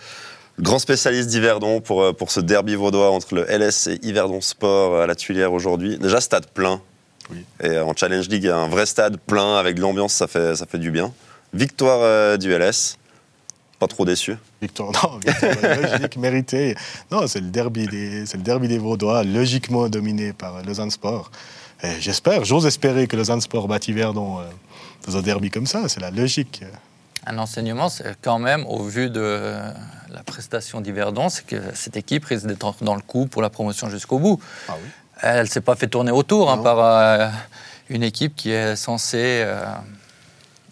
Grand 0.60 0.78
spécialiste 0.78 1.28
d'Yverdon 1.30 1.80
pour, 1.80 2.02
euh, 2.02 2.12
pour 2.12 2.30
ce 2.30 2.40
derby 2.40 2.74
vaudois 2.74 3.10
entre 3.10 3.34
le 3.34 3.44
LS 3.48 3.86
et 3.86 3.98
Yverdon 4.06 4.40
Sport 4.42 5.00
à 5.00 5.06
la 5.06 5.14
Tuilière 5.14 5.52
aujourd'hui. 5.52 5.98
Déjà, 5.98 6.20
stade 6.20 6.46
plein. 6.48 6.80
Oui. 7.30 7.44
Et 7.62 7.78
en 7.78 7.94
Challenge 7.94 8.28
League, 8.28 8.46
un 8.46 8.68
vrai 8.68 8.86
stade 8.86 9.18
plein 9.18 9.56
avec 9.56 9.76
de 9.76 9.80
l'ambiance, 9.80 10.12
ça 10.12 10.26
fait, 10.26 10.56
ça 10.56 10.66
fait 10.66 10.78
du 10.78 10.90
bien. 10.90 11.12
Victoire 11.52 12.00
euh, 12.02 12.36
du 12.36 12.52
LS. 12.52 12.98
Pas 13.78 13.86
trop 13.86 14.04
déçu. 14.04 14.36
Victoire, 14.62 14.92
non, 15.02 15.18
victoire 15.18 15.76
logique, 15.76 16.16
méritée. 16.16 16.76
Non, 17.10 17.26
c'est 17.26 17.40
le 17.40 17.48
derby 17.48 17.86
des, 17.86 18.26
c'est 18.26 18.36
le 18.36 18.42
derby 18.42 18.68
des 18.68 18.78
Vaudois, 18.78 19.24
logiquement 19.24 19.88
dominé 19.88 20.32
par 20.32 20.62
Lausanne 20.62 20.90
Sport. 20.90 21.30
Et 21.82 22.00
j'espère, 22.00 22.44
j'ose 22.44 22.66
espérer 22.66 23.06
que 23.06 23.16
Lausanne 23.16 23.40
Sport 23.40 23.68
batte 23.68 23.88
Yverdon 23.88 24.38
euh, 24.38 24.44
dans 25.06 25.16
un 25.16 25.22
derby 25.22 25.50
comme 25.50 25.66
ça. 25.66 25.88
C'est 25.88 26.00
la 26.00 26.10
logique. 26.10 26.62
Un 27.26 27.38
enseignement, 27.38 27.88
c'est 27.88 28.16
quand 28.22 28.38
même, 28.38 28.66
au 28.66 28.82
vu 28.84 29.08
de 29.10 29.56
la 30.10 30.22
prestation 30.22 30.80
d'Yverdon, 30.80 31.30
c'est 31.30 31.46
que 31.46 31.56
cette 31.74 31.96
équipe 31.96 32.26
risque 32.26 32.46
d'être 32.46 32.84
dans 32.84 32.94
le 32.94 33.00
coup 33.00 33.26
pour 33.26 33.40
la 33.42 33.48
promotion 33.50 33.88
jusqu'au 33.88 34.18
bout. 34.18 34.40
Ah 34.68 34.74
oui. 34.80 34.88
Elle 35.24 35.44
ne 35.44 35.48
s'est 35.48 35.60
pas 35.62 35.74
fait 35.74 35.86
tourner 35.88 36.10
autour 36.12 36.50
hein, 36.50 36.58
par 36.58 36.78
euh, 36.80 37.28
une 37.88 38.02
équipe 38.02 38.36
qui 38.36 38.50
est 38.50 38.76
censée 38.76 39.42
euh, 39.42 39.64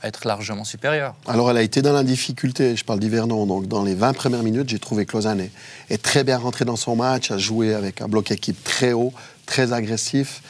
être 0.03 0.27
largement 0.27 0.65
supérieure. 0.65 1.15
Alors, 1.27 1.51
elle 1.51 1.57
a 1.57 1.63
été 1.63 1.81
dans 1.81 1.93
la 1.93 2.03
difficulté, 2.03 2.77
je 2.77 2.85
parle 2.85 3.01
d'Hivernon. 3.01 3.47
Donc, 3.47 3.67
dans 3.67 3.83
les 3.83 3.95
20 3.95 4.13
premières 4.13 4.43
minutes, 4.43 4.69
j'ai 4.69 4.79
trouvé 4.79 5.07
Lausanne 5.13 5.49
est, 5.89 6.03
très 6.03 6.23
bien 6.23 6.37
rentré 6.37 6.65
dans 6.67 6.77
son 6.77 6.97
match, 6.97 7.31
a 7.31 7.39
joué 7.39 7.73
avec 7.75 8.03
un 8.03 8.09
bloc 8.09 8.31
équipe 8.31 8.63
très 8.63 8.93
haut, 8.93 9.13
très 9.47 9.73
agressif. 9.73 10.43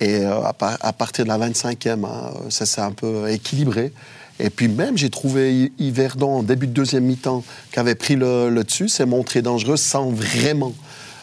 Et 0.00 0.20
euh, 0.24 0.40
à, 0.44 0.52
par- 0.52 0.78
à 0.80 0.92
partir 0.92 1.24
de 1.24 1.28
la 1.28 1.38
25e, 1.38 2.04
hein, 2.04 2.30
ça 2.50 2.64
s'est 2.64 2.80
un 2.80 2.92
peu 2.92 3.28
équilibré. 3.28 3.92
Et 4.38 4.50
puis 4.50 4.68
même, 4.68 4.96
j'ai 4.96 5.10
trouvé 5.10 5.72
Yverdon 5.80 6.36
en 6.38 6.42
début 6.44 6.68
de 6.68 6.72
deuxième 6.72 7.04
mi-temps 7.04 7.42
qui 7.72 7.80
avait 7.80 7.96
pris 7.96 8.14
le, 8.14 8.50
le 8.50 8.62
dessus, 8.62 8.88
s'est 8.88 9.04
montré 9.06 9.42
dangereux 9.42 9.76
sans 9.76 10.10
vraiment 10.10 10.72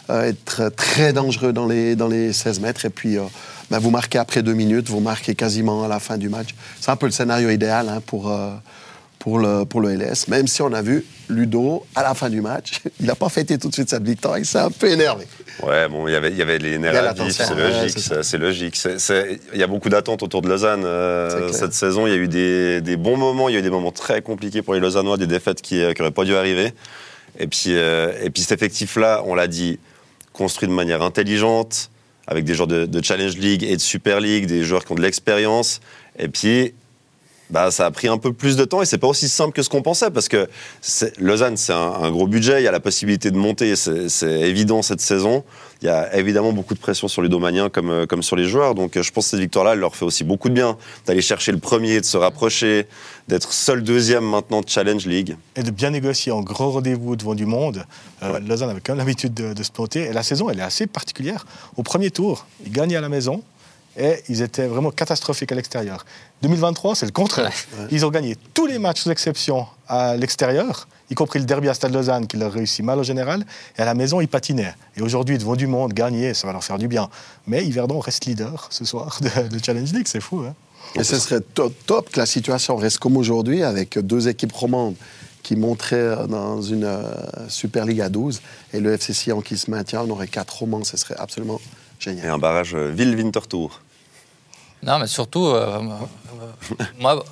être 0.10 0.70
très 0.76 1.14
dangereux 1.14 1.54
dans 1.54 1.68
les, 1.68 1.96
dans 1.96 2.08
les 2.08 2.34
16 2.34 2.60
mètres. 2.60 2.86
Et 2.86 2.90
puis, 2.90 3.18
euh, 3.18 3.24
ben, 3.72 3.80
vous 3.80 3.90
marquez 3.90 4.18
après 4.20 4.44
deux 4.44 4.54
minutes, 4.54 4.90
vous 4.90 5.00
marquez 5.00 5.36
quasiment 5.36 5.84
à 5.84 5.88
la 5.88 6.00
fin 6.00 6.18
du 6.18 6.30
match. 6.30 6.50
C'est 6.80 6.92
un 6.92 6.96
peu 6.96 7.06
le 7.08 7.12
scénario 7.12 7.50
idéal 7.50 7.90
hein, 7.90 8.02
pour, 8.06 8.32
euh, 8.32 8.52
pour, 9.20 9.40
le, 9.40 9.64
pour 9.66 9.82
le 9.82 9.96
LS. 9.96 10.28
Même 10.28 10.48
si 10.48 10.62
on 10.62 10.72
a 10.74 10.82
vu 10.84 11.04
Ludo, 11.30 11.84
à 11.96 12.04
la 12.04 12.14
fin 12.14 12.30
du 12.30 12.42
match, 12.42 12.82
il 13.00 13.08
n'a 13.08 13.16
pas 13.16 13.30
fêté 13.30 13.58
tout 13.58 13.70
de 13.70 13.74
suite 13.74 13.90
cette 13.90 14.04
victoire, 14.04 14.38
il 14.38 14.46
s'est 14.46 14.60
un 14.60 14.70
peu 14.70 14.88
énervé. 14.88 15.26
Ouais, 15.64 15.88
bon, 15.90 16.08
il 16.08 16.12
y 16.12 16.16
avait- 16.16 16.30
il 16.30 16.38
y 16.38 16.42
avait 16.44 16.60
les 16.60 16.78
nerfs 16.78 16.94
à 17.10 17.16
c'est 17.32 17.56
logique. 17.56 18.00
c'est 18.22 18.38
logique. 18.38 18.80
Il 19.54 19.60
y 19.60 19.64
a 19.64 19.68
beaucoup 19.68 19.90
d'attentes 19.90 20.22
autour 20.22 20.42
de 20.44 20.50
Lausanne 20.50 20.84
euh, 20.86 21.52
cette 21.52 21.74
saison. 21.74 22.06
Il 22.06 22.12
y 22.12 22.14
a 22.14 22.18
eu 22.18 22.28
des, 22.28 22.82
des 22.82 22.98
bons 22.98 23.18
moments, 23.18 23.50
il 23.50 23.54
y 23.54 23.56
a 23.56 23.60
eu 23.60 23.64
des 23.64 23.70
moments 23.72 23.92
très 23.92 24.22
compliqués 24.22 24.62
pour 24.62 24.76
les 24.76 24.80
Lausannois, 24.80 25.18
des 25.18 25.26
défaites 25.28 25.62
qui 25.64 25.82
n'auraient 25.98 26.12
pas 26.12 26.26
dû 26.26 26.36
arriver. 26.36 26.74
Et 27.40 27.48
puis, 27.48 27.70
euh, 27.70 28.12
et 28.22 28.30
puis 28.30 28.44
cet 28.44 28.52
effectif-là, 28.52 29.24
on 29.26 29.34
l'a 29.36 29.48
dit, 29.48 29.80
construit 30.36 30.68
de 30.68 30.74
manière 30.74 31.02
intelligente, 31.02 31.90
avec 32.28 32.44
des 32.44 32.54
joueurs 32.54 32.68
de, 32.68 33.02
Challenge 33.04 33.38
League 33.38 33.64
et 33.64 33.76
de 33.76 33.82
Super 33.82 34.20
League, 34.20 34.46
des 34.46 34.64
joueurs 34.64 34.86
qui 34.86 34.92
ont 34.92 34.96
de 34.96 35.02
l'expérience. 35.02 35.80
Et 36.20 36.28
puis, 36.28 36.74
bah, 37.50 37.72
ça 37.72 37.86
a 37.86 37.92
pris 37.92 38.08
un 38.08 38.18
peu 38.18 38.34
plus 38.34 38.56
de 38.56 38.66
temps 38.66 38.82
et 38.82 38.86
c'est 38.86 38.98
pas 38.98 39.08
aussi 39.08 39.30
simple 39.30 39.54
que 39.54 39.62
ce 39.62 39.70
qu'on 39.70 39.82
pensait 39.82 40.10
parce 40.10 40.28
que 40.28 40.48
Lausanne, 41.20 41.58
c'est 41.58 41.74
un, 41.74 41.78
un 42.02 42.12
gros 42.12 42.28
budget, 42.28 42.62
il 42.62 42.64
y 42.64 42.68
a 42.68 42.72
la 42.72 42.80
possibilité 42.80 43.32
de 43.32 43.38
monter, 43.38 43.76
c'est 43.76 44.42
évident 44.42 44.82
cette 44.82 45.02
saison. 45.02 45.44
Il 45.82 45.88
y 45.88 45.92
a 45.92 46.16
évidemment 46.16 46.54
beaucoup 46.54 46.74
de 46.74 46.80
pression 46.80 47.08
sur 47.08 47.22
les 47.22 47.30
domaniens 47.30 47.70
comme, 47.70 47.90
euh, 47.92 48.06
comme 48.06 48.24
sur 48.24 48.36
les 48.38 48.46
joueurs. 48.46 48.76
Donc 48.76 48.96
euh, 48.96 49.04
je 49.04 49.12
pense 49.12 49.26
que 49.26 49.32
cette 49.32 49.42
victoire-là, 49.42 49.74
elle 49.74 49.80
leur 49.80 49.96
fait 49.96 50.06
aussi 50.06 50.24
beaucoup 50.24 50.48
de 50.50 50.54
bien 50.54 50.78
d'aller 51.06 51.22
chercher 51.22 51.52
le 51.52 51.60
premier, 51.60 52.00
de 52.00 52.06
se 52.06 52.18
rapprocher, 52.18 52.88
d'être 53.28 53.52
seul 53.52 53.84
deuxième 53.84 54.24
maintenant 54.24 54.62
de 54.62 54.70
Challenge 54.70 55.06
League. 55.06 55.36
Et 55.56 55.64
de 55.64 55.72
bien 55.72 55.92
négocier 55.92 56.32
en 56.32 56.42
gros 56.42 56.72
rendez-vous 56.72 57.16
devant 57.16 57.36
du 57.36 57.46
monde. 57.46 57.86
Euh, 58.24 58.32
Ouais. 58.32 58.40
Lausanne 58.40 58.70
avait 58.70 58.80
quand 58.80 58.94
même 58.94 59.06
l'habitude 59.06 59.34
de, 59.36 59.54
de 59.54 59.64
se 59.64 59.72
planter. 59.72 60.06
Et 60.06 60.14
la 60.14 60.24
saison, 60.24 60.50
elle 60.50 60.60
est 60.60 60.64
assez 60.64 60.88
particulière. 60.88 61.46
Au 61.78 61.84
premier 61.84 62.10
tour, 62.10 62.48
ils 62.66 62.72
gagnaient 62.72 62.96
à 62.96 63.02
la 63.02 63.10
maison. 63.10 63.44
Et 63.98 64.22
ils 64.28 64.42
étaient 64.42 64.68
vraiment 64.68 64.92
catastrophiques 64.92 65.52
à 65.52 65.56
l'extérieur. 65.56 66.06
2023, 66.42 66.96
c'est 66.96 67.06
le 67.06 67.12
contraire. 67.12 67.52
Ils 67.92 68.06
ont 68.06 68.10
gagné 68.10 68.36
tous 68.54 68.66
les 68.66 68.78
matchs 68.78 69.02
sous 69.02 69.12
exception 69.12 69.66
à 69.88 70.18
l'extérieur, 70.18 70.88
y 71.10 71.16
compris 71.16 71.40
le 71.40 71.46
derby 71.46 71.70
à 71.70 71.74
Stade 71.74 71.94
Lausanne 71.94 72.28
qui 72.28 72.38
leur 72.38 72.52
réussit 72.52 72.84
mal 72.84 73.00
au 73.00 73.04
général. 73.04 73.46
Et 73.78 73.82
à 73.82 73.86
la 73.86 73.94
maison, 73.94 74.20
ils 74.20 74.28
patinaient. 74.28 74.74
Et 74.98 75.02
aujourd'hui, 75.02 75.38
devant 75.38 75.56
du 75.56 75.68
monde, 75.68 75.94
gagner, 75.94 76.34
ça 76.34 76.48
va 76.48 76.54
leur 76.54 76.64
faire 76.64 76.78
du 76.78 76.88
bien. 76.88 77.10
Mais 77.48 77.66
Yverdon 77.66 78.00
reste 78.00 78.26
leader 78.26 78.68
ce 78.70 78.84
soir 78.86 79.20
de, 79.22 79.48
de 79.48 79.64
Challenge 79.64 79.92
League, 79.94 80.08
c'est 80.08 80.22
fou. 80.22 80.44
Hein 80.46 80.54
Et 80.96 81.04
ce 81.04 81.18
serait 81.18 81.42
top, 81.42 81.74
top 81.86 82.10
que 82.10 82.20
la 82.20 82.26
situation 82.26 82.76
reste 82.76 83.00
comme 83.00 83.18
aujourd'hui, 83.18 83.64
avec 83.64 83.98
deux 84.00 84.28
équipes 84.28 84.54
romandes 84.54 84.96
qui 85.44 85.56
monteraient 85.56 86.28
dans 86.28 86.60
une 86.62 86.86
euh, 86.86 87.04
Super 87.50 87.86
League 87.86 88.02
à 88.02 88.10
12, 88.10 88.42
et 88.74 88.80
le 88.80 88.94
FC 88.94 89.14
Sion 89.14 89.42
qui 89.42 89.58
se 89.58 89.70
maintient, 89.70 90.02
on 90.02 90.10
aurait 90.10 90.28
quatre 90.28 90.58
romans, 90.58 90.84
ce 90.84 90.98
serait 90.98 91.16
absolument 91.20 91.62
Et 91.62 92.04
génial. 92.04 92.30
un 92.32 92.40
barrage 92.40 92.74
euh, 92.74 92.90
Ville-Winterthur. 92.90 93.82
Non, 94.86 95.00
mais 95.00 95.08
surtout, 95.08 95.46
euh, 95.48 95.80
euh, 95.80 96.84
moi, 97.00 97.24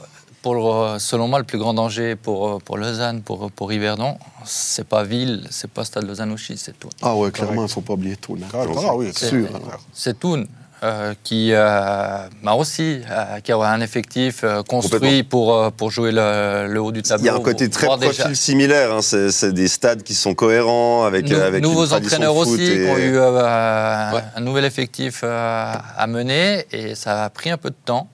pour, 0.42 0.56
le- 0.56 1.00
selon 1.00 1.28
moi, 1.28 1.38
le 1.40 1.46
plus 1.46 1.58
grand 1.60 1.74
danger 1.74 2.16
pour, 2.16 2.48
euh, 2.50 2.58
pour 2.60 2.78
Lausanne, 2.78 3.22
pour, 3.22 3.52
pour 3.52 3.72
Yverdon, 3.72 4.18
c'est 4.44 4.88
pas 4.88 5.04
Ville, 5.04 5.46
c'est 5.52 5.70
pas 5.70 5.86
Stade 5.86 6.06
Lausanne-Ouchy, 6.06 6.58
c'est 6.58 6.78
tout. 6.80 6.90
Ah 7.02 7.16
ouais, 7.16 7.32
clairement, 7.32 7.62
il 7.62 7.64
ne 7.64 7.68
faut 7.68 7.82
pas 7.82 7.94
oublier 7.94 8.16
tout. 8.18 8.36
Là. 8.36 8.48
Ah, 8.54 8.96
oui, 8.96 9.12
C'est 9.16 9.30
sûr. 9.30 9.48
C'est 9.94 10.20
tout. 10.20 10.44
Euh, 10.84 11.14
qui 11.24 11.52
euh, 11.54 12.28
bah 12.44 12.54
aussi 12.56 13.00
euh, 13.10 13.40
qui 13.40 13.52
a 13.54 13.58
un 13.58 13.80
effectif 13.82 14.42
euh, 14.44 14.62
construit 14.64 15.24
pour, 15.24 15.56
euh, 15.56 15.70
pour 15.70 15.92
jouer 15.92 16.12
le, 16.12 16.68
le 16.68 16.82
haut 16.82 16.92
du 16.92 17.02
tableau. 17.02 17.24
Il 17.24 17.28
y 17.28 17.30
a 17.30 17.36
un 17.36 17.40
côté 17.40 17.70
très 17.70 17.88
profil 17.88 18.10
déjà- 18.10 18.36
similaire. 18.36 18.92
hein. 18.94 19.02
C'est 19.02 19.32
c'est 19.32 19.54
des 19.54 19.68
stades 19.70 20.04
qui 20.04 20.14
sont 20.14 20.34
cohérents 20.36 21.06
avec, 21.06 21.30
Nou- 21.30 21.38
avec 21.38 21.64
une 21.64 21.70
nouveaux 21.70 21.94
entraîneurs 21.94 22.34
foot 22.36 22.48
aussi 22.48 22.64
et- 22.64 22.84
qui 22.86 22.90
ont 22.92 22.98
eu 22.98 23.16
euh, 23.18 24.12
Ouais. 24.14 24.22
un 24.36 24.42
nouvel 24.42 24.66
effectif 24.66 25.22
euh, 25.24 25.74
à 25.98 26.08
mener 26.08 26.66
et 26.72 26.96
ça 26.96 27.24
a 27.24 27.30
pris 27.30 27.50
un 27.50 27.58
peu 27.58 27.70
de 27.70 27.76
temps. 27.86 28.10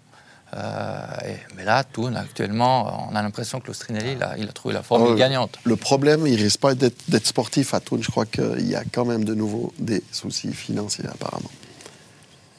Euh, 0.55 1.01
et- 1.27 1.38
mais 1.58 1.63
là, 1.63 1.84
Toon, 1.84 2.15
actuellement, 2.15 3.08
on 3.12 3.15
a 3.15 3.21
l'impression 3.21 3.60
que 3.60 3.67
l'Austrinelli, 3.67 4.13
il 4.13 4.23
a, 4.23 4.34
il 4.38 4.49
a 4.49 4.51
trouvé 4.51 4.73
la 4.73 4.82
formule 4.82 5.12
Oh, 5.13 5.15
gagnante. 5.15 5.58
Le 5.63 5.75
problème, 5.75 6.25
il 6.25 6.41
risque 6.41 6.60
pas 6.60 6.73
d'être 6.73 6.97
d'être 7.08 7.27
sportif 7.27 7.73
à 7.75 7.79
Toul. 7.79 8.01
Je 8.01 8.10
crois 8.10 8.25
qu'il 8.25 8.67
y 8.67 8.75
a 8.75 8.84
quand 8.91 9.05
même 9.05 9.23
de 9.25 9.36
nouveau 9.36 9.73
des 9.77 10.01
soucis 10.12 10.51
financiers, 10.53 11.05
apparemment. 11.12 11.51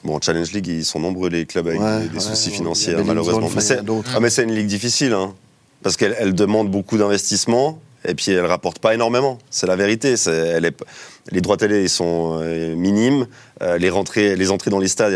Bon, 0.04 0.16
en 0.16 0.20
Challenge 0.20 0.50
League, 0.52 0.66
ils 0.66 0.84
sont 0.84 0.98
nombreux 1.00 1.28
les 1.28 1.44
clubs 1.46 1.66
avec 1.66 1.80
Ouais, 1.80 2.00
des, 2.00 2.08
des 2.08 2.14
ouais, 2.14 2.20
soucis 2.20 2.50
ouais, 2.50 2.56
financiers, 2.56 2.94
malheureusement. 3.04 3.48
Mais 3.54 3.62
ah, 4.14 4.20
mais 4.20 4.30
c'est 4.30 4.44
une 4.44 4.54
ligue 4.54 4.66
difficile, 4.66 5.12
hein, 5.12 5.34
parce 5.82 5.96
qu'elle 5.96 6.16
elle 6.18 6.34
demande 6.34 6.70
beaucoup 6.70 6.96
d'investissement 6.96 7.78
et 8.04 8.14
puis 8.14 8.32
elle 8.32 8.46
rapporte 8.46 8.78
pas 8.78 8.94
énormément. 8.94 9.38
C'est 9.50 9.66
la 9.66 9.76
vérité. 9.76 10.14
Elle 10.26 10.64
est- 10.64 10.84
les 11.32 11.40
droits 11.42 11.56
télé 11.58 11.82
ils 11.82 11.88
sont 11.90 12.38
euh, 12.40 12.74
minimes. 12.74 13.26
Euh, 13.62 13.76
les, 13.76 13.90
rentrées, 13.90 14.36
les 14.36 14.50
entrées 14.50 14.70
dans 14.70 14.78
les 14.78 14.88
stades, 14.88 15.12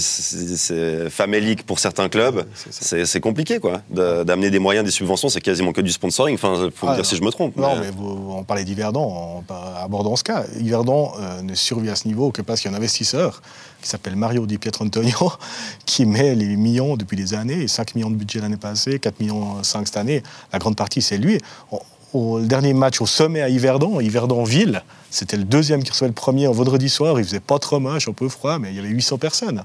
c'est 0.00 1.10
famélique 1.10 1.64
pour 1.66 1.78
certains 1.80 2.08
clubs. 2.08 2.44
c'est 2.70 3.20
compliqué, 3.20 3.58
quoi. 3.58 3.82
D'amener 3.90 4.50
des 4.50 4.58
moyens, 4.60 4.84
des 4.84 4.90
subventions, 4.92 5.28
c'est 5.28 5.40
quasiment 5.40 5.72
que 5.72 5.80
du 5.80 5.90
sponsoring. 5.90 6.34
Enfin, 6.34 6.70
faut 6.74 6.86
me 6.86 6.92
Ah, 6.92 6.94
dire 6.96 7.06
si 7.06 7.16
je 7.16 7.22
me 7.22 7.30
trompe. 7.30 7.56
Non, 7.56 7.74
mais- 7.76 7.86
mais 7.86 7.90
vous- 7.90 8.32
on 8.36 8.44
parlait 8.44 8.64
d'Yverdon, 8.64 9.42
on- 9.48 9.54
abordons 9.82 10.16
ce 10.16 10.22
cas. 10.24 10.44
Yverdon 10.58 11.12
euh, 11.18 11.42
ne 11.42 11.54
survit 11.54 11.90
à 11.90 11.96
ce 11.96 12.06
niveau 12.06 12.30
que 12.30 12.42
parce 12.42 12.60
qu'il 12.60 12.70
y 12.70 12.74
a 12.74 12.76
un 12.76 12.78
investisseur 12.78 13.42
qui 13.82 13.88
s'appelle 13.88 14.14
Mario 14.16 14.46
Di 14.46 14.58
Pietro 14.58 14.84
Antonio, 14.84 15.32
qui 15.86 16.06
met 16.06 16.34
les 16.34 16.56
millions 16.56 16.96
depuis 16.96 17.16
des 17.16 17.34
années, 17.34 17.66
5 17.66 17.94
millions 17.96 18.10
de 18.10 18.16
budget 18.16 18.40
l'année 18.40 18.56
passée, 18.56 18.98
4 18.98 19.18
millions 19.20 19.62
5 19.62 19.86
cette 19.88 19.96
année. 19.96 20.22
La 20.52 20.58
grande 20.58 20.76
partie, 20.76 21.02
c'est 21.02 21.18
lui. 21.18 21.38
On- 21.72 21.80
au 22.12 22.38
le 22.38 22.46
dernier 22.46 22.72
match 22.74 23.00
au 23.00 23.06
sommet 23.06 23.42
à 23.42 23.48
Yverdon, 23.48 24.00
Yverdon-Ville, 24.00 24.82
c'était 25.10 25.36
le 25.36 25.44
deuxième 25.44 25.82
qui 25.82 25.90
recevait 25.90 26.08
le 26.08 26.14
premier 26.14 26.46
en 26.46 26.52
vendredi 26.52 26.88
soir. 26.88 27.18
Il 27.18 27.24
faisait 27.24 27.40
pas 27.40 27.58
trop 27.58 27.80
moche, 27.80 28.08
un 28.08 28.12
peu 28.12 28.28
froid, 28.28 28.58
mais 28.58 28.70
il 28.70 28.76
y 28.76 28.78
avait 28.78 28.88
800 28.88 29.18
personnes. 29.18 29.62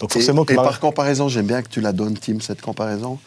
Donc 0.00 0.10
Et, 0.10 0.14
forcément, 0.14 0.44
que 0.44 0.52
et 0.52 0.56
Mar- 0.56 0.64
par 0.66 0.80
comparaison, 0.80 1.28
j'aime 1.28 1.46
bien 1.46 1.62
que 1.62 1.68
tu 1.68 1.80
la 1.80 1.92
donnes, 1.92 2.16
Tim, 2.18 2.38
cette 2.40 2.60
comparaison. 2.60 3.18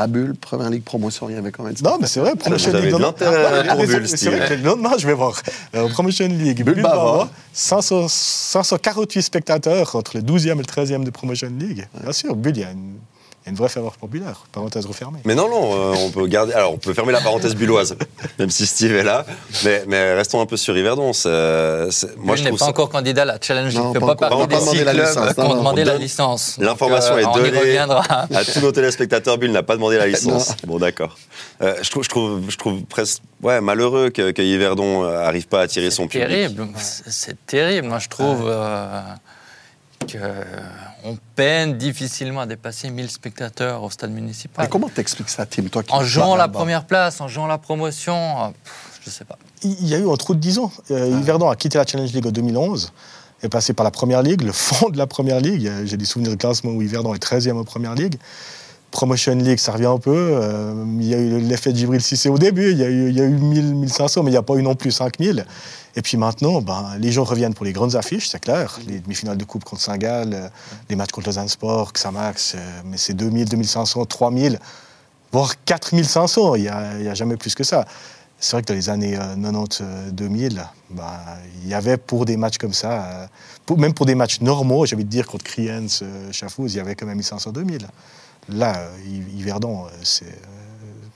À 0.00 0.06
Bulle, 0.06 0.36
Première 0.36 0.70
Ligue 0.70 0.84
Promotion, 0.84 1.28
il 1.28 1.34
y 1.34 1.38
avait 1.38 1.50
quand 1.50 1.64
même... 1.64 1.74
Non, 1.82 1.96
mais 2.00 2.06
c'est 2.06 2.20
vrai, 2.20 2.36
Promotion 2.36 2.70
avez 2.72 2.82
League. 2.82 2.94
de 2.94 2.98
non, 3.02 3.10
Bulle, 3.86 4.06
c'est- 4.08 4.30
vrai 4.30 4.46
que 4.48 4.54
le 4.54 4.62
lendemain, 4.62 4.92
je 4.96 5.06
vais 5.08 5.12
voir. 5.14 5.40
Euh, 5.74 5.88
Promotion 5.88 6.28
League, 6.28 6.62
Bulle 6.62 6.74
Bulle 6.74 6.82
Bava. 6.84 6.96
Bava, 7.04 7.28
500 7.52 8.06
548 8.08 9.22
spectateurs 9.22 9.96
entre 9.96 10.16
le 10.18 10.22
12e 10.22 10.52
et 10.52 10.54
le 10.54 10.62
13e 10.62 11.02
de 11.02 11.10
Promotion 11.10 11.50
League. 11.58 11.88
Bien 12.00 12.12
sûr, 12.12 12.36
Bulle, 12.36 12.56
il 12.58 12.60
y 12.60 12.64
a 12.64 12.70
une, 12.70 12.94
y 13.48 13.50
a 13.50 13.52
une 13.52 13.56
vraie 13.56 13.68
faveur 13.68 13.92
populaire. 13.96 14.44
Parenthèse 14.52 14.86
refermée. 14.86 15.18
Mais 15.24 15.34
non, 15.34 15.48
non, 15.48 15.72
euh, 15.74 15.94
on 16.06 16.10
peut 16.10 16.26
garder. 16.26 16.52
Alors, 16.52 16.72
on 16.74 16.78
peut 16.78 16.94
fermer 16.94 17.12
la 17.12 17.20
parenthèse 17.20 17.54
bulloise, 17.54 17.96
même 18.38 18.50
si 18.50 18.66
Steve 18.66 18.94
est 18.94 19.02
là. 19.02 19.24
Mais, 19.64 19.84
mais 19.86 20.14
restons 20.14 20.40
un 20.40 20.46
peu 20.46 20.56
sur 20.56 20.76
Yverdon. 20.76 21.12
Moi, 21.12 22.36
je 22.36 22.42
n'est 22.42 22.48
trouve 22.48 22.58
pas 22.58 22.64
ça. 22.64 22.70
encore 22.70 22.88
candidat 22.88 23.22
à 23.22 23.24
la 23.24 23.38
Challenge, 23.40 23.74
Non, 23.74 23.88
ne 23.88 23.92
fait 23.94 24.00
pas 24.00 24.06
va 24.06 24.14
des 24.46 24.54
pas 24.54 24.60
six 24.60 24.66
demander 24.66 24.84
la 24.84 24.92
clubs 24.92 25.06
licence, 25.06 25.34
qui 25.34 25.40
ont 25.40 25.54
demandé 25.56 25.84
la 25.84 25.92
donne- 25.92 26.02
licence. 26.02 26.56
L'information 26.58 27.14
euh, 27.14 27.18
est 27.18 27.34
donnée 27.34 27.78
à 27.78 28.44
tous 28.44 28.60
nos 28.60 28.72
téléspectateurs. 28.72 29.38
Bull 29.38 29.50
n'a 29.50 29.62
pas 29.62 29.74
demandé 29.76 29.98
la 29.98 30.06
licence. 30.06 30.54
Bon, 30.66 30.78
d'accord. 30.78 31.16
Euh, 31.62 31.74
je, 31.82 31.90
trouve, 31.90 32.04
je, 32.04 32.08
trouve, 32.08 32.40
je 32.48 32.56
trouve 32.56 32.82
presque 32.84 33.22
ouais, 33.42 33.60
malheureux 33.60 34.10
que, 34.10 34.30
que 34.30 34.42
Yverdon 34.42 35.04
euh, 35.04 35.20
arrive 35.26 35.48
pas 35.48 35.60
à 35.60 35.62
attirer 35.62 35.90
son 35.90 36.06
public. 36.06 36.28
terrible. 36.28 36.68
C'est- 36.76 37.04
C'est 37.10 37.46
terrible. 37.46 37.88
Moi, 37.88 37.98
je 37.98 38.08
trouve 38.08 38.44
euh, 38.46 39.00
qu'on 40.00 41.18
peine 41.34 41.76
difficilement 41.76 42.40
à 42.40 42.46
dépasser 42.46 42.90
1000 42.90 43.10
spectateurs 43.10 43.82
au 43.82 43.90
stade 43.90 44.10
municipal. 44.12 44.64
Mais 44.64 44.68
comment 44.70 44.88
t'expliques 44.88 45.28
ça, 45.28 45.46
Tim, 45.46 45.64
toi 45.64 45.82
qui 45.82 45.92
En 45.92 46.02
jouant 46.02 46.36
la 46.36 46.48
première 46.48 46.84
place, 46.84 47.20
en 47.20 47.28
jouant 47.28 47.46
la 47.46 47.58
promotion, 47.58 48.14
euh, 48.14 48.48
pff, 48.48 49.00
je 49.04 49.10
sais 49.10 49.24
pas. 49.24 49.38
Il 49.62 49.86
y 49.88 49.94
a 49.94 49.98
eu 49.98 50.08
un 50.08 50.16
trou 50.16 50.34
de 50.34 50.40
10 50.40 50.58
ans. 50.58 50.72
Euh, 50.90 51.18
Yverdon 51.20 51.48
a 51.48 51.56
quitté 51.56 51.78
la 51.78 51.86
Challenge 51.86 52.12
League 52.12 52.26
en 52.26 52.30
2011, 52.30 52.92
est 53.42 53.48
passé 53.48 53.72
par 53.72 53.84
la 53.84 53.90
Première 53.90 54.22
Ligue, 54.22 54.42
le 54.42 54.52
fond 54.52 54.88
de 54.90 54.98
la 54.98 55.06
Première 55.06 55.40
Ligue. 55.40 55.66
Euh, 55.66 55.82
J'ai 55.84 55.96
des 55.96 56.04
souvenirs 56.04 56.32
de 56.32 56.36
classement 56.36 56.70
où 56.70 56.82
Yverdon 56.82 57.14
est 57.14 57.22
13e 57.22 57.56
en 57.56 57.64
Première 57.64 57.94
Ligue. 57.94 58.18
Promotion 58.90 59.34
League, 59.36 59.58
ça 59.58 59.72
revient 59.72 59.86
un 59.86 59.98
peu. 59.98 60.14
Euh, 60.14 60.84
il 60.98 61.06
y 61.06 61.14
a 61.14 61.18
eu 61.18 61.40
l'effet 61.40 61.72
de 61.72 61.78
Gibril 61.78 62.00
Cissé 62.00 62.28
au 62.28 62.38
début, 62.38 62.72
il 62.72 62.78
y 62.78 62.84
a 62.84 62.88
eu, 62.88 63.10
il 63.10 63.16
y 63.16 63.20
a 63.20 63.24
eu 63.24 63.30
1000, 63.30 63.74
1500, 63.74 64.22
mais 64.22 64.30
il 64.30 64.32
n'y 64.32 64.38
a 64.38 64.42
pas 64.42 64.54
eu 64.54 64.62
non 64.62 64.74
plus 64.74 64.90
5000. 64.90 65.44
Et 65.96 66.02
puis 66.02 66.16
maintenant, 66.16 66.62
ben, 66.62 66.92
les 66.98 67.12
gens 67.12 67.24
reviennent 67.24 67.54
pour 67.54 67.64
les 67.64 67.72
grandes 67.72 67.96
affiches, 67.96 68.28
c'est 68.28 68.40
clair. 68.40 68.78
Les 68.86 69.00
demi-finales 69.00 69.36
de 69.36 69.44
Coupe 69.44 69.64
contre 69.64 69.82
Saint-Gall, 69.82 70.32
euh, 70.32 70.48
les 70.88 70.96
matchs 70.96 71.10
contre 71.10 71.28
Lausanne 71.28 71.48
Sport, 71.48 71.92
Xamax, 71.92 72.54
euh, 72.54 72.80
mais 72.84 72.96
c'est 72.96 73.14
2000, 73.14 73.48
2500, 73.48 74.06
3000, 74.06 74.58
voire 75.32 75.52
4500. 75.64 76.54
Il 76.54 76.62
n'y 76.62 76.68
a, 76.68 76.98
il 76.98 77.04
y 77.04 77.08
a 77.08 77.14
jamais 77.14 77.36
plus 77.36 77.54
que 77.54 77.64
ça. 77.64 77.84
C'est 78.40 78.52
vrai 78.52 78.62
que 78.62 78.68
dans 78.68 78.74
les 78.74 78.88
années 78.88 79.18
euh, 79.18 79.34
90-2000, 80.12 80.64
ben, 80.90 81.04
il 81.62 81.68
y 81.68 81.74
avait 81.74 81.96
pour 81.96 82.24
des 82.24 82.36
matchs 82.36 82.58
comme 82.58 82.72
ça, 82.72 83.28
euh, 83.70 83.76
même 83.76 83.94
pour 83.94 84.06
des 84.06 84.14
matchs 84.14 84.40
normaux, 84.40 84.86
j'ai 84.86 84.94
envie 84.94 85.04
de 85.04 85.10
dire 85.10 85.26
contre 85.26 85.44
Kriens, 85.44 85.86
euh, 86.02 86.30
Chafouz, 86.30 86.72
il 86.72 86.76
y 86.76 86.80
avait 86.80 86.94
quand 86.94 87.06
même 87.06 87.20
1500-2000. 87.20 87.80
Là, 88.48 88.88
Yv- 89.06 89.38
Yverdon, 89.40 89.84
euh, 89.84 89.88
c'est 90.02 90.24
euh, 90.24 90.28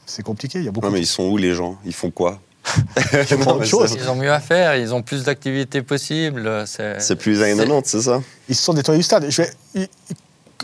c'est 0.07 0.23
compliqué. 0.23 0.59
Il 0.59 0.65
y 0.65 0.69
a 0.69 0.71
beaucoup 0.71 0.87
Ouais, 0.87 0.93
mais 0.93 0.99
de 1.01 1.05
ils 1.05 1.09
sont 1.09 1.25
où 1.25 1.37
les 1.37 1.55
gens? 1.55 1.77
Ils 1.85 1.95
font 1.95 2.11
quoi? 2.11 2.41
Font 2.65 3.37
Non, 3.39 3.55
autre 3.57 3.65
chose. 3.65 3.97
Ils 3.99 4.09
ont 4.09 4.15
mieux 4.15 4.31
à 4.33 4.41
faire, 4.41 4.77
ils 4.77 4.93
ont 4.95 5.03
plus 5.03 5.25
d'activités 5.25 5.83
possibles. 5.83 6.65
C'est 6.67 7.01
C'est 7.01 7.17
plus 7.17 7.33
les 7.39 7.43
années 7.43 7.57
90, 7.57 7.89
c'est 7.89 8.03
ça? 8.03 8.21
Ils 8.49 8.55
se 8.55 8.63
sont 8.63 8.75
détournés 8.75 8.99
du 8.99 9.05
stade. 9.05 9.27
Je 9.31 9.43
vais, 9.43 9.51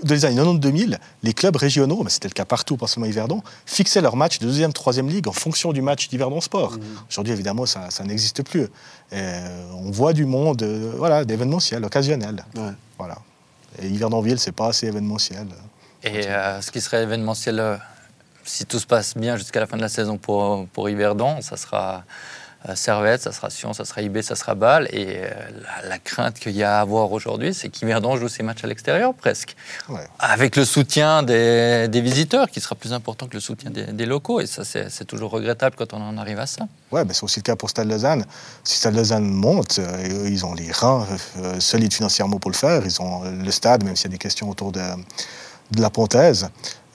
dans 0.04 0.14
les 0.14 0.24
années 0.24 0.40
90-2000, 0.40 0.96
les 1.24 1.32
clubs 1.32 1.56
régionaux, 1.56 2.02
mais 2.04 2.10
c'était 2.10 2.28
le 2.28 2.34
cas 2.34 2.44
partout, 2.44 2.76
pas 2.76 2.86
seulement 2.86 3.08
Yverdon, 3.08 3.42
fixaient 3.66 4.00
leurs 4.00 4.14
matchs 4.14 4.38
de 4.38 4.46
deuxième, 4.46 4.72
troisième 4.72 5.08
ligue 5.08 5.26
en 5.26 5.32
fonction 5.32 5.72
du 5.72 5.82
match 5.82 6.08
d'Yverdon 6.08 6.40
Sport. 6.40 6.76
Aujourd'hui, 7.10 7.32
évidemment, 7.32 7.66
ça, 7.66 7.90
ça 7.90 8.04
n'existe 8.04 8.42
plus. 8.44 8.68
Euh, 9.12 9.70
on 9.74 9.90
voit 9.90 10.12
du 10.12 10.24
monde, 10.24 10.62
voilà, 10.96 11.24
d'événementiel, 11.24 11.84
occasionnel. 11.84 12.44
Ouais. 12.56 12.70
Voilà. 12.98 13.16
Et 13.82 13.88
Yverdonville, 13.88 14.38
c'est 14.38 14.52
pas 14.52 14.68
assez 14.68 14.86
événementiel. 14.86 15.46
Et 16.02 16.28
euh, 16.28 16.60
ce 16.60 16.70
qui 16.70 16.80
serait 16.80 17.02
événementiel, 17.02 17.58
euh, 17.60 17.76
si 18.44 18.66
tout 18.66 18.78
se 18.78 18.86
passe 18.86 19.16
bien 19.16 19.36
jusqu'à 19.36 19.60
la 19.60 19.66
fin 19.66 19.76
de 19.76 19.82
la 19.82 19.88
saison 19.88 20.16
pour, 20.16 20.66
pour 20.68 20.88
Yverdon, 20.88 21.40
ça 21.40 21.56
sera 21.56 22.04
euh, 22.68 22.74
Servette, 22.74 23.22
ça 23.22 23.30
sera 23.30 23.50
Sion, 23.50 23.72
ça 23.72 23.84
sera 23.84 24.02
IB, 24.02 24.20
ça 24.20 24.34
sera 24.34 24.56
Bâle. 24.56 24.88
Et 24.90 25.18
euh, 25.18 25.30
la, 25.82 25.88
la 25.90 25.98
crainte 25.98 26.40
qu'il 26.40 26.56
y 26.56 26.64
a 26.64 26.78
à 26.78 26.80
avoir 26.80 27.12
aujourd'hui, 27.12 27.54
c'est 27.54 27.68
qu'Yverdon 27.68 28.16
joue 28.16 28.28
ses 28.28 28.42
matchs 28.42 28.64
à 28.64 28.66
l'extérieur 28.66 29.14
presque. 29.14 29.54
Ouais. 29.88 30.06
Avec 30.18 30.56
le 30.56 30.64
soutien 30.64 31.22
des, 31.22 31.86
des 31.86 32.00
visiteurs, 32.00 32.50
qui 32.50 32.60
sera 32.60 32.74
plus 32.74 32.92
important 32.92 33.28
que 33.28 33.34
le 33.34 33.40
soutien 33.40 33.70
des, 33.70 33.84
des 33.84 34.06
locaux. 34.06 34.40
Et 34.40 34.46
ça, 34.46 34.64
c'est 34.64 35.04
toujours 35.04 35.30
regrettable 35.30 35.76
quand 35.78 35.92
on 35.92 36.02
en 36.02 36.18
arrive 36.18 36.40
à 36.40 36.46
ça. 36.46 36.66
Ouais, 36.90 37.04
mais 37.04 37.14
c'est 37.14 37.22
aussi 37.22 37.38
le 37.38 37.44
cas 37.44 37.54
pour 37.54 37.70
Stade 37.70 37.88
Lausanne. 37.88 38.24
Si 38.64 38.78
Stade 38.78 38.96
Lausanne 38.96 39.28
monte, 39.28 39.78
euh, 39.78 40.28
ils 40.28 40.44
ont 40.44 40.54
les 40.54 40.72
reins 40.72 41.06
euh, 41.38 41.60
solides 41.60 41.94
financièrement 41.94 42.40
pour 42.40 42.50
le 42.50 42.56
faire. 42.56 42.82
Ils 42.84 43.00
ont 43.00 43.22
le 43.22 43.50
stade, 43.52 43.84
même 43.84 43.94
s'il 43.94 44.10
y 44.10 44.12
a 44.12 44.16
des 44.16 44.18
questions 44.18 44.50
autour 44.50 44.72
de, 44.72 44.80
de 45.70 45.80
la 45.80 45.90
Pontaise. 45.90 46.48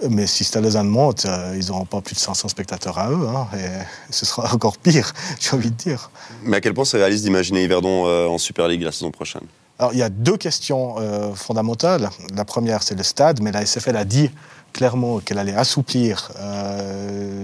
Mais 0.09 0.27
si 0.27 0.45
Lausanne 0.59 0.87
monte, 0.87 1.25
euh, 1.25 1.57
ils 1.57 1.67
n'auront 1.67 1.85
pas 1.85 2.01
plus 2.01 2.15
de 2.15 2.19
500 2.19 2.49
spectateurs 2.49 2.97
à 2.97 3.09
eux. 3.09 3.27
hein, 3.27 3.47
et 3.57 3.67
ce 4.13 4.25
sera 4.25 4.53
encore 4.53 4.77
pire, 4.77 5.13
j'ai 5.39 5.55
envie 5.55 5.71
de 5.71 5.75
dire. 5.75 6.09
Mais 6.43 6.57
à 6.57 6.61
quel 6.61 6.73
point 6.73 6.85
c'est 6.85 6.97
réaliste 6.97 7.23
d'imaginer 7.23 7.63
Yverdon 7.63 8.07
euh, 8.07 8.27
en 8.27 8.37
Super 8.37 8.67
League 8.67 8.81
la 8.81 8.91
saison 8.91 9.11
prochaine? 9.11 9.43
Alors, 9.79 9.93
il 9.93 9.99
y 9.99 10.03
a 10.03 10.09
deux 10.09 10.37
questions 10.37 10.95
euh, 10.99 11.33
fondamentales. 11.33 12.09
La 12.35 12.45
première, 12.45 12.83
c'est 12.83 12.95
le 12.95 13.03
stade, 13.03 13.41
mais 13.41 13.51
la 13.51 13.65
SFL 13.65 13.95
a 13.95 14.05
dit 14.05 14.29
clairement 14.71 15.19
qu'elle 15.19 15.37
allait 15.37 15.53
assouplir 15.53 16.31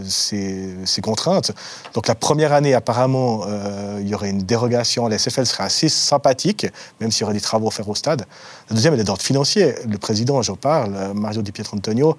ses, 0.05 0.68
ses 0.85 1.01
contraintes. 1.01 1.51
Donc, 1.93 2.07
la 2.07 2.15
première 2.15 2.53
année, 2.53 2.73
apparemment, 2.73 3.41
euh, 3.47 3.99
il 4.01 4.07
y 4.07 4.15
aurait 4.15 4.29
une 4.29 4.43
dérogation. 4.43 5.07
La 5.07 5.17
SFL 5.17 5.45
serait 5.45 5.63
assez 5.63 5.89
sympathique, 5.89 6.67
même 6.99 7.11
s'il 7.11 7.21
y 7.21 7.23
aurait 7.25 7.33
des 7.33 7.41
travaux 7.41 7.67
à 7.67 7.71
faire 7.71 7.87
au 7.89 7.95
stade. 7.95 8.25
La 8.69 8.75
deuxième, 8.75 8.93
elle 8.93 8.99
est 8.99 9.03
d'ordre 9.03 9.21
financier. 9.21 9.75
Le 9.87 9.97
président, 9.97 10.41
j'en 10.41 10.55
parle, 10.55 10.93
euh, 10.95 11.13
Mario 11.13 11.41
Di 11.41 11.51
Pietro 11.51 11.77
Antonio, 11.77 12.17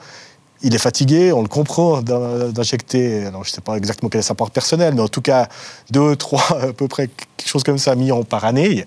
il 0.63 0.75
est 0.75 0.79
fatigué, 0.79 1.33
on 1.33 1.41
le 1.41 1.49
comprend 1.49 2.03
d'in- 2.03 2.51
d'injecter, 2.51 3.25
alors 3.25 3.45
je 3.45 3.51
ne 3.51 3.55
sais 3.55 3.61
pas 3.63 3.77
exactement 3.77 4.11
quelle 4.11 4.19
est 4.21 4.23
sa 4.23 4.35
part 4.35 4.51
personnelle, 4.51 4.95
mais 4.95 5.01
en 5.01 5.09
tout 5.09 5.23
cas, 5.23 5.49
deux, 5.91 6.17
trois, 6.17 6.43
à 6.63 6.73
peu 6.75 6.87
près, 6.87 7.09
quelque 7.37 7.49
chose 7.49 7.63
comme 7.65 7.79
ça, 7.79 7.95
millions 7.95 8.25
par 8.25 8.45
année. 8.45 8.85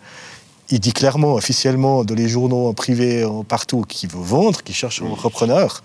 Il 0.70 0.80
dit 0.80 0.94
clairement, 0.94 1.34
officiellement, 1.34 2.04
dans 2.04 2.14
les 2.16 2.30
journaux 2.30 2.72
privés 2.74 3.24
euh, 3.24 3.44
partout, 3.44 3.82
qu'il 3.88 4.10
veut 4.10 4.22
vendre, 4.22 4.62
qu'il 4.62 4.76
cherche 4.76 5.02
un 5.02 5.14
repreneur. 5.16 5.82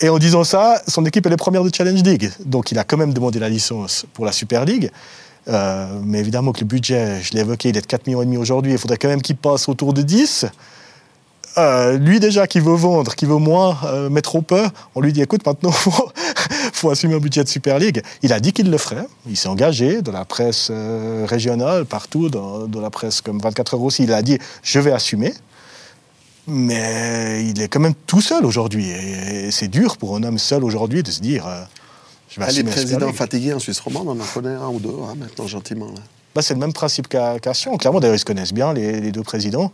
Et 0.00 0.08
en 0.08 0.18
disant 0.18 0.44
ça, 0.44 0.82
son 0.88 1.04
équipe 1.04 1.26
elle 1.26 1.32
est 1.32 1.36
première 1.36 1.64
de 1.64 1.70
Challenge 1.74 2.02
League. 2.02 2.30
Donc 2.44 2.72
il 2.72 2.78
a 2.78 2.84
quand 2.84 2.96
même 2.96 3.12
demandé 3.12 3.38
la 3.38 3.48
licence 3.48 4.06
pour 4.14 4.24
la 4.24 4.32
Super 4.32 4.64
League. 4.64 4.90
Euh, 5.48 6.00
mais 6.04 6.20
évidemment 6.20 6.52
que 6.52 6.60
le 6.60 6.66
budget, 6.66 7.20
je 7.22 7.32
l'ai 7.32 7.40
évoqué, 7.40 7.70
il 7.70 7.76
est 7.76 7.80
de 7.80 7.86
4,5 7.86 8.24
millions 8.26 8.40
aujourd'hui. 8.40 8.72
Il 8.72 8.78
faudrait 8.78 8.96
quand 8.96 9.08
même 9.08 9.22
qu'il 9.22 9.36
passe 9.36 9.68
autour 9.68 9.92
de 9.92 10.02
10. 10.02 10.46
Euh, 11.58 11.98
lui 11.98 12.18
déjà 12.18 12.46
qui 12.46 12.60
veut 12.60 12.74
vendre, 12.74 13.14
qui 13.14 13.26
veut 13.26 13.36
moins 13.36 13.76
euh, 13.84 14.08
mettre 14.08 14.30
trop 14.30 14.40
peu, 14.40 14.62
on 14.94 15.02
lui 15.02 15.12
dit 15.12 15.20
écoute 15.20 15.44
maintenant 15.44 15.70
faut, 15.70 16.10
faut 16.72 16.90
assumer 16.90 17.14
un 17.14 17.18
budget 17.18 17.44
de 17.44 17.48
Super 17.48 17.78
League. 17.78 18.02
Il 18.22 18.32
a 18.32 18.40
dit 18.40 18.52
qu'il 18.52 18.70
le 18.70 18.78
ferait, 18.78 19.06
il 19.28 19.36
s'est 19.36 19.48
engagé 19.48 20.00
dans 20.00 20.12
la 20.12 20.24
presse 20.24 20.68
euh, 20.70 21.26
régionale, 21.28 21.84
partout, 21.84 22.30
dans, 22.30 22.66
dans 22.66 22.80
la 22.80 22.88
presse 22.88 23.20
comme 23.20 23.38
24 23.38 23.74
heures 23.74 23.82
aussi, 23.82 24.04
il 24.04 24.12
a 24.12 24.22
dit 24.22 24.38
je 24.62 24.80
vais 24.80 24.92
assumer. 24.92 25.34
Mais 26.46 27.44
il 27.48 27.60
est 27.62 27.68
quand 27.68 27.80
même 27.80 27.94
tout 28.06 28.20
seul 28.20 28.44
aujourd'hui. 28.44 28.90
Et 28.90 29.50
c'est 29.50 29.68
dur 29.68 29.96
pour 29.96 30.16
un 30.16 30.22
homme 30.22 30.38
seul 30.38 30.64
aujourd'hui 30.64 31.02
de 31.02 31.10
se 31.10 31.20
dire. 31.20 31.46
euh, 31.46 31.62
je 32.28 32.40
vais 32.40 32.46
Ah, 32.48 32.52
les 32.52 32.64
présidents 32.64 33.12
fatigués 33.12 33.52
en 33.52 33.58
Suisse 33.58 33.78
romande, 33.80 34.08
on 34.08 34.20
en 34.20 34.24
connaît 34.24 34.54
un 34.54 34.68
ou 34.68 34.80
deux 34.80 34.88
hein, 35.04 35.14
maintenant, 35.16 35.46
gentiment. 35.46 35.86
Là. 35.86 36.00
Bah, 36.34 36.42
c'est 36.42 36.54
le 36.54 36.60
même 36.60 36.72
principe 36.72 37.08
qu'à 37.08 37.38
Sion. 37.54 37.76
Clairement, 37.76 38.00
d'ailleurs, 38.00 38.16
ils 38.16 38.20
se 38.20 38.24
connaissent 38.24 38.54
bien, 38.54 38.72
les, 38.72 39.00
les 39.00 39.12
deux 39.12 39.22
présidents. 39.22 39.70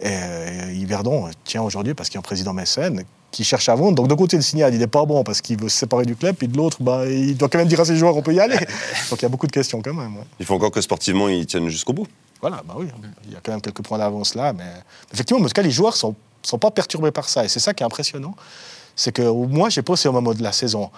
Et 0.00 0.08
euh, 0.08 0.72
Yverdon 0.74 1.28
tient 1.44 1.62
aujourd'hui 1.62 1.94
parce 1.94 2.08
qu'il 2.08 2.16
y 2.16 2.18
a 2.18 2.20
un 2.20 2.22
président 2.22 2.52
mécène 2.52 3.04
qui 3.30 3.44
cherche 3.44 3.68
à 3.68 3.74
vendre. 3.76 3.94
Donc, 3.94 4.08
d'un 4.08 4.16
côté, 4.16 4.36
le 4.36 4.42
signal, 4.42 4.74
il 4.74 4.80
n'est 4.80 4.86
pas 4.88 5.04
bon 5.04 5.22
parce 5.22 5.40
qu'il 5.40 5.60
veut 5.60 5.68
se 5.68 5.76
séparer 5.78 6.04
du 6.04 6.16
club. 6.16 6.34
Puis 6.36 6.48
de 6.48 6.56
l'autre, 6.56 6.78
bah, 6.82 7.04
il 7.06 7.36
doit 7.36 7.48
quand 7.48 7.58
même 7.58 7.68
dire 7.68 7.78
à 7.80 7.84
ses 7.84 7.96
joueurs 7.96 8.16
on 8.16 8.22
peut 8.22 8.34
y 8.34 8.40
aller. 8.40 8.56
Donc, 9.10 9.20
il 9.20 9.22
y 9.22 9.26
a 9.26 9.28
beaucoup 9.28 9.46
de 9.46 9.52
questions 9.52 9.80
quand 9.80 9.94
même. 9.94 10.16
ouais. 10.16 10.24
Il 10.40 10.46
faut 10.46 10.54
encore 10.54 10.72
que 10.72 10.80
sportivement, 10.80 11.28
ils 11.28 11.46
tiennent 11.46 11.68
jusqu'au 11.68 11.92
bout. 11.92 12.08
Voilà, 12.40 12.62
bah 12.66 12.74
oui, 12.76 12.86
il 13.26 13.32
y 13.32 13.36
a 13.36 13.40
quand 13.44 13.52
même 13.52 13.60
quelques 13.60 13.82
points 13.82 13.98
d'avance 13.98 14.34
là. 14.34 14.52
Mais 14.52 14.64
effectivement, 15.12 15.42
en 15.42 15.46
tout 15.46 15.52
cas, 15.52 15.62
les 15.62 15.70
joueurs 15.70 15.92
ne 15.92 15.98
sont, 15.98 16.14
sont 16.42 16.58
pas 16.58 16.70
perturbés 16.70 17.10
par 17.10 17.28
ça. 17.28 17.44
Et 17.44 17.48
c'est 17.48 17.60
ça 17.60 17.74
qui 17.74 17.82
est 17.82 17.86
impressionnant. 17.86 18.34
C'est 18.96 19.12
que 19.12 19.22
moi, 19.22 19.68
j'ai 19.68 19.82
pensé 19.82 20.08
au 20.08 20.12
moment 20.12 20.32
de 20.34 20.42
la 20.42 20.52
saison, 20.52 20.90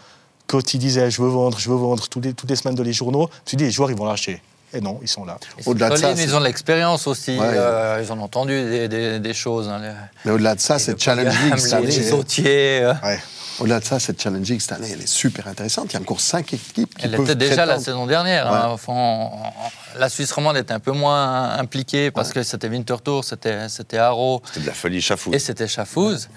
quand 0.46 0.74
ils 0.74 0.78
disaient 0.78 1.10
je 1.10 1.20
veux 1.22 1.28
vendre, 1.28 1.58
je 1.58 1.68
veux 1.68 1.76
vendre, 1.76 2.06
toutes 2.08 2.24
les, 2.24 2.32
toutes 2.34 2.50
les 2.50 2.56
semaines 2.56 2.74
dans 2.76 2.82
les 2.82 2.92
journaux, 2.92 3.28
je 3.32 3.36
me 3.40 3.48
suis 3.48 3.56
dit 3.56 3.64
les 3.64 3.70
joueurs, 3.70 3.90
ils 3.90 3.96
vont 3.96 4.04
lâcher. 4.06 4.42
Et 4.74 4.80
non, 4.80 4.98
ils 5.02 5.08
sont 5.08 5.24
là. 5.26 5.36
Au-delà 5.66 5.90
de 5.90 5.96
ça, 5.96 6.16
c'est- 6.16 6.24
ils 6.24 6.34
ont 6.34 6.40
de 6.40 6.46
l'expérience 6.46 7.06
aussi. 7.06 7.32
Ouais. 7.38 7.40
euh, 7.46 8.00
ils 8.02 8.10
ont 8.10 8.20
entendu 8.22 8.52
des, 8.64 8.88
des- 8.88 9.20
des 9.20 9.34
choses. 9.34 9.68
hein, 9.68 9.78
les- 9.82 9.92
Mais 10.24 10.30
au-delà 10.30 10.54
de 10.54 10.60
ça, 10.60 10.78
cette 10.78 10.98
programmes, 10.98 11.26
les, 11.82 11.86
les 11.86 12.02
sautiers. 12.08 12.80
euh, 12.82 12.94
Ouais. 13.02 13.20
Au-delà 13.62 13.80
de 13.80 13.84
ça, 13.84 13.98
cette 14.00 14.20
Challenge 14.20 14.48
League 14.48 14.60
cette 14.60 14.72
année, 14.72 14.90
elle 14.92 15.00
est 15.00 15.06
super 15.08 15.46
intéressante. 15.48 15.86
Il 15.90 15.94
y 15.94 15.96
a 15.96 16.00
encore 16.00 16.20
cinq 16.20 16.52
équipes 16.52 16.94
qui 16.96 17.04
Elle 17.06 17.12
peuvent 17.12 17.24
était 17.30 17.34
déjà 17.36 17.64
la 17.66 17.78
saison 17.78 18.06
dernière. 18.06 18.46
Ouais. 18.46 18.58
hein. 18.58 18.68
Enfin, 18.68 18.92
on- 18.92 19.30
on- 19.32 19.98
la 19.98 20.08
Suisse 20.08 20.32
romande 20.32 20.56
était 20.56 20.72
un 20.72 20.80
peu 20.80 20.92
moins 20.92 21.50
impliquée 21.58 22.10
parce 22.10 22.32
que 22.32 22.42
c'était 22.42 22.68
Winterthur, 22.68 23.24
c'était 23.24 23.68
c'était 23.68 23.98
Haro 23.98 24.42
C'est 24.52 24.60
de 24.60 24.66
la 24.66 24.72
folie 24.74 25.00
chafou. 25.00 25.32
et 25.32 25.38
c'était 25.38 25.68
Schaffhouse. 25.68 26.28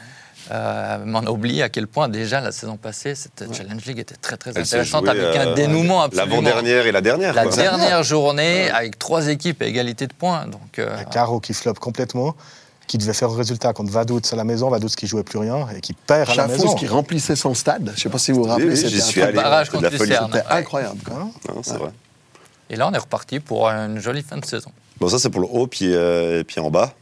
Euh, 0.51 0.99
mais 1.03 1.17
on 1.17 1.25
a 1.25 1.31
oublié 1.31 1.63
à 1.63 1.69
quel 1.69 1.87
point 1.87 2.07
déjà 2.07 2.39
la 2.39 2.51
saison 2.51 2.77
passée, 2.77 3.15
cette 3.15 3.51
Challenge 3.51 3.83
League 3.85 3.97
était 3.97 4.15
très 4.15 4.37
très 4.37 4.51
Elle 4.53 4.61
intéressante 4.61 5.05
jouée, 5.07 5.19
avec 5.19 5.35
un 5.37 5.47
euh, 5.47 5.53
dénouement 5.55 6.03
absolument. 6.03 6.35
L'avant-dernière 6.35 6.85
et 6.85 6.91
la 6.91 7.01
dernière. 7.01 7.33
La 7.33 7.45
quoi. 7.45 7.55
dernière 7.55 8.03
journée 8.03 8.69
avec 8.69 8.99
trois 8.99 9.27
équipes 9.29 9.63
à 9.63 9.65
égalité 9.65 10.05
de 10.05 10.13
points. 10.13 10.45
Donc, 10.45 10.77
euh, 10.77 10.95
qui 11.41 11.53
floppe 11.55 11.79
complètement, 11.79 12.35
qui 12.87 12.97
devait 12.97 13.13
faire 13.13 13.29
un 13.31 13.35
résultat 13.35 13.73
contre 13.73 13.91
Vaduz 13.91 14.21
à 14.31 14.35
la 14.35 14.43
maison, 14.43 14.69
Vaduz 14.69 14.95
qui 14.95 15.07
jouait 15.07 15.23
plus 15.23 15.39
rien 15.39 15.67
et 15.75 15.81
qui 15.81 15.93
perd 15.93 16.29
à 16.29 16.35
la 16.35 16.47
maison. 16.47 16.63
Chafouz 16.63 16.79
qui 16.79 16.87
remplissait 16.87 17.35
son 17.35 17.53
stade. 17.53 17.85
Je 17.87 17.91
ne 17.91 17.97
sais 17.97 18.09
pas 18.09 18.17
si 18.19 18.31
vous 18.31 18.43
vous 18.43 18.49
rappelez. 18.49 18.69
oui, 18.69 18.77
c'était 18.77 18.95
un 18.97 18.99
suis 19.01 19.11
truc- 19.13 19.23
allé. 19.23 19.33
barrage 19.35 19.69
contre 19.69 19.89
folie. 19.89 20.09
Lucerne. 20.09 20.31
C'était 20.33 20.45
incroyable. 20.47 20.99
quoi. 21.03 21.15
Non, 21.19 21.31
c'est 21.63 21.71
Ouais. 21.73 21.77
vrai. 21.77 21.91
Et 22.69 22.75
là, 22.75 22.87
on 22.87 22.93
est 22.93 22.97
reparti 22.97 23.39
pour 23.39 23.67
une 23.69 23.99
jolie 23.99 24.21
fin 24.23 24.37
de 24.37 24.45
saison. 24.45 24.71
Bon, 24.99 25.07
ça, 25.09 25.19
c'est 25.19 25.29
pour 25.29 25.41
le 25.41 25.47
haut, 25.51 25.67
puis, 25.67 25.93
euh, 25.93 26.39
et 26.39 26.43
puis 26.43 26.59
en 26.59 26.69
bas. 26.71 26.93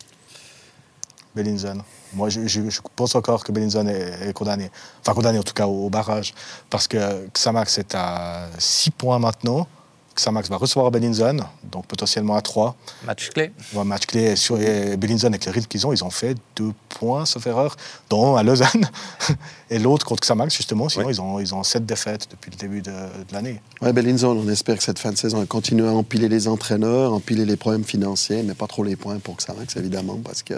Bellinson. 1.35 1.77
Moi, 2.13 2.29
je, 2.29 2.45
je- 2.47 2.69
je 2.69 2.79
pense 2.95 3.15
encore 3.15 3.43
que 3.43 3.51
Bellinson 3.51 3.87
est, 3.87 4.29
est 4.29 4.33
condamné. 4.33 4.69
Enfin, 5.01 5.13
condamné 5.13 5.39
en 5.39 5.43
tout 5.43 5.53
cas 5.53 5.65
au, 5.65 5.85
au 5.87 5.89
barrage. 5.89 6.33
Parce 6.69 6.87
que 6.87 7.27
Xamax 7.33 7.79
est 7.79 7.95
à 7.95 8.47
6 8.59 8.91
points 8.91 9.17
maintenant. 9.19 9.67
Xamax 10.15 10.49
va 10.49 10.57
recevoir 10.57 10.91
Bellinson, 10.91 11.37
donc 11.63 11.85
potentiellement 11.87 12.35
à 12.35 12.41
3. 12.41 12.75
Match 13.05 13.29
clé. 13.29 13.51
Match 13.73 14.05
clé. 14.05 14.21
Et 14.21 14.35
Sur, 14.35 14.59
et 14.59 14.95
Bellinson, 14.97 15.27
avec 15.27 15.45
le 15.45 15.51
rythme 15.51 15.67
qu'ils 15.67 15.87
ont, 15.87 15.93
ils 15.93 16.03
ont 16.03 16.09
fait 16.09 16.35
2 16.55 16.71
points, 16.89 17.25
sauf 17.25 17.45
erreur, 17.47 17.75
dont 18.09 18.35
un 18.35 18.39
à 18.39 18.43
Lausanne. 18.43 18.89
Et 19.69 19.79
l'autre 19.79 20.05
contre 20.05 20.21
Xamax, 20.21 20.55
justement. 20.55 20.87
Sinon, 20.87 21.09
ils 21.09 21.19
ont, 21.19 21.39
ils 21.39 21.55
ont 21.55 21.63
7 21.63 21.85
défaites 21.85 22.27
depuis 22.29 22.51
le 22.51 22.57
début 22.57 22.81
de, 22.81 22.91
de 22.91 23.33
l'année. 23.33 23.59
Ouais, 23.81 23.91
Bellinzone, 23.91 24.37
on 24.37 24.49
espère 24.49 24.77
que 24.77 24.83
cette 24.83 24.99
fin 24.99 25.11
de 25.11 25.17
saison 25.17 25.41
elle 25.41 25.47
continue 25.47 25.87
à 25.87 25.91
empiler 25.91 26.29
les 26.29 26.47
entraîneurs, 26.47 27.13
empiler 27.13 27.45
les 27.45 27.57
problèmes 27.57 27.83
financiers, 27.83 28.43
mais 28.43 28.53
pas 28.53 28.67
trop 28.67 28.83
les 28.83 28.95
points 28.95 29.17
pour 29.17 29.37
que 29.37 29.43
ça 29.43 29.53
max, 29.53 29.75
évidemment, 29.75 30.19
parce 30.23 30.43
que 30.43 30.53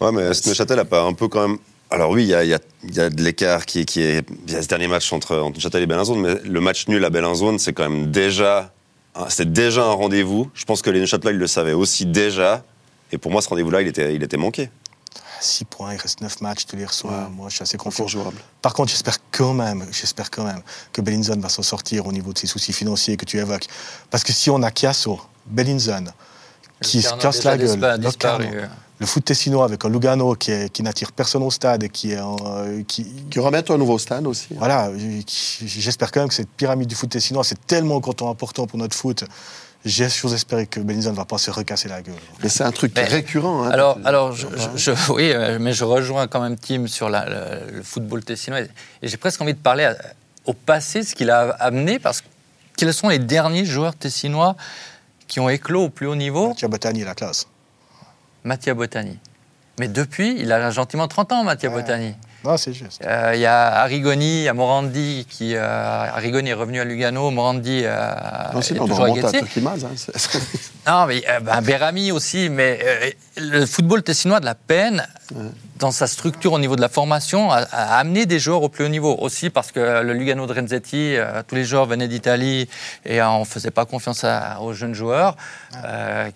Ouais, 0.00 0.12
mais 0.12 0.30
Neuchâtel 0.46 0.78
a 0.78 0.84
pas 0.84 1.02
un 1.02 1.12
peu 1.12 1.28
quand 1.28 1.46
même. 1.46 1.58
Alors 1.90 2.10
oui, 2.10 2.22
il 2.24 2.28
y 2.28 2.34
a, 2.34 2.44
il 2.44 2.50
y 2.50 2.54
a- 2.54 2.60
il 2.84 2.94
y 2.94 3.00
a 3.00 3.10
de 3.10 3.22
l'écart 3.22 3.66
qui, 3.66 3.80
est- 3.80 3.84
qui 3.84 4.00
est. 4.02 4.24
Il 4.46 4.52
y 4.52 4.56
a 4.56 4.62
ce 4.62 4.68
dernier 4.68 4.86
match 4.88 5.12
entre, 5.12 5.36
entre 5.36 5.56
Neuchâtel 5.56 5.82
et 5.82 5.86
Bellinzone, 5.86 6.20
mais 6.20 6.34
le 6.44 6.60
match 6.60 6.86
nul 6.88 7.04
à 7.04 7.10
Bellinzone, 7.10 7.58
c'est 7.58 7.72
quand 7.72 7.88
même 7.88 8.10
déjà. 8.10 8.72
C'est 9.28 9.52
déjà 9.52 9.82
un 9.84 9.92
rendez-vous. 9.92 10.48
Je 10.54 10.64
pense 10.64 10.82
que 10.82 10.90
les 10.90 11.00
Neuchâtelois, 11.00 11.32
ils 11.32 11.38
le 11.38 11.46
savaient 11.48 11.72
aussi 11.72 12.06
déjà. 12.06 12.62
Et 13.12 13.18
pour 13.18 13.32
moi, 13.32 13.42
ce 13.42 13.48
rendez-vous-là, 13.48 13.82
il 13.82 13.88
était, 13.88 14.14
il 14.14 14.22
était 14.22 14.36
manqué. 14.36 14.70
6 15.40 15.64
points, 15.64 15.94
il 15.94 15.96
reste 15.98 16.20
9 16.20 16.40
matchs, 16.42 16.64
tu 16.66 16.76
les 16.76 16.84
reçois. 16.84 17.10
Ouais. 17.10 17.28
Moi, 17.34 17.48
je 17.48 17.54
suis 17.56 17.62
assez 17.64 17.76
confiant. 17.76 18.06
jouable. 18.06 18.36
Par 18.62 18.72
contre, 18.72 18.90
j'espère 18.90 19.16
quand 19.32 19.52
même, 19.54 19.84
j'espère 19.90 20.30
quand 20.30 20.44
même 20.44 20.62
que 20.92 21.00
Bellinson 21.00 21.38
va 21.40 21.48
s'en 21.48 21.62
sortir 21.62 22.06
au 22.06 22.12
niveau 22.12 22.32
de 22.32 22.38
ses 22.38 22.46
soucis 22.46 22.72
financiers 22.72 23.16
que 23.16 23.24
tu 23.24 23.38
évoques. 23.38 23.66
Parce 24.10 24.22
que 24.22 24.32
si 24.32 24.48
on 24.50 24.62
a 24.62 24.70
Chiasso, 24.70 25.20
Bellinson, 25.46 26.04
qui 26.82 27.02
se 27.02 27.14
casse 27.14 27.42
la 27.42 27.56
gueule, 27.58 27.98
disparu. 27.98 28.46
Le 29.00 29.06
foot 29.06 29.24
tessinois 29.24 29.64
avec 29.64 29.82
un 29.84 29.88
Lugano 29.88 30.34
qui, 30.34 30.50
est- 30.52 30.70
qui 30.70 30.82
n'attire 30.82 31.10
personne 31.12 31.42
au 31.42 31.50
stade 31.50 31.82
et 31.82 31.88
qui 31.88 32.12
est 32.12 32.20
en, 32.20 32.36
euh, 32.46 32.82
qui, 32.86 33.06
qui 33.30 33.38
remettent 33.38 33.70
un 33.70 33.78
nouveau 33.78 33.98
stade 33.98 34.26
aussi. 34.26 34.48
voilà, 34.58 34.88
euh, 34.88 35.20
j'espère 35.26 36.12
quand 36.12 36.20
même 36.20 36.28
que 36.28 36.34
cette 36.34 36.50
pyramide 36.50 36.86
du 36.88 36.94
foot 36.94 37.08
tessinois, 37.08 37.42
c'est 37.42 37.66
tellement 37.66 37.96
important 37.96 38.66
pour 38.66 38.78
notre 38.78 38.94
foot. 38.94 39.24
J'ai 39.86 40.10
j'ose 40.10 40.34
espérer 40.34 40.66
que 40.66 40.78
Bellinson 40.80 41.12
ne 41.12 41.16
va 41.16 41.24
pas 41.24 41.38
se 41.38 41.50
recasser 41.50 41.88
la 41.88 42.02
gueule. 42.02 42.14
Mais 42.42 42.50
c'est 42.50 42.64
un 42.64 42.70
truc 42.72 42.92
Mais- 42.94 43.04
récurrent. 43.04 43.64
hein. 43.64 43.70
Alors, 43.70 43.98
alors 44.04 44.32
je, 44.34 44.46
je- 44.76 44.92
je- 44.92 45.12
oui, 45.12 45.32
euh, 45.32 45.56
mais 45.58 45.72
je 45.72 45.84
rejoins 45.84 46.26
quand 46.26 46.42
même 46.42 46.56
Tim 46.58 46.86
sur 46.86 47.08
la- 47.08 47.24
le, 47.26 47.76
le 47.78 47.82
football 47.82 48.22
tessinois. 48.22 48.60
Et 49.00 49.08
j'ai 49.08 49.16
presque 49.16 49.40
envie 49.40 49.54
de 49.54 49.58
parler 49.58 49.84
à- 49.84 49.96
au 50.44 50.52
passé, 50.52 51.02
ce 51.02 51.14
qu'il 51.14 51.30
a 51.30 51.48
amené, 51.52 51.98
parce 51.98 52.20
que 52.20 52.26
quels 52.76 52.92
sont 52.92 53.08
les 53.08 53.18
derniers 53.18 53.64
joueurs 53.64 53.94
tessinois 53.94 54.54
qui 55.26 55.40
ont 55.40 55.48
éclos 55.48 55.84
au 55.84 55.88
plus 55.88 56.06
haut 56.06 56.14
niveau? 56.16 56.48
Mathieu 56.48 56.68
Botani, 56.68 57.02
la 57.02 57.14
classe. 57.14 57.46
Mattia 58.44 58.74
Botani. 58.74 59.18
Mais 59.78 59.88
depuis, 59.88 60.36
il 60.38 60.52
a 60.52 60.70
gentiment 60.70 61.08
30 61.08 61.32
ans, 61.32 61.44
Mattia 61.44 61.70
Ouais. 61.70 61.80
Botani. 61.82 62.14
Non, 62.44 62.56
c'est 62.56 62.72
juste. 62.72 63.02
Euh, 63.04 63.32
Il 63.34 63.40
y 63.40 63.46
a 63.46 63.80
Arrigoni, 63.82 64.40
il 64.40 64.44
y 64.44 64.48
a 64.48 64.54
Morandi, 64.54 65.26
qui, 65.28 65.54
euh, 65.54 65.60
Arrigoni 65.62 66.48
est 66.50 66.54
revenu 66.54 66.80
à 66.80 66.84
Lugano, 66.84 67.30
Morandi 67.30 67.82
euh, 67.84 68.02
Non, 68.54 68.60
est 68.60 68.62
sinon, 68.62 68.86
on 68.90 69.24
à 69.24 69.28
à. 69.28 69.32
Turquimaz. 69.32 69.84
Hein. 69.84 69.90
Non, 70.86 71.04
mais 71.06 71.22
euh, 71.28 71.40
ben, 71.40 71.60
Berami 71.60 72.10
aussi, 72.12 72.48
mais 72.48 72.78
euh, 72.82 73.10
le 73.36 73.66
football 73.66 74.02
tessinois 74.02 74.38
a 74.38 74.40
de 74.40 74.46
la 74.46 74.54
peine 74.54 75.06
dans 75.78 75.90
sa 75.92 76.06
structure 76.06 76.54
au 76.54 76.58
niveau 76.58 76.76
de 76.76 76.80
la 76.80 76.88
formation 76.88 77.50
à, 77.52 77.58
à 77.58 77.98
amener 77.98 78.24
des 78.24 78.38
joueurs 78.38 78.62
au 78.62 78.70
plus 78.70 78.86
haut 78.86 78.88
niveau. 78.88 79.14
Aussi 79.20 79.50
parce 79.50 79.70
que 79.70 80.00
le 80.02 80.12
Lugano 80.14 80.46
de 80.46 80.54
Renzetti, 80.54 81.16
tous 81.46 81.54
les 81.54 81.64
joueurs 81.64 81.84
venaient 81.84 82.08
d'Italie 82.08 82.68
et 83.04 83.20
on 83.22 83.40
ne 83.40 83.44
faisait 83.44 83.70
pas 83.70 83.84
confiance 83.84 84.24
à- 84.24 84.58
aux 84.62 84.72
jeunes 84.72 84.94
joueurs. 84.94 85.36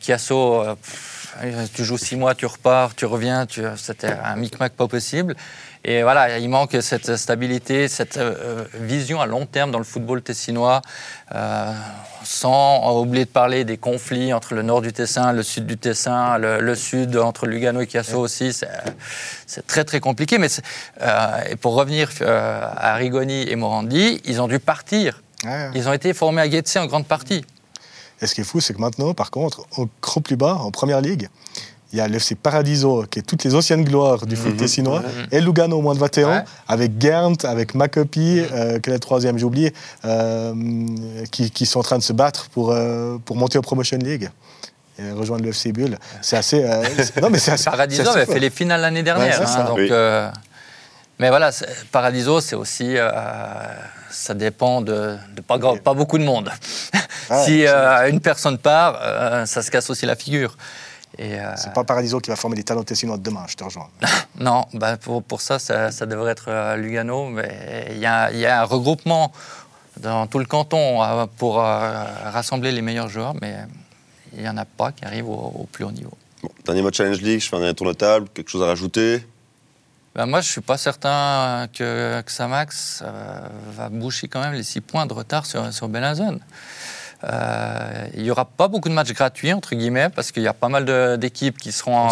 Chiasso, 0.00 0.64
pff, 0.82 1.13
tu 1.74 1.84
joues 1.84 1.98
six 1.98 2.16
mois, 2.16 2.34
tu 2.34 2.46
repars, 2.46 2.94
tu 2.94 3.04
reviens, 3.06 3.46
tu- 3.46 3.62
c'était 3.76 4.12
un 4.24 4.36
micmac 4.36 4.72
pas 4.72 4.88
possible. 4.88 5.34
Et 5.86 6.02
voilà, 6.02 6.38
il 6.38 6.48
manque 6.48 6.76
cette 6.80 7.14
stabilité, 7.16 7.88
cette 7.88 8.16
euh, 8.16 8.64
vision 8.74 9.20
à 9.20 9.26
long 9.26 9.44
terme 9.44 9.70
dans 9.70 9.78
le 9.78 9.84
football 9.84 10.22
tessinois, 10.22 10.80
euh, 11.34 11.72
sans 12.22 12.98
oublier 12.98 13.26
de 13.26 13.30
parler 13.30 13.64
des 13.64 13.76
conflits 13.76 14.32
entre 14.32 14.54
le 14.54 14.62
nord 14.62 14.80
du 14.80 14.94
Tessin, 14.94 15.32
le 15.32 15.42
sud 15.42 15.66
du 15.66 15.76
Tessin, 15.76 16.38
le, 16.38 16.58
le 16.60 16.74
sud 16.74 17.16
entre 17.18 17.46
Lugano 17.46 17.82
et 17.82 17.86
Chiasso 17.88 18.18
aussi. 18.18 18.52
C'est 19.46 19.66
très 19.66 19.84
très 19.84 20.00
compliqué. 20.00 20.38
Mais 20.38 20.48
euh, 21.02 21.38
et 21.50 21.56
pour 21.56 21.74
revenir 21.74 22.08
à 22.26 22.94
Rigoni 22.94 23.46
et 23.50 23.56
Morandi, 23.56 24.22
ils 24.24 24.40
ont 24.40 24.48
dû 24.48 24.58
partir. 24.60 25.20
Ils 25.74 25.86
ont 25.88 25.92
été 25.92 26.14
formés 26.14 26.40
à 26.40 26.50
Getse 26.50 26.76
en 26.76 26.86
grande 26.86 27.06
partie. 27.06 27.44
Et 28.22 28.26
ce 28.26 28.34
qui 28.34 28.40
est 28.42 28.44
fou, 28.44 28.60
c'est 28.60 28.74
que 28.74 28.80
maintenant, 28.80 29.12
par 29.14 29.30
contre, 29.30 29.66
au 29.76 29.88
grand 30.02 30.20
plus 30.20 30.36
bas, 30.36 30.54
en 30.54 30.70
première 30.70 31.00
ligue, 31.00 31.28
il 31.92 31.98
y 31.98 32.00
a 32.00 32.08
l'FC 32.08 32.34
Paradiso, 32.34 33.04
qui 33.08 33.20
est 33.20 33.22
toutes 33.22 33.44
les 33.44 33.54
anciennes 33.54 33.84
gloires 33.84 34.26
du 34.26 34.34
foot 34.34 34.56
tessinois, 34.56 35.02
et 35.30 35.40
Lugano 35.40 35.78
au 35.78 35.82
moins 35.82 35.94
de 35.94 36.00
21, 36.00 36.28
Ouais. 36.28 36.44
avec 36.66 37.00
Gernt, 37.00 37.44
avec 37.44 37.74
Makopi, 37.74 38.40
euh, 38.40 38.78
quel 38.82 38.94
est 38.94 38.96
le 38.96 39.00
troisième, 39.00 39.38
j'ai 39.38 39.44
oublié, 39.44 39.72
euh, 40.04 40.52
qui, 41.30 41.50
qui 41.52 41.66
sont 41.66 41.78
en 41.80 41.82
train 41.84 41.98
de 41.98 42.02
se 42.02 42.12
battre 42.12 42.48
pour, 42.50 42.72
euh, 42.72 43.18
pour 43.24 43.36
monter 43.36 43.58
au 43.58 43.62
Promotion 43.62 43.98
League 43.98 44.28
et 44.98 45.10
rejoindre 45.12 45.44
le 45.44 45.50
FC 45.50 45.72
Bull. 45.72 45.96
C'est 46.20 46.36
assez. 46.36 46.64
euh, 46.64 46.82
non, 47.22 47.30
mais 47.30 47.38
c'est 47.38 47.52
assez. 47.52 47.64
Paradiso 47.70 48.02
c'est 48.02 48.08
assez 48.08 48.18
avait 48.22 48.32
fait 48.32 48.40
les 48.40 48.50
finales 48.50 48.80
l'année 48.80 49.02
dernière. 49.04 49.38
Ouais, 49.40 49.46
hein, 49.46 49.64
donc, 49.64 49.76
Oui. 49.78 49.88
euh, 49.90 50.30
mais 51.20 51.28
voilà, 51.28 51.50
Paradiso, 51.92 52.40
c'est 52.40 52.56
aussi. 52.56 52.96
Ça 54.14 54.34
dépend 54.34 54.80
de, 54.80 55.16
de 55.34 55.40
pas, 55.42 55.58
beaucoup 55.94 56.18
de 56.18 56.24
monde. 56.24 56.50
Ouais, 57.30 57.36
si 57.44 57.66
euh, 57.66 58.08
une 58.08 58.20
personne 58.20 58.58
part, 58.58 58.98
euh, 59.02 59.46
ça 59.46 59.62
se 59.62 59.70
casse 59.70 59.90
aussi 59.90 60.06
la 60.06 60.16
figure. 60.16 60.56
Euh, 61.20 61.52
C'est 61.56 61.72
pas 61.72 61.84
Paradiso 61.84 62.20
qui 62.20 62.30
va 62.30 62.36
former 62.36 62.56
les 62.56 62.64
talents 62.64 62.82
tessinois 62.82 63.16
de 63.16 63.22
demain, 63.22 63.44
je 63.48 63.54
te 63.54 63.64
rejoins. 63.64 63.88
non, 64.38 64.64
bah, 64.72 64.96
pour, 64.96 65.22
pour 65.22 65.40
ça, 65.40 65.58
ça, 65.58 65.90
ça 65.90 66.06
devrait 66.06 66.32
être 66.32 66.46
euh, 66.48 66.76
Lugano. 66.76 67.28
Mais 67.28 67.88
il 67.90 67.98
y 67.98 68.06
a, 68.06 68.30
il 68.32 68.38
y 68.38 68.46
a 68.46 68.62
un 68.62 68.64
regroupement 68.64 69.32
dans 70.00 70.26
tout 70.26 70.38
le 70.38 70.44
canton 70.44 71.28
pour 71.38 71.54
rassembler 71.58 72.72
les 72.72 72.82
meilleurs 72.82 73.08
joueurs, 73.08 73.34
mais 73.40 73.54
il 74.36 74.42
n'y 74.42 74.48
en 74.48 74.56
a 74.56 74.64
pas 74.64 74.90
qui 74.90 75.04
arrivent 75.04 75.28
au, 75.28 75.52
au 75.54 75.68
plus 75.70 75.84
haut 75.84 75.92
niveau. 75.92 76.10
Bon, 76.42 76.50
dernier 76.64 76.82
mot 76.82 76.90
Challenge 76.92 77.20
League, 77.20 77.40
je 77.40 77.48
fais 77.48 77.54
un 77.54 77.60
dernier 77.60 77.74
tour 77.74 77.86
de 77.86 77.92
table, 77.92 78.26
quelque 78.34 78.50
chose 78.50 78.62
à 78.64 78.66
rajouter? 78.66 79.24
Ben, 80.14 80.26
moi, 80.26 80.40
je 80.40 80.48
suis 80.48 80.60
pas 80.60 80.76
certain 80.76 81.66
que, 81.76 82.20
que 82.20 82.30
Samax 82.30 83.02
euh, 83.04 83.40
va 83.76 83.88
boucher 83.88 84.28
quand 84.28 84.40
même 84.40 84.52
les 84.52 84.62
six 84.62 84.80
points 84.80 85.06
de 85.06 85.12
retard 85.12 85.44
sur, 85.44 85.72
sur 85.72 85.88
Bellinzone. 85.88 86.38
Euh, 87.24 88.06
il 88.14 88.22
n'y 88.22 88.30
aura 88.30 88.44
pas 88.44 88.68
beaucoup 88.68 88.88
de 88.88 88.94
matchs 88.94 89.12
gratuits, 89.12 89.52
entre 89.52 89.74
guillemets, 89.74 90.10
parce 90.10 90.30
qu'il 90.30 90.42
y 90.44 90.48
a 90.48 90.52
pas 90.52 90.68
mal 90.68 90.84
de- 90.84 91.16
d'équipes 91.16 91.58
qui 91.58 91.72
seront 91.72 92.08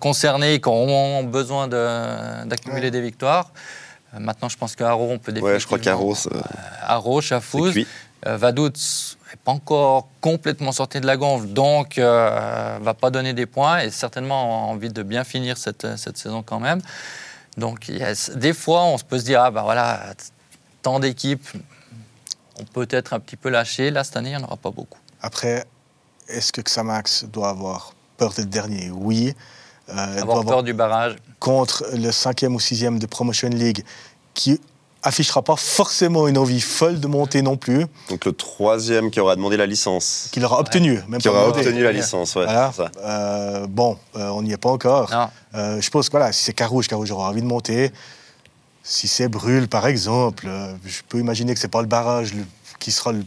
concernées 0.00 0.60
qui 0.60 0.68
auront 0.68 1.22
besoin 1.24 1.68
de- 1.68 2.44
d'accumuler 2.46 2.84
Ouais. 2.86 2.90
des 2.90 3.00
victoires. 3.00 3.50
Euh, 4.14 4.18
maintenant, 4.18 4.48
je 4.48 4.56
pense 4.56 4.74
qu'à 4.74 4.88
Haro, 4.88 5.08
on 5.12 5.18
peut 5.18 5.32
Ouais, 5.40 5.60
je 5.60 5.66
crois 5.66 5.78
Haro, 6.82 7.20
c'est 7.20 7.28
Chafouz. 7.28 7.72
cuit. 7.72 7.86
Euh, 9.50 9.60
encore 9.60 10.08
complètement 10.20 10.72
sorti 10.72 11.00
de 11.00 11.06
la 11.06 11.16
gonfle, 11.16 11.48
donc 11.48 11.98
euh, 11.98 12.78
va 12.80 12.94
pas 12.94 13.10
donner 13.10 13.32
des 13.32 13.46
points 13.46 13.80
et 13.80 13.90
certainement 13.90 14.66
a 14.66 14.72
envie 14.72 14.90
de 14.90 15.02
bien 15.02 15.24
finir 15.24 15.56
cette, 15.56 15.96
cette 15.96 16.16
saison 16.16 16.42
quand 16.42 16.60
même. 16.60 16.80
Donc 17.56 17.90
des 18.36 18.52
fois, 18.52 18.84
on 18.84 18.98
se 18.98 19.04
peut 19.04 19.18
se 19.18 19.24
dire, 19.24 19.42
ah 19.42 19.50
ben 19.50 19.62
voilà, 19.62 20.14
tant 20.82 21.00
d'équipes, 21.00 21.48
on 22.58 22.64
peut 22.64 22.86
être 22.90 23.12
un 23.12 23.20
petit 23.20 23.36
peu 23.36 23.48
lâché. 23.48 23.90
Là, 23.90 24.04
cette 24.04 24.16
année, 24.16 24.30
il 24.30 24.36
n'y 24.36 24.42
en 24.42 24.46
aura 24.46 24.56
pas 24.56 24.70
beaucoup. 24.70 24.98
Après, 25.20 25.64
est-ce 26.28 26.52
que 26.52 26.60
Xamax 26.60 27.24
doit 27.24 27.50
avoir 27.50 27.94
peur 28.16 28.32
d'être 28.32 28.50
dernier? 28.50 28.90
Oui. 28.90 29.34
Euh, 29.88 30.22
doit 30.22 30.22
avoir 30.22 30.44
peur 30.44 30.62
du 30.62 30.72
barrage. 30.72 31.16
contre 31.40 31.84
le 31.94 32.12
cinquième 32.12 32.54
ou 32.54 32.60
sixième 32.60 32.98
de 32.98 33.06
Promotion 33.06 33.48
League, 33.48 33.84
qui 34.34 34.60
affichera 35.02 35.42
pas 35.42 35.56
forcément 35.56 36.28
une 36.28 36.36
envie 36.36 36.60
folle 36.60 37.00
de 37.00 37.06
monter 37.06 37.40
non 37.42 37.56
plus, 37.56 37.86
Donc 38.10 38.24
le 38.26 38.32
troisième 38.32 39.10
qui 39.10 39.18
aura 39.20 39.34
demandé 39.36 39.56
la 39.56 39.66
licence. 39.66 40.28
qu'il 40.32 40.44
aura 40.44 40.60
obtenu, 40.60 41.00
même 41.08 41.20
Qui 41.20 41.28
aura 41.28 41.48
obtenu 41.48 41.82
la 41.82 41.92
licence, 41.92 42.34
ouais. 42.36 42.44
Voilà. 42.44 42.70
c'est 42.76 42.82
ça. 42.82 42.90
Euh, 43.02 43.66
bon, 43.66 43.96
euh, 44.16 44.28
on 44.28 44.42
n'y 44.42 44.52
est 44.52 44.56
pas 44.58 44.68
encore. 44.70 45.10
Euh, 45.54 45.80
je 45.80 45.90
pense 45.90 46.08
que 46.08 46.12
voilà, 46.12 46.32
si 46.32 46.44
c'est 46.44 46.52
Carouge, 46.52 46.86
Carouge 46.88 47.10
aura 47.10 47.30
envie 47.30 47.40
de 47.42 47.46
monter. 47.46 47.90
Si 48.82 49.08
c'est 49.08 49.28
Brûle, 49.28 49.68
par 49.68 49.86
exemple, 49.86 50.46
euh, 50.48 50.72
je 50.84 51.00
peux 51.08 51.18
imaginer 51.18 51.54
que 51.54 51.60
c'est 51.60 51.68
pas 51.68 51.80
le 51.82 51.86
barrage 51.86 52.34
le- 52.34 52.44
qui 52.78 52.90
sera 52.92 53.12
le, 53.12 53.22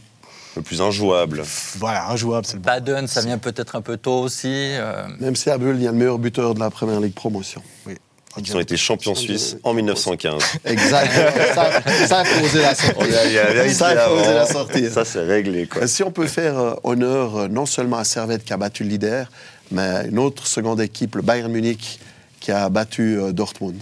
Le 0.56 0.62
plus 0.62 0.82
injouable. 0.82 1.44
voilà, 1.78 2.10
injouable. 2.10 2.46
C'est 2.46 2.56
le 2.56 2.60
Baden, 2.60 3.08
ça 3.08 3.22
vient 3.22 3.38
peut-être 3.38 3.76
un 3.76 3.82
peu 3.82 3.98
tôt 3.98 4.20
aussi. 4.22 4.48
euh, 4.52 5.06
Même 5.20 5.36
si 5.36 5.50
à 5.50 5.58
Bulle, 5.58 5.76
il 5.78 5.84
y 5.84 5.88
a 5.88 5.92
le 5.92 5.98
meilleur 5.98 6.18
buteur 6.20 6.54
de 6.56 6.60
la 6.60 6.70
première 6.70 7.00
ligue 7.00 7.14
promotion. 7.14 7.62
oui. 7.88 7.96
Ils 8.38 8.56
ont 8.56 8.60
été 8.60 8.78
champions 8.78 9.16
suisses 9.16 9.58
en 9.64 9.74
1915. 9.74 10.42
Exactement. 10.66 11.54
ça, 11.54 11.84
ça, 12.08 12.26
faut 12.26 12.46
oser 12.46 12.62
la 12.62 12.74
sortir. 12.76 13.06
Il 13.26 13.32
y 13.34 13.38
a- 13.38 13.42
a 13.42 13.46
la 13.46 13.54
vérité 13.54 13.74
Ça, 13.76 13.94
la. 13.94 14.90
Ça, 14.90 15.06
c'est 15.06 15.22
réglé, 15.24 15.68
quoi. 15.68 15.84
Euh, 15.84 15.88
Si 15.88 16.04
on 16.04 16.12
peut 16.12 16.28
faire 16.28 16.58
euh, 16.58 16.74
honneur 16.84 17.36
euh, 17.38 17.48
non 17.48 17.66
seulement 17.66 17.98
à 17.98 18.04
Servette 18.04 18.44
qui 18.44 18.54
a 18.54 18.58
battu 18.58 18.84
le 18.84 18.90
leader, 18.90 19.28
mais 19.72 19.82
à 19.82 20.04
une 20.04 20.20
autre 20.20 20.48
seconde 20.48 20.82
équipe, 20.82 21.16
le 21.16 21.22
Bayern 21.22 21.52
Munich, 21.52 22.00
qui 22.40 22.52
a 22.52 22.70
battu 22.70 23.20
Dortmund. 23.34 23.76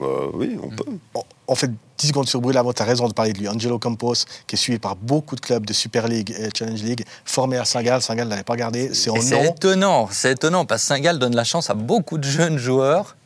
Euh, 0.00 0.26
oui, 0.34 0.56
on 0.60 0.70
peut. 0.70 0.84
on, 1.14 1.22
on 1.46 1.54
fait 1.54 1.70
10 1.98 2.08
secondes 2.08 2.28
sur 2.28 2.40
Brûle 2.40 2.58
avant, 2.58 2.72
tu 2.72 2.82
as 2.82 2.84
raison 2.84 3.06
de 3.06 3.12
parler 3.12 3.32
de 3.32 3.38
lui. 3.38 3.48
Angelo 3.48 3.78
Campos, 3.78 4.14
qui 4.48 4.56
est 4.56 4.58
suivi 4.58 4.80
par 4.80 4.96
beaucoup 4.96 5.36
de 5.36 5.40
clubs 5.40 5.64
de 5.64 5.72
Super 5.72 6.08
League 6.08 6.34
et 6.36 6.48
Challenge 6.52 6.82
League, 6.82 7.04
formé 7.24 7.58
à 7.58 7.64
Saint-Gall. 7.64 8.02
Saint-Gall 8.02 8.24
ne 8.26 8.30
l'avait 8.30 8.42
pas 8.42 8.56
gardé. 8.56 8.92
C'est 8.92 9.08
en 9.10 9.14
nom. 9.14 9.44
étonnant, 9.44 10.08
c'est 10.10 10.32
étonnant 10.32 10.64
parce 10.64 10.82
que 10.82 10.88
Saint-Gall 10.88 11.20
donne 11.20 11.36
la 11.36 11.44
chance 11.44 11.70
à 11.70 11.74
beaucoup 11.74 12.18
de 12.18 12.24
jeunes 12.24 12.58
joueurs 12.58 13.16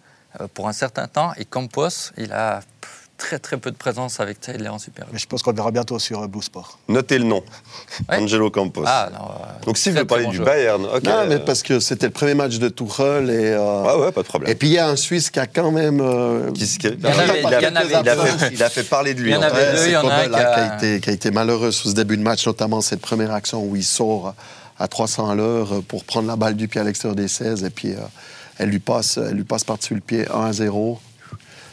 pour 0.54 0.68
un 0.68 0.72
certain 0.72 1.06
temps 1.08 1.32
et 1.36 1.44
Campos, 1.44 2.12
il 2.16 2.32
a 2.32 2.60
très 3.16 3.40
très 3.40 3.56
peu 3.56 3.72
de 3.72 3.76
présence 3.76 4.20
avec 4.20 4.40
Taylor 4.40 4.74
en 4.74 4.78
Super 4.78 5.04
League. 5.06 5.12
Mais 5.14 5.18
je 5.18 5.26
pense 5.26 5.42
qu'on 5.42 5.50
le 5.50 5.56
verra 5.56 5.72
bientôt 5.72 5.98
sur 5.98 6.22
euh, 6.22 6.28
Blue 6.28 6.40
Sport. 6.40 6.78
Notez 6.86 7.18
le 7.18 7.24
nom. 7.24 7.42
Ouais. 8.08 8.18
Angelo 8.18 8.48
Campos. 8.48 8.84
Ah, 8.86 9.08
non, 9.12 9.24
euh, 9.24 9.64
Donc 9.66 9.76
si 9.76 9.88
vous 9.90 9.96
très, 9.96 10.04
voulez 10.04 10.06
parler 10.08 10.24
bon 10.26 10.30
du. 10.30 10.38
Bayern, 10.38 10.84
ok. 10.86 11.02
Non, 11.02 11.26
mais 11.28 11.40
parce 11.40 11.64
que 11.64 11.80
c'était 11.80 12.06
le 12.06 12.12
premier 12.12 12.34
match 12.34 12.58
de 12.58 12.68
Tuchel 12.68 13.28
et. 13.28 13.50
euh, 13.54 13.82
Ouais, 13.82 14.04
ouais, 14.06 14.12
pas 14.12 14.22
de 14.22 14.28
problème. 14.28 14.52
Et 14.52 14.54
puis 14.54 14.68
il 14.68 14.74
y 14.74 14.78
a 14.78 14.88
un 14.88 14.94
Suisse 14.94 15.30
qui 15.30 15.40
a 15.40 15.48
quand 15.48 15.72
même. 15.72 16.00
euh, 16.00 16.52
Qui- 16.52 16.78
qui- 16.78 16.86
il, 16.86 17.04
a, 17.06 17.12
fait, 17.12 18.50
il 18.52 18.62
a 18.62 18.70
fait 18.70 18.84
parler 18.84 19.14
de 19.14 19.20
lui. 19.20 19.30
Il 19.30 19.34
y 19.34 19.36
en 19.36 19.40
en 19.40 19.42
avait 19.42 19.64
fait. 19.64 19.72
deux, 19.76 19.86
il 19.86 19.92
y 19.92 19.96
en 19.96 20.08
a 20.08 20.14
un 20.14 20.18
a- 20.18 20.28
qui, 20.28 20.60
a 20.60 20.76
été, 20.76 21.00
qui 21.00 21.10
a 21.10 21.12
été 21.12 21.30
malheureux 21.32 21.72
sur 21.72 21.90
ce 21.90 21.94
début 21.96 22.16
de 22.16 22.22
match, 22.22 22.46
notamment 22.46 22.80
cette 22.80 23.00
première 23.00 23.32
action 23.32 23.64
où 23.64 23.74
il 23.74 23.84
sort 23.84 24.34
à 24.78 24.86
300 24.86 25.28
à 25.28 25.34
l'heure 25.34 25.82
pour 25.88 26.04
prendre 26.04 26.28
la 26.28 26.36
balle 26.36 26.54
du 26.54 26.68
pied 26.68 26.80
à 26.80 26.84
l'extérieur 26.84 27.16
des 27.16 27.26
16 27.26 27.64
et 27.64 27.70
puis 27.70 27.94
euh, 27.94 27.98
elle 28.58 28.68
lui 28.70 28.78
passe, 28.78 29.18
elle 29.18 29.36
lui 29.36 29.44
passe 29.44 29.64
par-dessus 29.64 29.94
le 29.94 30.00
pied 30.00 30.26
1 30.32 30.46
à 30.46 30.52
0. 30.52 31.00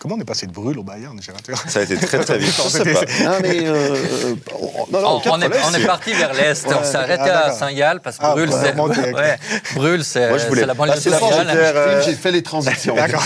Comment 0.06 0.18
on 0.18 0.22
est 0.22 0.26
passé 0.26 0.46
de 0.46 0.52
Brûle 0.52 0.78
au 0.78 0.84
Bayern. 0.84 1.20
Ça 1.68 1.80
a 1.80 1.82
été 1.82 1.98
très 1.98 2.20
très 2.20 2.38
vite. 2.38 2.54
Je 2.64 2.70
sais 2.70 2.84
pas. 2.84 3.02
Non, 3.24 3.38
mais. 3.42 3.66
euh, 3.66 4.36
on- 4.54 4.86
Non, 4.92 5.02
non, 5.02 5.08
On, 5.08 5.16
aucun 5.18 5.32
on 5.32 5.42
est, 5.42 5.48
on 5.48 5.86
parti 5.88 6.14
vers 6.14 6.32
l'est, 6.34 6.64
on 6.68 6.84
s'est 6.84 6.96
arrêté 6.96 7.24
ah, 7.26 7.48
à. 7.48 7.52
Saint-Gall 7.52 8.02
parce 8.02 8.18
que 8.18 8.22
Ah, 8.24 8.34
Brûle, 8.34 8.52
c'est 8.52 8.76
ouais, 8.80 9.38
Brûle, 9.74 10.04
c'est 10.04 10.30
Moi, 10.30 10.38
je 10.38 10.46
voulais 10.46 10.62
c'est 10.62 10.68
la 10.68 10.74
banlieue 10.76 10.94
frontière, 10.94 11.46
euh, 11.48 12.04
J'ai 12.06 12.14
fait 12.14 12.32
les 12.32 12.44
transitions. 12.44 12.96
D'accord. 12.96 13.24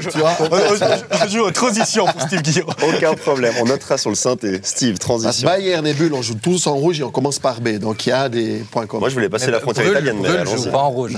tu 0.00 0.18
vois 0.18 0.36
On- 0.40 1.28
joue 1.28 1.40
aux 1.40 1.50
transitions 1.52 2.04
pour 2.04 2.20
Steve 2.20 2.42
Guillaume. 2.42 2.68
Aucun 2.86 3.14
problème. 3.14 3.54
On 3.62 3.64
notera 3.64 3.96
sur 3.96 4.10
le 4.10 4.16
synthé. 4.16 4.60
Steve, 4.62 4.98
transition. 4.98 5.48
Bayern 5.48 5.86
et 5.86 5.94
Bulle, 5.94 6.12
on 6.12 6.20
joue 6.20 6.34
tous 6.34 6.66
en 6.66 6.74
rouge 6.74 7.00
et 7.00 7.02
on 7.02 7.10
commence 7.10 7.38
par 7.38 7.62
B. 7.62 7.78
Donc 7.78 8.04
il 8.04 8.10
y 8.10 8.12
a 8.12 8.28
des 8.28 8.62
points 8.70 8.86
communs. 8.86 9.00
Moi, 9.00 9.08
je 9.08 9.14
voulais 9.14 9.30
passer 9.30 9.46
Mais 9.46 9.52
la 9.52 9.60
frontière 9.60 9.86
italienne, 9.86 10.16
mais 10.20 10.28
Brûle 10.28 10.40
allons-y. 10.40 10.64
joue 10.64 10.70
pas 10.70 10.78
en 10.82 10.90
rouge. 10.90 11.16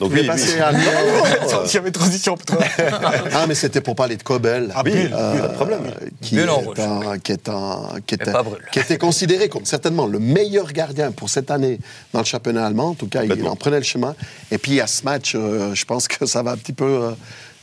Donc 0.00 0.12
oui, 0.12 0.24
passer 0.26 0.54
oui. 0.54 0.60
à 0.60 0.70
Lyon 0.70 0.90
Il 1.66 1.74
y 1.74 1.76
avait 1.76 1.90
transition 1.90 2.36
pour 2.36 2.46
toi. 2.46 2.64
Ah, 3.34 3.46
mais 3.48 3.54
c'était 3.56 3.80
pour 3.80 3.96
parler 3.96 4.16
de 4.16 4.22
Kobel. 4.22 4.70
Ah, 4.74 4.82
Bulle, 4.84 5.10
Euh, 5.12 5.32
Bulle, 5.32 5.40
pas 5.42 5.48
de 5.48 5.54
problème. 5.54 5.80
Qui, 6.22 6.38
est 6.38 6.44
rouge. 6.44 6.76
un- 6.78 7.18
qui, 7.18 7.32
est 7.32 7.48
un- 7.48 7.88
qui, 8.06 8.14
était, 8.14 8.32
qui 8.86 8.98
considéré 8.98 9.48
comme 9.48 9.64
certainement 9.64 10.06
le 10.06 10.20
meilleur 10.20 10.72
gardien 10.72 11.10
pour 11.10 11.28
cette 11.28 11.50
année 11.50 11.80
dans 12.12 12.20
le 12.20 12.24
championnat 12.24 12.64
allemand. 12.66 12.90
En 12.90 12.94
tout 12.94 13.08
cas, 13.08 13.24
il 13.24 13.46
en 13.48 13.56
prenait 13.56 13.78
le 13.78 13.82
chemin. 13.84 14.14
Et 14.52 14.58
puis, 14.58 14.80
à 14.80 14.86
ce 14.86 15.02
match, 15.02 15.32
euh, 15.34 15.74
je 15.74 15.84
pense 15.84 16.06
que 16.06 16.26
ça 16.26 16.42
va 16.44 16.52
un 16.52 16.56
petit 16.56 16.72
peu 16.72 16.84
euh, 16.84 17.10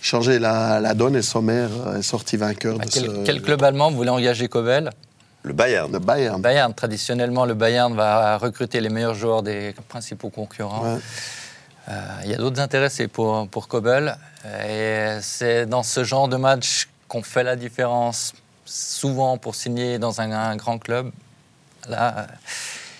changer 0.02 0.38
la, 0.38 0.82
la 0.82 0.94
donne. 0.94 1.16
Et 1.16 1.22
Sommer 1.22 1.68
est 1.98 2.02
sorti 2.02 2.36
vainqueur 2.36 2.80
de 2.80 2.84
Quel, 2.86 3.04
ce, 3.04 3.24
quel 3.26 3.42
club 3.42 3.64
allemand 3.64 3.92
voulait 3.92 4.10
engager 4.10 4.50
Kobel 4.50 4.90
Le 5.44 5.54
Bayern. 5.54 5.90
de 5.90 6.00
Bayern. 6.00 6.42
Bayern, 6.42 6.74
traditionnellement, 6.74 7.46
le 7.46 7.54
Bayern 7.54 7.96
va 7.96 8.38
recruter 8.38 8.82
les 8.82 8.90
meilleurs 8.90 9.16
joueurs 9.16 9.42
des 9.42 9.74
principaux 9.88 10.30
concurrents. 10.30 10.84
Ouais. 10.96 11.00
Euh, 11.90 11.92
Il 12.24 12.32
y 12.32 12.34
a 12.34 12.38
d'autres 12.38 12.60
intéressés 12.62 13.08
pour, 13.08 13.48
pour 13.48 13.68
Kobel. 13.68 14.18
Et 14.68 15.18
c'est 15.22 15.66
dans 15.66 15.84
ce 15.84 16.04
genre 16.04 16.28
de 16.28 16.38
match 16.38 16.88
qu'on 17.08 17.22
fait 17.24 17.44
la 17.44 17.56
différence, 17.56 18.34
souvent 18.66 19.38
pour 19.38 19.56
signer 19.56 20.00
dans 20.00 20.22
un, 20.22 20.32
un 20.32 20.56
grand 20.56 20.78
club. 20.80 21.12
Là, 21.88 22.16
euh, 22.18 22.24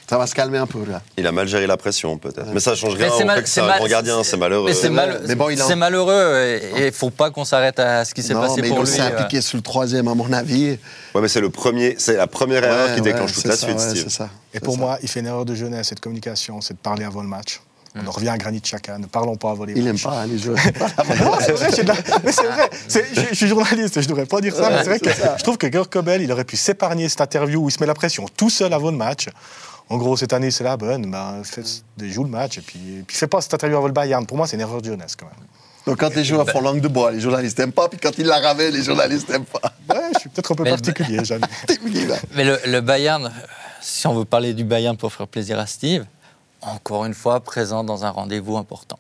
Ça 0.08 0.20
va 0.20 0.28
se 0.28 0.36
calmer 0.36 0.60
un 0.60 0.68
peu, 0.68 0.86
là. 0.86 1.02
Il 1.18 1.26
a 1.26 1.32
mal 1.32 1.48
géré 1.48 1.66
la 1.66 1.78
pression, 1.78 2.20
peut-être. 2.20 2.46
Mais 2.54 2.60
ça 2.60 2.76
change 2.76 2.96
mais 2.98 3.06
rien 3.10 3.14
au 3.14 3.18
fait 3.36 3.42
que 3.42 3.50
c'est 3.50 3.62
un 3.62 3.66
mal- 3.66 3.80
grand 3.80 3.88
gardien, 3.88 4.24
c'est 4.24 4.38
malheureux. 4.38 4.68
Mais 4.70 4.76
c'est 4.76 4.92
mal- 4.92 5.22
bon, 5.36 5.50
il 5.50 5.60
a- 5.60 5.66
c'est 5.66 5.76
malheureux 5.76 6.36
et 6.78 6.86
il 6.88 6.94
faut 6.94 7.10
pas 7.10 7.32
qu'on 7.32 7.46
s'arrête 7.46 7.80
à 7.80 8.06
ce 8.06 8.14
qui 8.14 8.22
s'est 8.22 8.36
Non, 8.36 8.42
passé 8.42 8.62
mais 8.62 8.68
pour 8.70 8.78
il 8.78 8.86
lui. 8.86 8.92
s'est 8.92 9.02
euh. 9.02 9.08
impliqué 9.18 9.42
sur 9.42 9.58
le 9.58 9.64
troisième, 9.64 10.08
à 10.08 10.14
mon 10.14 10.32
avis. 10.32 10.78
Ouais, 11.16 11.22
mais 11.22 11.28
c'est 11.28 11.42
le 11.42 11.50
premier, 11.50 11.96
c'est 11.98 12.18
la 12.18 12.28
première 12.28 12.64
erreur 12.64 12.90
Ouais, 12.90 12.96
qui 12.96 13.02
déclenche 13.02 13.32
ouais, 13.32 13.36
toute 13.36 13.46
la 13.46 13.56
ça, 13.58 13.66
suite, 13.66 13.80
ouais, 13.80 13.90
Steve. 13.90 14.10
ça. 14.10 14.30
Et 14.54 14.60
pour 14.60 14.76
ça. 14.76 14.80
moi, 14.80 15.00
il 15.02 15.10
fait 15.10 15.22
une 15.22 15.26
erreur 15.28 15.46
de 15.46 15.56
jeunesse 15.56 15.92
et 15.92 15.96
de 15.96 16.00
communication, 16.00 16.62
c'est 16.62 16.76
de 16.76 16.80
parler 16.80 17.04
avant 17.06 17.24
le 17.24 17.28
match. 17.28 17.60
On 17.98 18.06
en 18.08 18.12
revient 18.12 18.30
à 18.30 18.38
Granit 18.38 18.60
Xhaka, 18.62 18.98
ne 18.98 19.06
parlons 19.06 19.38
pas 19.38 19.52
avant 19.52 19.64
les 19.66 19.74
Il 19.74 19.86
n'aime 19.86 19.98
pas 20.00 20.22
hein, 20.22 20.28
les 20.28 20.38
jeux. 20.38 20.54
Non, 20.56 21.32
c'est 21.40 21.52
vrai, 21.54 21.70
la- 21.84 21.94
mais 22.24 22.32
c'est 22.32 22.46
vrai. 22.46 22.70
Je, 22.90 23.00
je 23.30 23.36
suis 23.36 23.48
journaliste, 23.48 24.02
je 24.02 24.08
devrais 24.08 24.26
pas 24.26 24.42
dire 24.42 24.54
ça, 24.56 24.70
mais 24.70 24.80
c'est 24.80 24.90
vrai 24.90 25.00
que 25.00 25.10
je 25.10 25.44
trouve 25.44 25.58
que 25.58 25.72
Gerd 25.72 25.90
Kobel, 25.90 26.22
il 26.22 26.32
aurait 26.32 26.44
pu 26.44 26.58
s'épargner 26.58 27.08
cette 27.08 27.22
interview 27.22 27.64
où 27.64 27.70
il 27.70 27.72
se 27.72 27.80
met 27.80 27.86
la 27.88 27.94
pression 27.94 28.26
tout 28.36 28.50
seul 28.50 28.74
avant 28.74 28.92
le 28.92 28.98
match. 28.98 29.28
En 29.88 29.98
gros, 29.98 30.18
cette 30.18 30.34
année, 30.34 30.52
c'est 30.52 30.64
la 30.64 30.78
bonne. 30.78 31.10
Ben, 31.12 31.42
fait, 31.44 31.64
joue 32.10 32.24
le 32.24 32.30
match 32.30 32.58
et 32.58 32.62
puis, 32.62 32.80
et 33.00 33.04
puis 33.04 33.16
fais 33.16 33.28
pas 33.28 33.40
cette 33.40 33.54
interview 33.54 33.78
avant 33.78 33.88
le 33.88 33.94
Bayern. 33.94 34.26
Pour 34.26 34.36
moi, 34.36 34.48
c'est 34.48 34.56
une 34.56 34.62
erreur 34.62 34.82
de 34.82 34.88
jeunesse 34.88 35.16
quand 35.16 35.28
même. 35.28 35.36
Donc 35.86 36.00
quand 36.00 36.14
les 36.16 36.24
joueurs 36.24 36.50
font 36.50 36.62
langue 36.62 36.82
de 36.82 36.88
bois, 36.88 37.12
les 37.12 37.20
journalistes 37.20 37.60
n'aiment 37.60 37.72
pas. 37.72 37.88
Puis 37.88 38.00
quand 38.02 38.18
ils 38.18 38.26
la 38.26 38.40
ravellent, 38.40 38.74
les 38.74 38.84
journalistes 38.84 39.30
n'aiment 39.30 39.46
pas. 39.46 39.62
Ouais, 39.88 40.02
je 40.16 40.20
suis 40.22 40.30
peut-être 40.30 40.52
un 40.52 40.56
peu 40.56 40.64
Mais 40.64 40.72
le- 40.72 40.76
particulier, 40.78 41.20
jamais. 41.24 41.46
Mais 42.34 42.44
le, 42.44 42.58
le 42.66 42.82
Bayern, 42.82 43.32
si 43.82 44.08
on 44.08 44.16
veut 44.16 44.26
parler 44.26 44.56
du 44.56 44.64
Bayern 44.64 44.98
pour 44.98 45.14
faire 45.14 45.28
plaisir 45.28 45.60
à 45.60 45.68
Steve, 45.68 46.06
encore 46.66 47.06
une 47.06 47.14
fois 47.14 47.40
présent 47.40 47.84
dans 47.84 48.06
un 48.06 48.10
rendez-vous 48.10 48.58
important. 48.58 49.00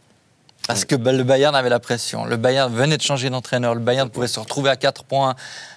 Parce 0.67 0.85
que 0.85 0.95
le 0.95 1.23
Bayern 1.23 1.55
avait 1.55 1.69
la 1.69 1.79
pression. 1.79 2.25
Le 2.25 2.37
Bayern 2.37 2.73
venait 2.73 2.97
de 2.97 3.01
changer 3.01 3.29
d'entraîneur. 3.29 3.75
Le 3.75 3.81
Bayern 3.81 4.09
pouvait 4.09 4.27
se 4.27 4.39
retrouver 4.39 4.71
à 4.71 4.75
4 4.75 5.03
points 5.03 5.35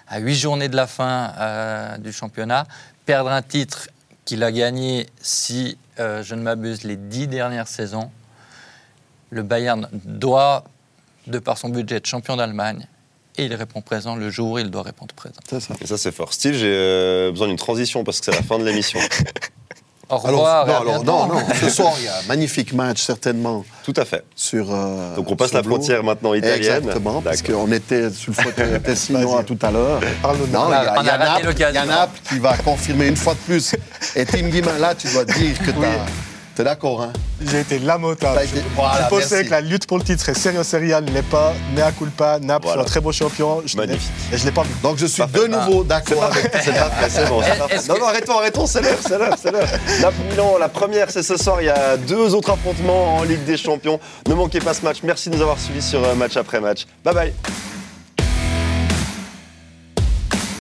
à 0.08 0.18
8 0.18 0.34
journées 0.34 0.68
de 0.68 0.76
la 0.76 0.86
fin 0.86 1.32
euh, 1.38 1.98
du 1.98 2.12
championnat, 2.12 2.66
perdre 3.04 3.30
un 3.30 3.42
titre 3.42 3.88
qu'il 4.24 4.42
a 4.42 4.50
gagné, 4.50 5.06
si 5.20 5.76
euh, 6.00 6.22
je 6.22 6.34
ne 6.34 6.42
m'abuse, 6.42 6.84
les 6.84 6.96
10 6.96 7.28
dernières 7.28 7.68
saisons. 7.68 8.10
Le 9.30 9.42
Bayern 9.42 9.88
doit, 9.92 10.64
de 11.26 11.38
par 11.38 11.58
son 11.58 11.68
budget, 11.68 11.96
être 11.96 12.06
champion 12.06 12.36
d'Allemagne. 12.36 12.86
Et 13.36 13.44
il 13.44 13.54
répond 13.54 13.82
présent 13.82 14.16
le 14.16 14.30
jour 14.30 14.52
où 14.52 14.58
il 14.58 14.70
doit 14.70 14.82
répondre 14.82 15.14
présent. 15.14 15.36
C'est 15.48 15.60
ça. 15.60 15.74
Et 15.80 15.86
ça, 15.86 15.98
c'est 15.98 16.12
fort. 16.12 16.32
Steve, 16.32 16.54
j'ai 16.54 16.74
euh, 16.74 17.30
besoin 17.30 17.46
d'une 17.46 17.56
transition 17.56 18.04
parce 18.04 18.20
que 18.20 18.24
c'est 18.24 18.34
la 18.34 18.42
fin 18.42 18.58
de 18.58 18.64
l'émission. 18.64 18.98
Au 20.10 20.14
Alors, 20.26 20.40
revoir. 20.40 20.64
et 20.64 20.70
non, 20.72 20.80
alors, 20.80 21.04
non, 21.04 21.26
non. 21.34 21.40
Ce 21.60 21.68
soir, 21.68 21.92
il 21.98 22.04
y 22.04 22.08
a 22.08 22.16
un 22.18 22.26
magnifique 22.28 22.72
match, 22.72 23.02
certainement, 23.02 23.64
Tout 23.84 23.92
à 23.96 24.06
fait. 24.06 24.24
sur. 24.34 24.66
euh, 24.72 25.14
Donc 25.16 25.30
on 25.30 25.36
passe 25.36 25.52
la 25.52 25.60
Blue. 25.60 25.72
frontière 25.72 26.02
maintenant 26.02 26.32
italienne. 26.32 26.56
Exactement, 26.78 27.20
parce 27.20 27.42
qu'on 27.42 27.70
était 27.72 28.10
sur 28.10 28.32
le 28.36 28.42
fauteuil 28.42 28.80
tessinois 28.84 29.42
tout 29.44 29.58
à 29.60 29.70
l'heure. 29.70 30.00
Non, 30.50 30.68
il 30.68 30.72
y 30.72 30.74
a, 30.74 30.94
On 30.96 30.98
a 30.98 31.02
il 31.02 31.06
y 31.06 31.10
a 31.10 31.16
raté 31.16 31.42
Naples- 31.86 31.90
a 31.90 32.08
qui 32.28 32.38
va 32.38 32.56
confirmer 32.56 33.08
une 33.08 33.16
fois 33.16 33.34
de 33.34 33.38
plus. 33.40 33.74
Et 34.16 34.24
Tim 34.24 34.48
Guimin, 34.48 34.78
là, 34.78 34.94
tu 34.94 35.08
dois 35.08 35.24
dire 35.26 35.58
que 35.58 35.70
tu 35.70 35.76
T'es 36.58 36.64
d'accord, 36.64 37.02
hein? 37.02 37.12
J'ai 37.40 37.60
été 37.60 37.78
lamentable. 37.78 38.40
Été- 38.42 38.64
Voilà, 38.74 39.04
je 39.04 39.08
pensais 39.10 39.28
merci. 39.36 39.44
que 39.44 39.50
la 39.52 39.60
lutte 39.60 39.86
pour 39.86 39.96
le 39.96 40.02
titre 40.02 40.28
est 40.28 40.34
sérieux 40.34 40.64
sérial, 40.64 41.04
n'est 41.04 41.22
pas, 41.22 41.52
mea 41.76 41.92
culpa, 41.92 42.40
Naples 42.40 42.64
Voilà. 42.66 42.80
sont 42.82 42.88
un 42.88 42.90
très 42.90 43.00
beau 43.00 43.12
champion. 43.12 43.62
Je 43.64 43.76
l'ai- 43.76 43.86
Magnifique. 43.86 44.10
Et 44.32 44.38
je 44.38 44.44
l'ai 44.44 44.50
pas 44.50 44.64
vu. 44.64 44.70
Donc 44.82 44.98
je 44.98 45.06
suis 45.06 45.22
de 45.24 45.46
nouveau 45.46 45.84
d'accord 45.84 46.24
avec 46.24 46.50
C'est 46.64 46.72
parfait, 46.74 47.08
c'est 47.10 47.28
bon. 47.28 47.40
que- 47.40 47.88
Non, 47.88 47.98
non, 48.00 48.06
arrêtons, 48.08 48.38
arrêtons, 48.38 48.66
c'est 48.66 48.80
l'heure, 48.80 48.98
c'est 49.00 49.18
l'heure, 49.18 49.36
c'est 49.40 49.52
l'heure. 49.52 49.68
Naples-Milan, 50.00 50.58
la 50.58 50.68
première, 50.68 51.08
c'est 51.12 51.22
ce 51.22 51.36
soir. 51.36 51.62
Il 51.62 51.66
y 51.66 51.70
a 51.70 51.96
deux 51.96 52.34
autres 52.34 52.50
affrontements 52.50 53.18
en 53.18 53.22
Ligue 53.22 53.44
des 53.44 53.56
Champions. 53.56 54.00
Ne 54.28 54.34
manquez 54.34 54.58
pas 54.58 54.74
ce 54.74 54.82
match. 54.82 54.96
Merci 55.04 55.30
de 55.30 55.36
nous 55.36 55.42
avoir 55.42 55.60
suivis 55.60 55.80
sur 55.82 56.02
euh, 56.04 56.16
match 56.16 56.36
après 56.36 56.60
match. 56.60 56.86
Bye 57.04 57.14
bye. 57.14 57.32